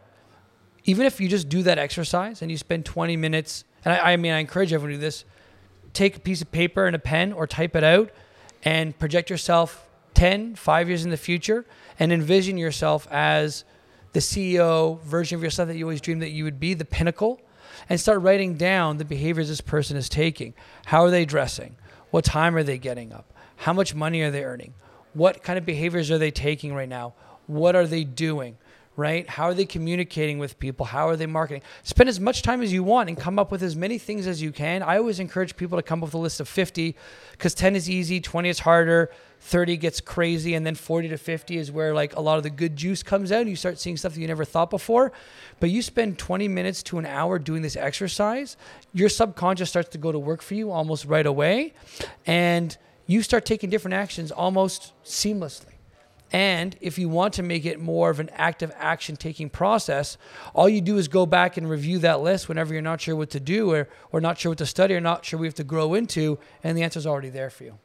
even 0.85 1.05
if 1.05 1.21
you 1.21 1.29
just 1.29 1.49
do 1.49 1.63
that 1.63 1.79
exercise 1.79 2.41
and 2.41 2.51
you 2.51 2.57
spend 2.57 2.85
20 2.85 3.17
minutes, 3.17 3.65
and 3.85 3.95
I, 3.95 4.13
I 4.13 4.17
mean, 4.17 4.33
I 4.33 4.39
encourage 4.39 4.73
everyone 4.73 4.93
to 4.93 4.97
do 4.97 5.01
this, 5.01 5.25
take 5.93 6.17
a 6.17 6.21
piece 6.21 6.41
of 6.41 6.51
paper 6.51 6.87
and 6.87 6.97
a 6.97 6.99
pen 6.99 7.33
or 7.33 7.47
type 7.47 7.77
it 7.77 7.85
out 7.85 8.11
and 8.65 8.99
project 8.99 9.31
yourself 9.31 9.89
10, 10.15 10.55
five 10.55 10.89
years 10.89 11.05
in 11.05 11.11
the 11.11 11.17
future 11.17 11.67
and 11.99 12.13
envision 12.13 12.57
yourself 12.57 13.07
as 13.11 13.65
the 14.13 14.21
CEO 14.21 15.01
version 15.03 15.37
of 15.37 15.43
yourself 15.43 15.69
that 15.69 15.77
you 15.77 15.85
always 15.85 16.01
dreamed 16.01 16.23
that 16.23 16.31
you 16.31 16.45
would 16.45 16.59
be, 16.59 16.75
the 16.75 16.85
pinnacle, 16.85 17.41
and 17.89 18.01
start 18.01 18.23
writing 18.23 18.55
down 18.55 18.97
the 18.97 19.05
behaviors 19.05 19.49
this 19.49 19.61
person 19.61 19.97
is 19.97 20.09
taking. 20.09 20.55
How 20.87 21.05
are 21.05 21.11
they 21.11 21.25
dressing? 21.25 21.77
What 22.11 22.25
time 22.25 22.57
are 22.57 22.63
they 22.63 22.79
getting 22.79 23.13
up? 23.13 23.33
How 23.59 23.73
much 23.73 23.95
money 23.95 24.23
are 24.23 24.31
they 24.31 24.45
earning? 24.45 24.75
What 25.15 25.43
kind 25.43 25.59
of 25.59 25.67
behaviors 25.67 26.11
are 26.11 26.19
they 26.19 26.31
taking 26.31 26.75
right 26.75 26.89
now? 26.89 27.15
What 27.47 27.75
are 27.75 27.87
they 27.87 28.05
doing? 28.05 28.57
Right? 28.97 29.29
How 29.29 29.45
are 29.45 29.55
they 29.55 29.65
communicating 29.65 30.39
with 30.39 30.59
people? 30.59 30.87
How 30.87 31.09
are 31.09 31.17
they 31.17 31.27
marketing? 31.27 31.63
Spend 31.85 32.09
as 32.09 32.19
much 32.19 32.43
time 32.43 32.63
as 32.63 32.73
you 32.73 32.83
want 32.83 33.09
and 33.09 33.19
come 33.19 33.39
up 33.39 33.53
with 33.53 33.63
as 33.63 33.77
many 33.77 33.97
things 33.99 34.27
as 34.27 34.43
you 34.43 34.51
can. 34.51 34.83
I 34.83 34.99
always 34.99 35.21
encourage 35.21 35.57
people 35.57 35.79
to 35.79 35.83
come 35.83 36.01
up 36.01 36.09
with 36.09 36.15
a 36.15 36.19
list 36.19 36.41
of 36.41 36.49
50 36.49 36.97
because 37.33 37.55
10 37.55 37.77
is 37.77 37.89
easy, 37.89 38.21
20 38.21 38.49
is 38.49 38.59
harder, 38.61 39.11
30 39.41 39.77
gets 39.77 40.01
crazy, 40.01 40.55
and 40.55 40.67
then 40.67 40.75
40 40.75 41.09
to 41.11 41.17
50 41.17 41.59
is 41.59 41.71
where 41.71 41.95
like 41.95 42.17
a 42.17 42.21
lot 42.21 42.39
of 42.39 42.43
the 42.43 42.51
good 42.51 42.75
juice 42.75 43.05
comes 43.05 43.31
out 43.31 43.41
and 43.41 43.51
you 43.51 43.57
start 43.57 43.79
seeing 43.79 43.97
stuff 43.97 44.15
that 44.15 44.21
you 44.21 44.27
never 44.27 44.45
thought 44.45 44.71
before. 44.71 45.13
But 45.61 45.71
you 45.71 45.81
spend 45.81 46.19
20 46.19 46.49
minutes 46.49 46.83
to 46.85 46.99
an 46.99 47.07
hour 47.07 47.39
doing 47.39 47.63
this 47.63 47.77
exercise, 47.77 48.57
your 48.93 49.09
subconscious 49.09 49.69
starts 49.71 49.91
to 49.91 49.99
go 49.99 50.11
to 50.11 50.19
work 50.19 50.43
for 50.43 50.55
you 50.55 50.73
almost 50.73 51.05
right 51.05 51.27
away. 51.27 51.75
And 52.27 52.77
you 53.09 53.23
start 53.23 53.45
taking 53.45 53.71
different 53.71 53.95
actions 53.95 54.31
almost 54.31 54.93
seamlessly. 55.03 55.73
And 56.31 56.77
if 56.83 56.99
you 56.99 57.09
want 57.09 57.33
to 57.35 57.43
make 57.43 57.65
it 57.65 57.81
more 57.81 58.11
of 58.11 58.21
an 58.21 58.29
active 58.35 58.71
action 58.77 59.17
taking 59.17 59.49
process, 59.49 60.19
all 60.55 60.69
you 60.69 60.83
do 60.83 60.99
is 60.99 61.09
go 61.09 61.25
back 61.25 61.57
and 61.57 61.69
review 61.69 61.99
that 62.01 62.21
list 62.21 62.51
whenever 62.51 62.75
you're 62.75 62.83
not 62.83 63.01
sure 63.01 63.17
what 63.17 63.31
to 63.31 63.41
do 63.41 63.73
or, 63.73 63.89
or 64.13 64.21
not 64.21 64.39
sure 64.39 64.51
what 64.51 64.59
to 64.59 64.67
study 64.67 64.95
or 64.95 65.01
not 65.01 65.25
sure 65.25 65.41
we 65.41 65.47
have 65.47 65.55
to 65.55 65.65
grow 65.65 65.95
into, 65.95 66.39
and 66.63 66.77
the 66.77 66.83
answer's 66.83 67.07
already 67.07 67.31
there 67.31 67.49
for 67.49 67.65
you. 67.65 67.79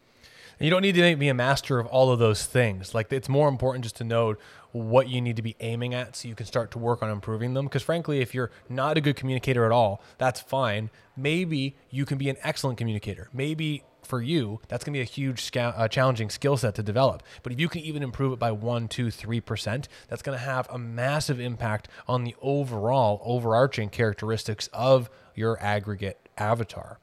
And 0.59 0.65
you 0.65 0.69
don't 0.69 0.81
need 0.81 0.95
to 0.95 1.15
be 1.15 1.29
a 1.29 1.33
master 1.33 1.79
of 1.79 1.87
all 1.87 2.11
of 2.11 2.19
those 2.19 2.45
things. 2.45 2.93
Like 2.93 3.11
it's 3.13 3.29
more 3.29 3.47
important 3.47 3.85
just 3.85 3.95
to 3.97 4.03
know 4.03 4.35
what 4.73 5.07
you 5.07 5.21
need 5.21 5.37
to 5.37 5.41
be 5.41 5.55
aiming 5.61 5.93
at 5.93 6.17
so 6.17 6.27
you 6.27 6.35
can 6.35 6.45
start 6.45 6.69
to 6.71 6.79
work 6.79 7.01
on 7.01 7.09
improving 7.09 7.53
them. 7.53 7.65
Because 7.65 7.81
frankly, 7.81 8.19
if 8.19 8.35
you're 8.35 8.51
not 8.67 8.97
a 8.97 9.01
good 9.01 9.15
communicator 9.15 9.65
at 9.65 9.71
all, 9.71 10.01
that's 10.17 10.41
fine. 10.41 10.89
Maybe 11.15 11.77
you 11.89 12.05
can 12.05 12.17
be 12.17 12.29
an 12.29 12.35
excellent 12.41 12.77
communicator. 12.77 13.29
Maybe 13.31 13.83
for 14.05 14.21
you, 14.21 14.59
that's 14.67 14.83
going 14.83 14.93
to 14.93 14.97
be 14.97 15.01
a 15.01 15.05
huge, 15.05 15.41
sca- 15.41 15.73
uh, 15.75 15.87
challenging 15.87 16.29
skill 16.29 16.57
set 16.57 16.75
to 16.75 16.83
develop. 16.83 17.23
But 17.41 17.53
if 17.53 17.59
you 17.59 17.69
can 17.69 17.81
even 17.81 18.03
improve 18.03 18.33
it 18.33 18.39
by 18.39 18.51
one, 18.51 18.87
two, 18.87 19.11
three 19.11 19.41
percent, 19.41 19.87
that's 20.07 20.21
going 20.21 20.37
to 20.37 20.43
have 20.43 20.67
a 20.69 20.77
massive 20.77 21.39
impact 21.39 21.87
on 22.07 22.23
the 22.23 22.35
overall, 22.41 23.21
overarching 23.23 23.89
characteristics 23.89 24.67
of 24.73 25.09
your 25.35 25.61
aggregate 25.61 26.29
avatar. 26.37 26.99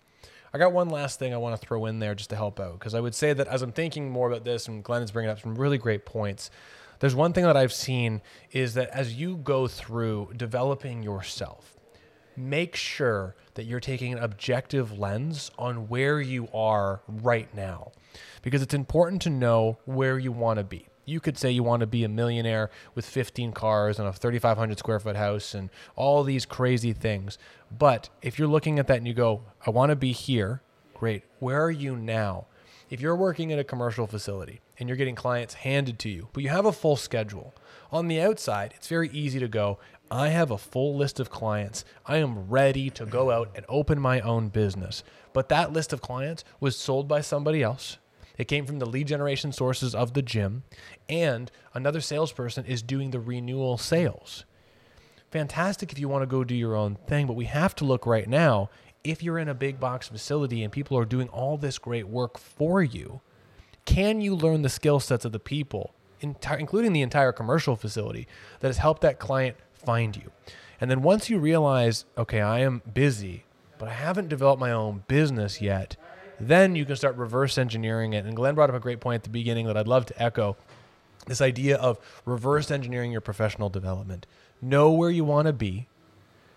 I 0.53 0.59
got 0.59 0.73
one 0.73 0.89
last 0.89 1.19
thing 1.19 1.33
I 1.33 1.37
want 1.37 1.61
to 1.61 1.65
throw 1.65 1.87
in 1.87 2.01
there 2.01 2.15
just 2.15 2.31
to 2.31 2.37
help 2.37 2.59
out 2.59 2.79
because 2.79 2.95
I 2.95 3.01
would 3.01 3.15
say 3.15 3.33
that 3.33 3.47
as 3.47 3.63
I'm 3.63 3.73
thinking 3.73 4.11
more 4.11 4.29
about 4.29 4.45
this, 4.45 4.67
and 4.67 4.83
Glenn 4.83 5.03
is 5.03 5.13
bringing 5.13 5.31
up 5.31 5.41
some 5.41 5.55
really 5.55 5.79
great 5.79 6.05
points. 6.05 6.51
There's 6.99 7.15
one 7.15 7.33
thing 7.33 7.45
that 7.45 7.57
I've 7.57 7.73
seen 7.73 8.21
is 8.53 8.75
that 8.75 8.91
as 8.91 9.15
you 9.15 9.37
go 9.37 9.69
through 9.69 10.33
developing 10.37 11.03
yourself, 11.03 11.80
make 12.37 12.77
sure 12.77 13.35
that 13.55 13.65
you're 13.65 13.81
taking 13.81 14.13
an 14.13 14.19
objective 14.19 14.99
lens 14.99 15.51
on 15.59 15.89
where 15.89 16.21
you 16.21 16.49
are 16.55 17.01
right 17.07 17.53
now 17.55 17.93
because 18.43 18.63
it's 18.63 18.75
important 18.75 19.23
to 19.23 19.31
know 19.31 19.79
where 19.85 20.19
you 20.19 20.33
want 20.33 20.59
to 20.59 20.65
be. 20.65 20.87
You 21.05 21.21
could 21.21 21.37
say 21.37 21.51
you 21.51 21.63
want 21.63 21.81
to 21.81 21.87
be 21.87 22.05
a 22.05 22.09
millionaire 22.09 22.71
with 22.95 23.05
15 23.05 23.53
cars 23.53 23.99
and 23.99 24.07
a 24.07 24.13
3,500 24.13 24.79
square 24.79 25.01
foot 25.01 25.17
house 25.17 25.55
and 25.55 25.71
all 25.97 26.23
these 26.23 26.47
crazy 26.47 26.93
things. 26.93 27.37
But 27.77 28.09
if 28.23 28.39
you're 28.39 28.49
looking 28.49 28.79
at 28.79 28.87
that 28.87 28.99
and 28.99 29.09
you 29.09 29.15
go, 29.15 29.43
I 29.67 29.71
want 29.71 29.91
to 29.91 29.97
be 29.97 30.13
here, 30.13 30.63
great. 30.95 31.25
Where 31.39 31.63
are 31.63 31.71
you 31.71 31.97
now? 31.97 32.47
If 32.91 33.01
you're 33.01 33.17
working 33.17 33.51
in 33.51 33.59
a 33.59 33.65
commercial 33.65 34.07
facility 34.07 34.61
and 34.79 34.89
you're 34.89 34.97
getting 34.97 35.15
clients 35.15 35.55
handed 35.55 35.99
to 36.01 36.09
you, 36.09 36.29
but 36.33 36.43
you 36.43 36.49
have 36.49 36.67
a 36.67 36.73
full 36.73 36.97
schedule, 36.97 37.55
on 37.93 38.07
the 38.07 38.21
outside, 38.21 38.73
it's 38.77 38.87
very 38.87 39.09
easy 39.11 39.41
to 39.41 39.49
go, 39.49 39.79
I 40.11 40.29
have 40.29 40.51
a 40.51 40.59
full 40.59 40.97
list 40.97 41.21
of 41.21 41.31
clients. 41.31 41.85
I 42.05 42.17
am 42.17 42.49
ready 42.49 42.91
to 42.91 43.07
go 43.07 43.31
out 43.31 43.51
and 43.55 43.65
open 43.69 44.01
my 44.01 44.21
own 44.21 44.49
business. 44.49 45.05
But 45.33 45.49
that 45.51 45.73
list 45.73 45.93
of 45.93 46.01
clients 46.01 46.45
was 46.59 46.77
sold 46.77 47.07
by 47.07 47.21
somebody 47.21 47.63
else. 47.63 47.99
It 48.37 48.49
came 48.49 48.67
from 48.67 48.79
the 48.79 48.87
lead 48.87 49.07
generation 49.07 49.53
sources 49.53 49.95
of 49.95 50.15
the 50.15 50.23
gym, 50.23 50.65
and 51.09 51.51
another 51.75 52.01
salesperson 52.01 52.65
is 52.65 52.83
doing 52.83 53.11
the 53.11 53.21
renewal 53.21 53.77
sales. 53.77 54.45
Fantastic 55.31 55.93
if 55.93 55.99
you 55.99 56.09
want 56.09 56.23
to 56.23 56.27
go 56.27 56.43
do 56.43 56.55
your 56.55 56.75
own 56.75 56.97
thing, 57.07 57.27
but 57.27 57.37
we 57.37 57.45
have 57.45 57.75
to 57.77 57.85
look 57.85 58.07
right 58.07 58.29
now 58.29 58.71
if 59.05 59.23
you're 59.23 59.39
in 59.39 59.49
a 59.49 59.55
big 59.55 59.79
box 59.79 60.09
facility 60.09 60.63
and 60.63 60.73
people 60.73 60.99
are 60.99 61.05
doing 61.05 61.29
all 61.29 61.57
this 61.57 61.79
great 61.79 62.09
work 62.09 62.39
for 62.39 62.83
you, 62.83 63.21
can 63.85 64.21
you 64.21 64.35
learn 64.35 64.63
the 64.63 64.69
skill 64.69 65.01
sets 65.01 65.25
of 65.25 65.33
the 65.33 65.39
people, 65.39 65.95
including 66.21 66.93
the 66.93 67.03
entire 67.03 67.33
commercial 67.33 67.77
facility, 67.77 68.27
that 68.61 68.69
has 68.69 68.79
helped 68.79 69.03
that 69.03 69.19
client 69.19 69.57
find 69.85 70.17
you. 70.17 70.31
And 70.81 70.91
then 70.91 71.03
once 71.03 71.29
you 71.29 71.39
realize, 71.39 72.05
okay, 72.17 72.41
I 72.41 72.61
am 72.61 72.83
busy, 72.93 73.45
but 73.79 73.89
I 73.89 73.93
haven't 73.93 74.29
developed 74.29 74.61
my 74.61 74.73
own 74.73 75.05
business 75.09 75.61
yet, 75.61 75.97
then 76.39 76.75
you 76.75 76.87
can 76.87 76.97
start 76.97 77.17
reverse 77.17 77.59
engineering 77.59 78.15
it. 78.15 78.25
And 78.25 78.35
Glenn 78.35 78.55
brought 78.55 78.71
up 78.71 78.77
a 78.77 78.81
great 78.81 79.01
point 79.01 79.17
at 79.17 79.23
the 79.25 79.31
beginning 79.31 79.67
that 79.67 79.77
I'd 79.77 79.89
love 79.89 80.07
to 80.07 80.23
echo 80.23 80.57
this 81.27 81.43
idea 81.43 81.77
of 81.77 81.99
reverse 82.25 82.71
engineering 82.71 83.13
your 83.13 83.21
professional 83.21 83.69
development. 83.69 84.27
Know 84.63 84.91
where 84.91 85.11
you 85.11 85.25
want 85.25 85.47
to 85.47 85.53
be, 85.53 85.87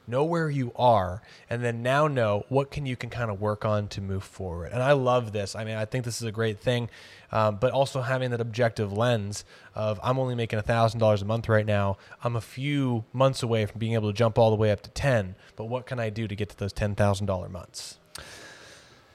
know 0.07 0.23
where 0.23 0.49
you 0.49 0.71
are 0.75 1.21
and 1.49 1.63
then 1.63 1.81
now 1.81 2.07
know 2.07 2.45
what 2.49 2.71
can 2.71 2.85
you 2.85 2.95
can 2.95 3.09
kind 3.09 3.31
of 3.31 3.39
work 3.39 3.65
on 3.65 3.87
to 3.87 4.01
move 4.01 4.23
forward. 4.23 4.71
And 4.71 4.81
i 4.81 4.91
love 4.91 5.31
this. 5.31 5.55
I 5.55 5.63
mean 5.63 5.75
i 5.75 5.85
think 5.85 6.05
this 6.05 6.21
is 6.21 6.27
a 6.27 6.31
great 6.31 6.59
thing 6.59 6.89
um, 7.31 7.57
but 7.57 7.71
also 7.71 8.01
having 8.01 8.31
that 8.31 8.41
objective 8.41 8.93
lens 8.93 9.45
of 9.75 9.99
i'm 10.03 10.19
only 10.19 10.35
making 10.35 10.59
$1000 10.59 11.21
a 11.21 11.25
month 11.25 11.49
right 11.49 11.65
now. 11.65 11.97
I'm 12.23 12.35
a 12.35 12.41
few 12.41 13.05
months 13.13 13.43
away 13.43 13.65
from 13.65 13.79
being 13.79 13.93
able 13.93 14.11
to 14.11 14.17
jump 14.17 14.37
all 14.37 14.49
the 14.49 14.55
way 14.55 14.71
up 14.71 14.81
to 14.81 14.89
10 14.89 15.35
but 15.55 15.65
what 15.65 15.85
can 15.85 15.99
i 15.99 16.09
do 16.09 16.27
to 16.27 16.35
get 16.35 16.49
to 16.49 16.57
those 16.57 16.73
$10000 16.73 17.51
months? 17.51 17.99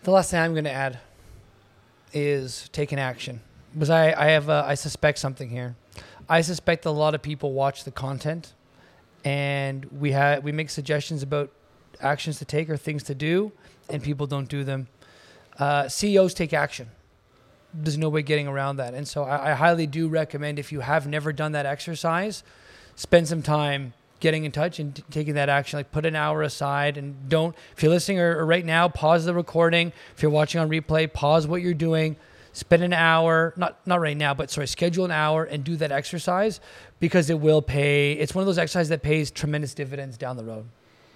The 0.02 0.10
last 0.10 0.30
thing 0.30 0.40
i'm 0.40 0.52
going 0.52 0.64
to 0.64 0.72
add 0.72 1.00
is 2.12 2.68
taking 2.72 2.98
action. 2.98 3.40
Because 3.74 3.90
i, 3.90 4.12
I 4.12 4.30
have 4.30 4.48
a, 4.48 4.64
I 4.66 4.74
suspect 4.74 5.18
something 5.18 5.50
here. 5.50 5.76
I 6.28 6.42
suspect 6.42 6.84
a 6.84 6.90
lot 6.90 7.14
of 7.14 7.22
people 7.22 7.52
watch 7.52 7.84
the 7.84 7.90
content 7.90 8.54
and 9.24 9.84
we 9.86 10.12
have 10.12 10.44
we 10.44 10.52
make 10.52 10.70
suggestions 10.70 11.22
about 11.22 11.50
actions 12.00 12.38
to 12.38 12.44
take 12.44 12.70
or 12.70 12.76
things 12.76 13.02
to 13.04 13.14
do, 13.14 13.52
and 13.88 14.02
people 14.02 14.26
don't 14.26 14.48
do 14.48 14.64
them. 14.64 14.88
Uh, 15.58 15.88
CEOs 15.88 16.34
take 16.34 16.52
action. 16.52 16.88
There's 17.74 17.98
no 17.98 18.08
way 18.08 18.22
getting 18.22 18.48
around 18.48 18.76
that, 18.76 18.94
and 18.94 19.06
so 19.06 19.24
I, 19.24 19.50
I 19.50 19.54
highly 19.54 19.86
do 19.86 20.08
recommend 20.08 20.58
if 20.58 20.72
you 20.72 20.80
have 20.80 21.06
never 21.06 21.32
done 21.32 21.52
that 21.52 21.66
exercise, 21.66 22.42
spend 22.96 23.28
some 23.28 23.42
time 23.42 23.92
getting 24.20 24.44
in 24.44 24.50
touch 24.50 24.80
and 24.80 24.96
t- 24.96 25.04
taking 25.10 25.34
that 25.34 25.48
action. 25.48 25.78
Like 25.78 25.92
put 25.92 26.06
an 26.06 26.16
hour 26.16 26.42
aside 26.42 26.96
and 26.96 27.28
don't. 27.28 27.54
If 27.76 27.82
you're 27.82 27.92
listening 27.92 28.20
or, 28.20 28.38
or 28.38 28.46
right 28.46 28.64
now, 28.64 28.88
pause 28.88 29.24
the 29.24 29.34
recording. 29.34 29.92
If 30.16 30.22
you're 30.22 30.30
watching 30.30 30.60
on 30.60 30.68
replay, 30.68 31.12
pause 31.12 31.46
what 31.46 31.62
you're 31.62 31.74
doing 31.74 32.16
spend 32.58 32.82
an 32.82 32.92
hour, 32.92 33.54
not 33.56 33.86
not 33.86 34.00
right 34.00 34.16
now, 34.16 34.34
but 34.34 34.50
sorry, 34.50 34.66
schedule 34.66 35.04
an 35.04 35.10
hour 35.10 35.44
and 35.44 35.64
do 35.64 35.76
that 35.76 35.92
exercise 35.92 36.60
because 37.00 37.30
it 37.30 37.40
will 37.40 37.62
pay. 37.62 38.12
It's 38.12 38.34
one 38.34 38.42
of 38.42 38.46
those 38.46 38.58
exercises 38.58 38.88
that 38.88 39.02
pays 39.02 39.30
tremendous 39.30 39.74
dividends 39.74 40.16
down 40.18 40.36
the 40.36 40.44
road. 40.44 40.66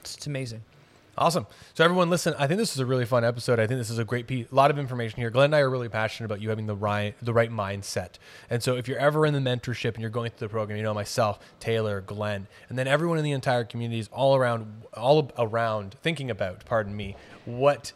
It's, 0.00 0.16
it's 0.16 0.26
amazing. 0.26 0.62
Awesome. 1.18 1.46
So 1.74 1.84
everyone, 1.84 2.08
listen. 2.08 2.34
I 2.38 2.46
think 2.46 2.56
this 2.56 2.72
is 2.72 2.78
a 2.78 2.86
really 2.86 3.04
fun 3.04 3.22
episode. 3.22 3.60
I 3.60 3.66
think 3.66 3.78
this 3.78 3.90
is 3.90 3.98
a 3.98 4.04
great 4.04 4.26
piece, 4.26 4.50
a 4.50 4.54
lot 4.54 4.70
of 4.70 4.78
information 4.78 5.20
here. 5.20 5.28
Glenn 5.28 5.46
and 5.46 5.56
I 5.56 5.58
are 5.58 5.68
really 5.68 5.90
passionate 5.90 6.24
about 6.24 6.40
you 6.40 6.48
having 6.48 6.66
the 6.66 6.74
right, 6.74 7.14
the 7.20 7.34
right 7.34 7.50
mindset. 7.50 8.12
And 8.48 8.62
so, 8.62 8.76
if 8.76 8.88
you're 8.88 8.98
ever 8.98 9.26
in 9.26 9.34
the 9.34 9.40
mentorship 9.40 9.92
and 9.92 9.98
you're 10.00 10.10
going 10.10 10.30
through 10.30 10.48
the 10.48 10.52
program, 10.52 10.78
you 10.78 10.82
know 10.82 10.94
myself, 10.94 11.38
Taylor, 11.60 12.00
Glenn, 12.00 12.46
and 12.70 12.78
then 12.78 12.88
everyone 12.88 13.18
in 13.18 13.24
the 13.24 13.32
entire 13.32 13.64
community 13.64 14.00
is 14.00 14.08
all 14.08 14.36
around, 14.36 14.84
all 14.94 15.30
around 15.38 15.96
thinking 16.02 16.30
about, 16.30 16.64
pardon 16.64 16.96
me, 16.96 17.14
what 17.44 17.92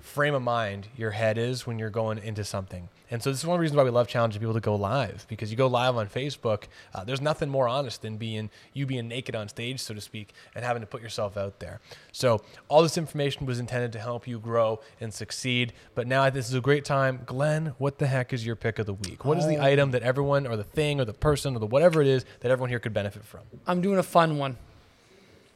frame 0.00 0.34
of 0.34 0.42
mind 0.42 0.88
your 0.96 1.10
head 1.10 1.36
is 1.36 1.66
when 1.66 1.78
you're 1.78 1.90
going 1.90 2.18
into 2.18 2.44
something. 2.44 2.88
And 3.12 3.20
so 3.20 3.30
this 3.30 3.40
is 3.40 3.46
one 3.46 3.56
of 3.56 3.58
the 3.58 3.62
reasons 3.62 3.76
why 3.76 3.82
we 3.82 3.90
love 3.90 4.06
challenging 4.06 4.38
people 4.38 4.54
to 4.54 4.60
go 4.60 4.76
live 4.76 5.26
because 5.28 5.50
you 5.50 5.56
go 5.56 5.66
live 5.66 5.96
on 5.96 6.06
Facebook. 6.08 6.64
Uh, 6.94 7.02
there's 7.02 7.20
nothing 7.20 7.48
more 7.48 7.66
honest 7.66 8.02
than 8.02 8.16
being 8.18 8.50
you 8.72 8.86
being 8.86 9.08
naked 9.08 9.34
on 9.34 9.48
stage, 9.48 9.80
so 9.80 9.92
to 9.94 10.00
speak, 10.00 10.32
and 10.54 10.64
having 10.64 10.80
to 10.80 10.86
put 10.86 11.02
yourself 11.02 11.36
out 11.36 11.58
there. 11.58 11.80
So 12.12 12.40
all 12.68 12.82
this 12.82 12.96
information 12.96 13.46
was 13.46 13.58
intended 13.58 13.92
to 13.94 13.98
help 13.98 14.28
you 14.28 14.38
grow 14.38 14.78
and 15.00 15.12
succeed. 15.12 15.72
But 15.96 16.06
now 16.06 16.30
this 16.30 16.48
is 16.48 16.54
a 16.54 16.60
great 16.60 16.84
time, 16.84 17.22
Glenn. 17.26 17.74
What 17.78 17.98
the 17.98 18.06
heck 18.06 18.32
is 18.32 18.46
your 18.46 18.54
pick 18.54 18.78
of 18.78 18.86
the 18.86 18.94
week? 18.94 19.24
What 19.24 19.38
is 19.38 19.46
the 19.48 19.56
Oh. 19.58 19.62
item 19.64 19.90
that 19.90 20.02
everyone, 20.04 20.46
or 20.46 20.56
the 20.56 20.62
thing, 20.62 21.00
or 21.00 21.04
the 21.04 21.12
person, 21.12 21.56
or 21.56 21.58
the 21.58 21.66
whatever 21.66 22.00
it 22.00 22.06
is 22.06 22.24
that 22.40 22.52
everyone 22.52 22.70
here 22.70 22.78
could 22.78 22.94
benefit 22.94 23.24
from? 23.24 23.40
I'm 23.66 23.80
doing 23.80 23.98
a 23.98 24.04
fun 24.04 24.38
one. 24.38 24.56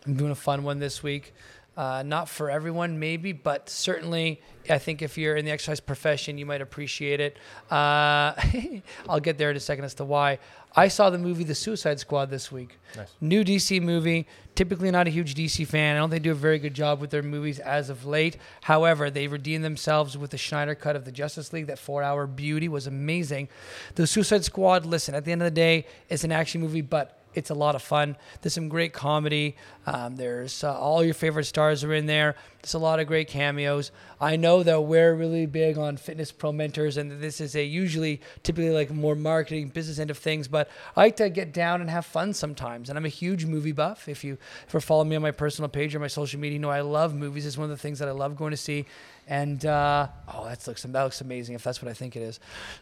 I'm 0.06 0.14
doing 0.16 0.32
a 0.32 0.34
fun 0.36 0.64
one 0.64 0.80
this 0.80 1.02
week. 1.04 1.32
Uh, 1.76 2.04
not 2.06 2.28
for 2.28 2.50
everyone, 2.50 3.00
maybe, 3.00 3.32
but 3.32 3.68
certainly, 3.68 4.40
I 4.70 4.78
think 4.78 5.02
if 5.02 5.18
you're 5.18 5.34
in 5.34 5.44
the 5.44 5.50
exercise 5.50 5.80
profession, 5.80 6.38
you 6.38 6.46
might 6.46 6.60
appreciate 6.60 7.20
it. 7.20 7.36
Uh, 7.68 8.32
I'll 9.08 9.20
get 9.20 9.38
there 9.38 9.50
in 9.50 9.56
a 9.56 9.60
second 9.60 9.84
as 9.84 9.94
to 9.94 10.04
why. 10.04 10.38
I 10.76 10.88
saw 10.88 11.10
the 11.10 11.18
movie 11.18 11.44
The 11.44 11.54
Suicide 11.54 12.00
Squad 12.00 12.30
this 12.30 12.50
week. 12.52 12.78
Nice. 12.96 13.08
New 13.20 13.44
DC 13.44 13.80
movie. 13.82 14.26
Typically, 14.54 14.90
not 14.90 15.08
a 15.08 15.10
huge 15.10 15.34
DC 15.34 15.66
fan. 15.66 15.96
I 15.96 15.98
don't 15.98 16.10
think 16.10 16.22
they 16.22 16.28
do 16.28 16.32
a 16.32 16.36
very 16.36 16.60
good 16.60 16.74
job 16.74 17.00
with 17.00 17.10
their 17.10 17.22
movies 17.22 17.58
as 17.58 17.90
of 17.90 18.06
late. 18.06 18.36
However, 18.62 19.10
they 19.10 19.26
redeemed 19.26 19.64
themselves 19.64 20.16
with 20.16 20.30
the 20.30 20.38
Snyder 20.38 20.76
cut 20.76 20.94
of 20.94 21.04
the 21.04 21.12
Justice 21.12 21.52
League. 21.52 21.66
That 21.66 21.78
four-hour 21.78 22.26
beauty 22.28 22.68
was 22.68 22.86
amazing. 22.86 23.48
The 23.96 24.06
Suicide 24.06 24.44
Squad. 24.44 24.86
Listen, 24.86 25.14
at 25.14 25.24
the 25.24 25.32
end 25.32 25.42
of 25.42 25.46
the 25.46 25.50
day, 25.50 25.86
it's 26.08 26.22
an 26.22 26.32
action 26.32 26.60
movie, 26.60 26.82
but 26.82 27.23
it's 27.34 27.50
a 27.50 27.54
lot 27.54 27.74
of 27.74 27.82
fun. 27.82 28.16
There's 28.40 28.54
some 28.54 28.68
great 28.68 28.92
comedy. 28.92 29.56
Um, 29.86 30.16
there's 30.16 30.64
uh, 30.64 30.78
all 30.78 31.04
your 31.04 31.14
favorite 31.14 31.44
stars 31.44 31.84
are 31.84 31.92
in 31.92 32.06
there. 32.06 32.36
There's 32.62 32.74
a 32.74 32.78
lot 32.78 33.00
of 33.00 33.06
great 33.06 33.28
cameos. 33.28 33.90
I 34.20 34.36
know 34.36 34.62
that 34.62 34.80
we're 34.80 35.14
really 35.14 35.44
big 35.44 35.76
on 35.76 35.98
fitness 35.98 36.32
pro 36.32 36.50
mentors, 36.50 36.96
and 36.96 37.20
this 37.20 37.40
is 37.40 37.54
a 37.54 37.62
usually 37.62 38.20
typically 38.42 38.70
like 38.70 38.90
more 38.90 39.14
marketing 39.14 39.68
business 39.68 39.98
end 39.98 40.10
of 40.10 40.18
things. 40.18 40.48
But 40.48 40.70
I 40.96 41.02
like 41.02 41.16
to 41.16 41.28
get 41.28 41.52
down 41.52 41.80
and 41.80 41.90
have 41.90 42.06
fun 42.06 42.32
sometimes. 42.32 42.88
And 42.88 42.98
I'm 42.98 43.04
a 43.04 43.10
huge 43.10 43.44
movie 43.44 43.72
buff. 43.72 44.08
If 44.08 44.24
you 44.24 44.38
ever 44.68 44.80
follow 44.80 45.04
me 45.04 45.16
on 45.16 45.22
my 45.22 45.30
personal 45.30 45.68
page 45.68 45.94
or 45.94 45.98
my 45.98 46.06
social 46.06 46.40
media, 46.40 46.54
you 46.54 46.60
know 46.60 46.70
I 46.70 46.80
love 46.80 47.14
movies. 47.14 47.44
It's 47.44 47.58
one 47.58 47.64
of 47.64 47.70
the 47.70 47.76
things 47.76 47.98
that 47.98 48.08
I 48.08 48.12
love 48.12 48.36
going 48.36 48.52
to 48.52 48.56
see. 48.56 48.86
And 49.26 49.64
uh, 49.64 50.08
oh, 50.28 50.44
that 50.44 50.66
looks 50.66 50.82
that 50.82 51.02
looks 51.02 51.20
amazing 51.20 51.54
if 51.54 51.64
that's 51.64 51.80
what 51.80 51.90
I 51.90 51.94
think 51.94 52.14
it 52.14 52.22
is. 52.22 52.40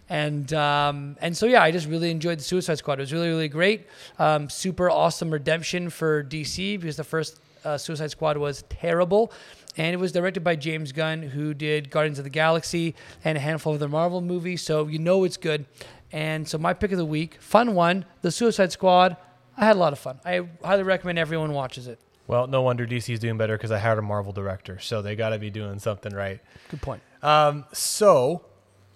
And 0.09 0.53
um, 0.53 1.17
and 1.21 1.37
so 1.37 1.47
yeah, 1.47 1.63
I 1.63 1.71
just 1.71 1.87
really 1.87 2.11
enjoyed 2.11 2.39
the 2.39 2.45
Suicide 2.45 2.79
Squad. 2.79 2.99
It 2.99 3.03
was 3.03 3.13
really 3.13 3.29
really 3.29 3.49
great. 3.49 3.87
Um, 4.19 4.49
super 4.51 4.91
awesome 4.91 5.31
redemption 5.31 5.89
for 5.89 6.25
DC 6.25 6.81
because 6.81 6.97
the 6.97 7.05
first 7.05 7.39
uh, 7.65 7.79
Suicide 7.79 8.11
Squad 8.11 8.37
was 8.37 8.63
terrible. 8.69 9.33
And 9.77 9.95
it 9.95 9.99
was 9.99 10.13
directed 10.13 10.45
by 10.45 10.57
James 10.57 10.93
Gunn, 10.93 11.23
who 11.23 11.55
did 11.55 11.91
Guardians 11.91 12.19
of 12.19 12.25
the 12.25 12.31
Galaxy 12.31 12.95
and 13.25 13.39
a 13.39 13.41
handful 13.41 13.73
of 13.73 13.81
the 13.81 13.89
Marvel 13.89 14.21
movies. 14.21 14.61
So 14.63 14.87
you 14.87 14.99
know 14.99 15.25
it's 15.25 15.39
good. 15.39 15.65
And 16.13 16.47
so 16.47 16.59
my 16.59 16.75
pick 16.75 16.93
of 16.93 16.99
the 16.99 17.07
week, 17.07 17.41
fun 17.41 17.75
one, 17.75 18.05
The 18.21 18.31
Suicide 18.31 18.71
Squad. 18.71 19.17
I 19.57 19.65
had 19.65 19.77
a 19.77 19.79
lot 19.79 19.95
of 19.95 19.99
fun. 19.99 20.21
I 20.25 20.47
highly 20.63 20.83
recommend 20.83 21.19
everyone 21.19 21.53
watches 21.53 21.87
it. 21.87 21.99
Well, 22.27 22.47
no 22.47 22.63
wonder 22.63 22.87
DC's 22.87 23.19
doing 23.19 23.37
better 23.37 23.57
because 23.57 23.71
I 23.71 23.79
hired 23.79 23.99
a 23.99 24.03
Marvel 24.03 24.33
director, 24.33 24.79
so 24.79 25.03
they 25.03 25.17
got 25.17 25.31
to 25.31 25.39
be 25.39 25.51
doing 25.51 25.79
something 25.79 26.15
right. 26.15 26.41
Good 26.71 26.81
point. 26.81 27.03
Um, 27.23 27.65
so, 27.73 28.45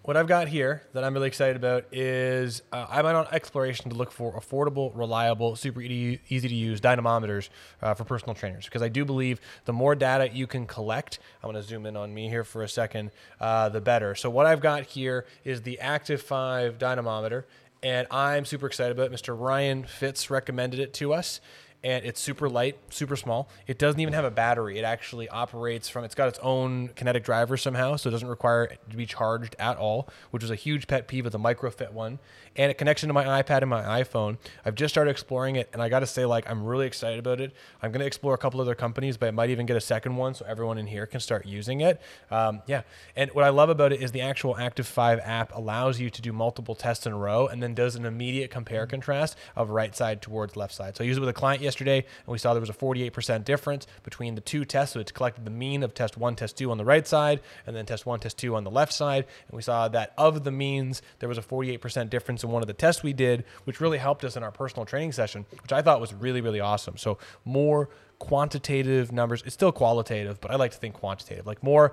what 0.02 0.16
I've 0.16 0.28
got 0.28 0.46
here 0.46 0.84
that 0.92 1.02
I'm 1.02 1.14
really 1.14 1.26
excited 1.26 1.56
about 1.56 1.86
is 1.90 2.62
uh, 2.70 2.86
I'm 2.88 3.04
on 3.06 3.26
exploration 3.32 3.90
to 3.90 3.96
look 3.96 4.12
for 4.12 4.40
affordable, 4.40 4.92
reliable, 4.94 5.56
super 5.56 5.82
easy, 5.82 6.20
easy 6.28 6.48
to 6.48 6.54
use 6.54 6.80
dynamometers 6.80 7.48
uh, 7.82 7.94
for 7.94 8.04
personal 8.04 8.36
trainers 8.36 8.66
because 8.66 8.82
I 8.82 8.88
do 8.88 9.04
believe 9.04 9.40
the 9.64 9.72
more 9.72 9.96
data 9.96 10.30
you 10.32 10.46
can 10.46 10.64
collect, 10.64 11.18
I'm 11.42 11.50
going 11.50 11.60
to 11.60 11.68
zoom 11.68 11.86
in 11.86 11.96
on 11.96 12.14
me 12.14 12.28
here 12.28 12.44
for 12.44 12.62
a 12.62 12.68
second, 12.68 13.10
uh, 13.40 13.68
the 13.68 13.80
better. 13.80 14.14
So, 14.14 14.30
what 14.30 14.46
I've 14.46 14.60
got 14.60 14.84
here 14.84 15.26
is 15.44 15.62
the 15.62 15.80
Active 15.80 16.22
5 16.22 16.78
dynamometer, 16.78 17.44
and 17.82 18.06
I'm 18.12 18.44
super 18.44 18.68
excited 18.68 18.96
about 18.96 19.12
it. 19.12 19.16
Mr. 19.16 19.36
Ryan 19.38 19.84
Fitz 19.84 20.30
recommended 20.30 20.78
it 20.78 20.94
to 20.94 21.12
us 21.12 21.40
and 21.86 22.04
it's 22.04 22.20
super 22.20 22.48
light, 22.48 22.76
super 22.90 23.14
small. 23.14 23.48
It 23.68 23.78
doesn't 23.78 24.00
even 24.00 24.12
have 24.12 24.24
a 24.24 24.30
battery. 24.30 24.76
It 24.76 24.82
actually 24.82 25.28
operates 25.28 25.88
from. 25.88 26.02
It's 26.02 26.16
got 26.16 26.26
its 26.26 26.40
own 26.42 26.88
kinetic 26.96 27.22
driver 27.22 27.56
somehow, 27.56 27.94
so 27.94 28.08
it 28.08 28.10
doesn't 28.10 28.26
require 28.26 28.64
it 28.64 28.80
to 28.90 28.96
be 28.96 29.06
charged 29.06 29.54
at 29.60 29.76
all, 29.76 30.08
which 30.32 30.42
was 30.42 30.50
a 30.50 30.56
huge 30.56 30.88
pet 30.88 31.06
peeve 31.06 31.26
of 31.26 31.32
the 31.32 31.38
MicroFET 31.38 31.92
one. 31.92 32.18
And 32.56 32.72
it 32.72 32.78
connects 32.78 33.04
into 33.04 33.12
my 33.12 33.40
iPad 33.40 33.60
and 33.60 33.70
my 33.70 34.02
iPhone. 34.02 34.38
I've 34.64 34.74
just 34.74 34.92
started 34.92 35.12
exploring 35.12 35.54
it, 35.54 35.68
and 35.72 35.80
I 35.80 35.88
got 35.88 36.00
to 36.00 36.06
say, 36.06 36.24
like, 36.24 36.50
I'm 36.50 36.64
really 36.64 36.88
excited 36.88 37.20
about 37.20 37.40
it. 37.40 37.54
I'm 37.80 37.92
to 37.92 38.04
explore 38.04 38.34
a 38.34 38.38
couple 38.38 38.60
other 38.60 38.74
companies, 38.74 39.16
but 39.16 39.28
I 39.28 39.30
might 39.30 39.50
even 39.50 39.64
get 39.64 39.76
a 39.76 39.80
second 39.80 40.16
one 40.16 40.34
so 40.34 40.44
everyone 40.48 40.78
in 40.78 40.88
here 40.88 41.06
can 41.06 41.20
start 41.20 41.46
using 41.46 41.82
it. 41.82 42.00
Um, 42.32 42.62
yeah, 42.66 42.82
and 43.14 43.30
what 43.30 43.44
I 43.44 43.50
love 43.50 43.68
about 43.68 43.92
it 43.92 44.02
is 44.02 44.10
the 44.10 44.22
actual 44.22 44.56
Active 44.56 44.88
Five 44.88 45.20
app 45.22 45.54
allows 45.54 46.00
you 46.00 46.10
to 46.10 46.20
do 46.20 46.32
multiple 46.32 46.74
tests 46.74 47.06
in 47.06 47.12
a 47.12 47.16
row, 47.16 47.46
and 47.46 47.62
then 47.62 47.74
does 47.74 47.94
an 47.94 48.04
immediate 48.04 48.50
compare 48.50 48.88
contrast 48.88 49.36
of 49.54 49.70
right 49.70 49.94
side 49.94 50.20
towards 50.20 50.56
left 50.56 50.74
side. 50.74 50.96
So 50.96 51.04
I 51.04 51.06
used 51.06 51.18
it 51.18 51.20
with 51.20 51.28
a 51.28 51.32
client 51.32 51.62
yesterday, 51.62 51.75
and 51.80 52.04
we 52.26 52.38
saw 52.38 52.52
there 52.54 52.60
was 52.60 52.70
a 52.70 52.74
48% 52.74 53.44
difference 53.44 53.86
between 54.02 54.34
the 54.34 54.40
two 54.40 54.64
tests. 54.64 54.94
So 54.94 55.00
it's 55.00 55.12
collected 55.12 55.44
the 55.44 55.50
mean 55.50 55.82
of 55.82 55.94
test 55.94 56.16
one, 56.16 56.36
test 56.36 56.56
two 56.56 56.70
on 56.70 56.78
the 56.78 56.84
right 56.84 57.06
side, 57.06 57.40
and 57.66 57.74
then 57.76 57.86
test 57.86 58.06
one, 58.06 58.20
test 58.20 58.38
two 58.38 58.54
on 58.54 58.64
the 58.64 58.70
left 58.70 58.92
side. 58.92 59.26
And 59.48 59.56
we 59.56 59.62
saw 59.62 59.88
that 59.88 60.12
of 60.16 60.44
the 60.44 60.50
means, 60.50 61.02
there 61.18 61.28
was 61.28 61.38
a 61.38 61.42
48% 61.42 62.10
difference 62.10 62.44
in 62.44 62.50
one 62.50 62.62
of 62.62 62.66
the 62.66 62.74
tests 62.74 63.02
we 63.02 63.12
did, 63.12 63.44
which 63.64 63.80
really 63.80 63.98
helped 63.98 64.24
us 64.24 64.36
in 64.36 64.42
our 64.42 64.52
personal 64.52 64.84
training 64.84 65.12
session, 65.12 65.46
which 65.62 65.72
I 65.72 65.82
thought 65.82 66.00
was 66.00 66.14
really, 66.14 66.40
really 66.40 66.60
awesome. 66.60 66.96
So 66.96 67.18
more 67.44 67.88
quantitative 68.18 69.12
numbers. 69.12 69.42
It's 69.44 69.54
still 69.54 69.72
qualitative, 69.72 70.40
but 70.40 70.50
I 70.50 70.56
like 70.56 70.72
to 70.72 70.78
think 70.78 70.94
quantitative, 70.94 71.46
like 71.46 71.62
more 71.62 71.92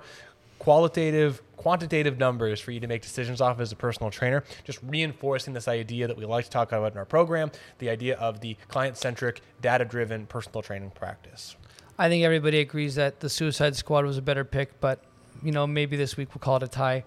qualitative 0.58 1.42
quantitative 1.56 2.18
numbers 2.18 2.60
for 2.60 2.72
you 2.72 2.80
to 2.80 2.86
make 2.86 3.00
decisions 3.00 3.40
off 3.40 3.58
as 3.58 3.72
a 3.72 3.76
personal 3.76 4.10
trainer 4.10 4.44
just 4.64 4.78
reinforcing 4.82 5.54
this 5.54 5.66
idea 5.66 6.06
that 6.06 6.16
we 6.16 6.24
like 6.24 6.44
to 6.44 6.50
talk 6.50 6.72
about 6.72 6.92
in 6.92 6.98
our 6.98 7.04
program 7.04 7.50
the 7.78 7.88
idea 7.88 8.16
of 8.16 8.40
the 8.40 8.56
client-centric 8.68 9.40
data-driven 9.62 10.26
personal 10.26 10.60
training 10.62 10.90
practice 10.90 11.56
I 11.98 12.08
think 12.08 12.24
everybody 12.24 12.58
agrees 12.58 12.96
that 12.96 13.20
the 13.20 13.30
Suicide 13.30 13.76
Squad 13.76 14.04
was 14.04 14.18
a 14.18 14.22
better 14.22 14.44
pick, 14.44 14.80
but 14.80 14.98
you 15.42 15.52
know 15.52 15.66
maybe 15.66 15.96
this 15.96 16.16
week 16.16 16.34
we'll 16.34 16.40
call 16.40 16.56
it 16.56 16.62
a 16.64 16.68
tie. 16.68 17.04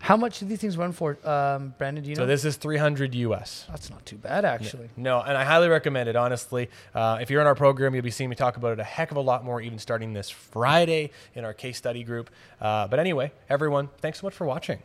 How 0.00 0.16
much 0.16 0.38
do 0.38 0.46
these 0.46 0.60
things 0.60 0.76
run 0.76 0.92
for, 0.92 1.18
um, 1.28 1.74
Brandon? 1.78 2.04
Do 2.04 2.10
you 2.10 2.16
know? 2.16 2.22
so 2.22 2.26
this 2.26 2.44
is 2.44 2.56
300 2.56 3.14
us 3.16 3.64
That's 3.68 3.90
not 3.90 4.04
too 4.06 4.16
bad, 4.16 4.44
actually. 4.44 4.88
no 4.96 5.20
and 5.20 5.36
i 5.36 5.44
highly 5.44 5.68
recommend 5.68 6.08
it 6.08 6.16
honestly 6.16 6.68
uh, 6.94 7.18
if 7.20 7.30
you're 7.30 7.40
in 7.40 7.46
our 7.46 7.54
program 7.54 7.94
you'll 7.94 8.04
be 8.04 8.10
seeing 8.10 8.30
me 8.30 8.36
talk 8.36 8.56
about 8.56 8.72
it 8.72 8.78
a 8.80 8.84
heck 8.84 9.10
of 9.10 9.16
a 9.16 9.20
lot 9.20 9.44
more 9.44 9.60
even 9.60 9.78
starting 9.78 10.12
this 10.12 10.30
friday 10.30 11.10
in 11.34 11.44
our 11.44 11.52
case 11.54 11.76
study 11.78 12.02
group 12.04 12.30
uh, 12.60 12.86
but 12.88 12.98
anyway 12.98 13.32
everyone 13.48 13.88
thanks 13.98 14.20
so 14.20 14.26
much 14.26 14.34
for 14.34 14.46
watching 14.46 14.78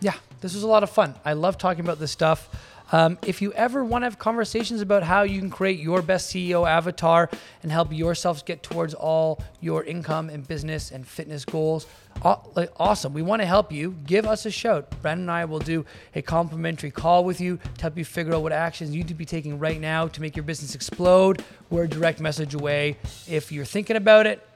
Yeah, 0.00 0.14
this 0.42 0.54
was 0.54 0.62
a 0.62 0.66
lot 0.68 0.82
of 0.82 0.90
fun. 0.90 1.14
I 1.24 1.32
love 1.32 1.56
talking 1.56 1.82
about 1.84 1.98
this 1.98 2.10
stuff. 2.12 2.50
Um, 2.92 3.18
if 3.26 3.42
you 3.42 3.52
ever 3.54 3.84
want 3.84 4.02
to 4.02 4.06
have 4.06 4.18
conversations 4.18 4.80
about 4.80 5.02
how 5.02 5.22
you 5.22 5.40
can 5.40 5.50
create 5.50 5.80
your 5.80 6.02
best 6.02 6.32
CEO 6.32 6.68
avatar 6.68 7.28
and 7.62 7.72
help 7.72 7.92
yourselves 7.92 8.42
get 8.42 8.62
towards 8.62 8.94
all 8.94 9.42
your 9.60 9.82
income 9.84 10.30
and 10.30 10.46
business 10.46 10.92
and 10.92 11.06
fitness 11.06 11.44
goals, 11.44 11.86
awesome. 12.22 13.12
We 13.12 13.22
want 13.22 13.42
to 13.42 13.46
help 13.46 13.72
you. 13.72 13.96
Give 14.06 14.26
us 14.26 14.46
a 14.46 14.50
shout. 14.50 14.90
Brandon 15.02 15.24
and 15.24 15.30
I 15.30 15.44
will 15.46 15.58
do 15.58 15.84
a 16.14 16.22
complimentary 16.22 16.90
call 16.90 17.24
with 17.24 17.40
you 17.40 17.58
to 17.76 17.82
help 17.82 17.98
you 17.98 18.04
figure 18.04 18.34
out 18.34 18.42
what 18.42 18.52
actions 18.52 18.90
you 18.90 18.98
need 18.98 19.08
to 19.08 19.14
be 19.14 19.24
taking 19.24 19.58
right 19.58 19.80
now 19.80 20.08
to 20.08 20.20
make 20.20 20.36
your 20.36 20.44
business 20.44 20.74
explode. 20.74 21.44
We're 21.70 21.84
a 21.84 21.88
direct 21.88 22.20
message 22.20 22.54
away. 22.54 22.98
If 23.28 23.50
you're 23.50 23.64
thinking 23.64 23.96
about 23.96 24.26
it, 24.26 24.46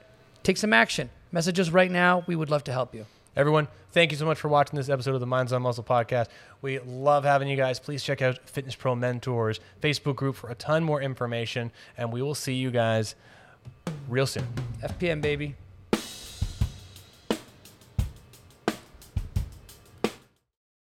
take 0.43 0.57
some 0.57 0.73
action. 0.73 1.09
Message 1.31 1.59
us 1.59 1.69
right 1.69 1.91
now. 1.91 2.23
We 2.27 2.35
would 2.35 2.49
love 2.49 2.63
to 2.65 2.71
help 2.71 2.95
you. 2.95 3.05
Everyone, 3.33 3.69
thank 3.93 4.11
you 4.11 4.17
so 4.17 4.25
much 4.25 4.39
for 4.39 4.49
watching 4.49 4.75
this 4.75 4.89
episode 4.89 5.13
of 5.13 5.21
the 5.21 5.25
Minds 5.25 5.53
on 5.53 5.61
Muscle 5.61 5.85
podcast. 5.85 6.27
We 6.61 6.79
love 6.79 7.23
having 7.23 7.47
you 7.47 7.55
guys. 7.55 7.79
Please 7.79 8.03
check 8.03 8.21
out 8.21 8.37
Fitness 8.49 8.75
Pro 8.75 8.93
Mentors 8.93 9.61
Facebook 9.81 10.17
group 10.17 10.35
for 10.35 10.49
a 10.49 10.55
ton 10.55 10.83
more 10.83 11.01
information, 11.01 11.71
and 11.97 12.11
we 12.11 12.21
will 12.21 12.35
see 12.35 12.55
you 12.55 12.71
guys 12.71 13.15
real 14.09 14.27
soon. 14.27 14.45
FPM, 14.83 15.21
baby. 15.21 15.55